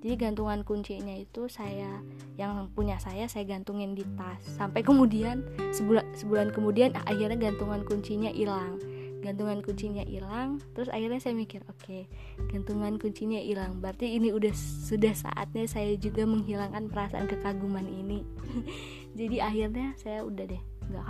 Jadi 0.00 0.16
gantungan 0.16 0.64
kuncinya 0.64 1.12
itu 1.12 1.44
saya 1.52 2.00
yang 2.40 2.72
punya 2.72 2.96
saya 2.96 3.28
saya 3.28 3.44
gantungin 3.44 3.92
di 3.92 4.02
tas. 4.16 4.40
Sampai 4.40 4.80
kemudian 4.80 5.44
sebulan 5.76 6.16
sebulan 6.16 6.48
kemudian 6.56 6.96
akhirnya 7.04 7.36
gantungan 7.36 7.84
kuncinya 7.84 8.32
hilang. 8.32 8.80
Gantungan 9.20 9.60
kuncinya 9.60 10.00
hilang 10.00 10.64
terus 10.72 10.88
akhirnya 10.88 11.20
saya 11.20 11.36
mikir 11.36 11.60
oke 11.68 11.76
okay, 11.84 12.08
gantungan 12.48 12.96
kuncinya 12.96 13.36
hilang. 13.36 13.84
Berarti 13.84 14.16
ini 14.16 14.32
udah 14.32 14.56
sudah 14.88 15.12
saatnya 15.12 15.68
saya 15.68 15.92
juga 16.00 16.24
menghilangkan 16.24 16.88
perasaan 16.88 17.28
kekaguman 17.28 17.84
ini 17.84 18.24
jadi 19.14 19.36
akhirnya 19.46 19.94
saya 19.98 20.22
udah 20.22 20.44
deh 20.46 20.62
nggak 20.90 21.04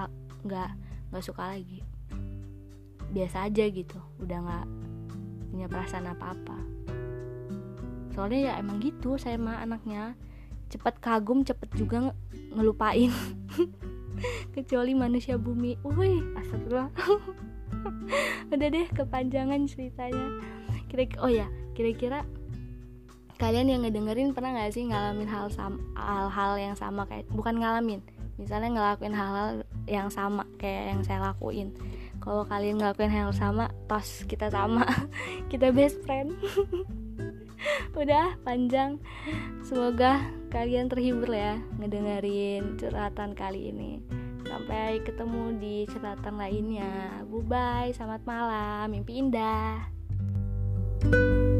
nggak 0.46 0.70
nggak 1.12 1.24
suka 1.24 1.56
lagi. 1.56 1.80
Biasa 3.10 3.50
aja 3.50 3.64
gitu 3.66 3.98
udah 4.22 4.38
nggak 4.38 4.66
punya 5.50 5.66
perasaan 5.66 6.06
apa 6.06 6.30
apa 6.30 6.58
soalnya 8.20 8.52
ya 8.52 8.60
emang 8.60 8.84
gitu 8.84 9.16
saya 9.16 9.40
mah 9.40 9.64
anaknya. 9.64 10.12
Cepet 10.70 11.02
kagum 11.02 11.42
cepet 11.42 11.72
juga 11.74 12.14
ngelupain. 12.54 13.10
Kecuali 14.54 14.92
manusia 14.94 15.40
bumi. 15.40 15.80
Wih 15.82 16.20
astagfirullah. 16.36 16.92
Udah 18.52 18.68
deh 18.68 18.86
kepanjangan 18.92 19.64
ceritanya. 19.66 20.36
Kira 20.92 21.08
oh 21.24 21.32
ya 21.32 21.48
kira-kira 21.74 22.28
kalian 23.40 23.72
yang 23.72 23.80
ngedengerin 23.88 24.36
pernah 24.36 24.52
nggak 24.52 24.76
sih 24.76 24.84
ngalamin 24.84 25.24
hal 25.24 25.48
hal-hal 25.96 26.52
yang 26.60 26.76
sama 26.76 27.08
kayak 27.08 27.24
bukan 27.32 27.56
ngalamin 27.56 28.04
misalnya 28.36 28.68
ngelakuin 28.72 29.16
hal-hal 29.16 29.64
yang 29.84 30.08
sama 30.08 30.48
kayak 30.56 30.96
yang 30.96 31.00
saya 31.04 31.20
lakuin. 31.32 31.76
Kalau 32.20 32.44
kalian 32.48 32.80
ngelakuin 32.80 33.12
hal 33.12 33.32
sama 33.36 33.68
tos 33.84 34.24
kita 34.24 34.48
sama. 34.48 34.84
Kita 35.52 35.72
best 35.72 36.00
friend. 36.04 36.36
Udah 38.00 38.40
panjang. 38.40 38.96
Semoga 39.60 40.24
kalian 40.48 40.88
terhibur 40.88 41.28
ya 41.28 41.60
ngedengerin 41.76 42.80
curhatan 42.80 43.36
kali 43.36 43.72
ini. 43.72 44.00
Sampai 44.48 45.04
ketemu 45.04 45.60
di 45.60 45.76
curhatan 45.88 46.40
lainnya. 46.40 47.24
Bye 47.28 47.44
bye 47.44 47.88
selamat 47.92 48.22
malam 48.24 48.88
mimpi 48.92 49.20
indah. 49.20 49.92
thank 51.00 51.16
you 51.16 51.59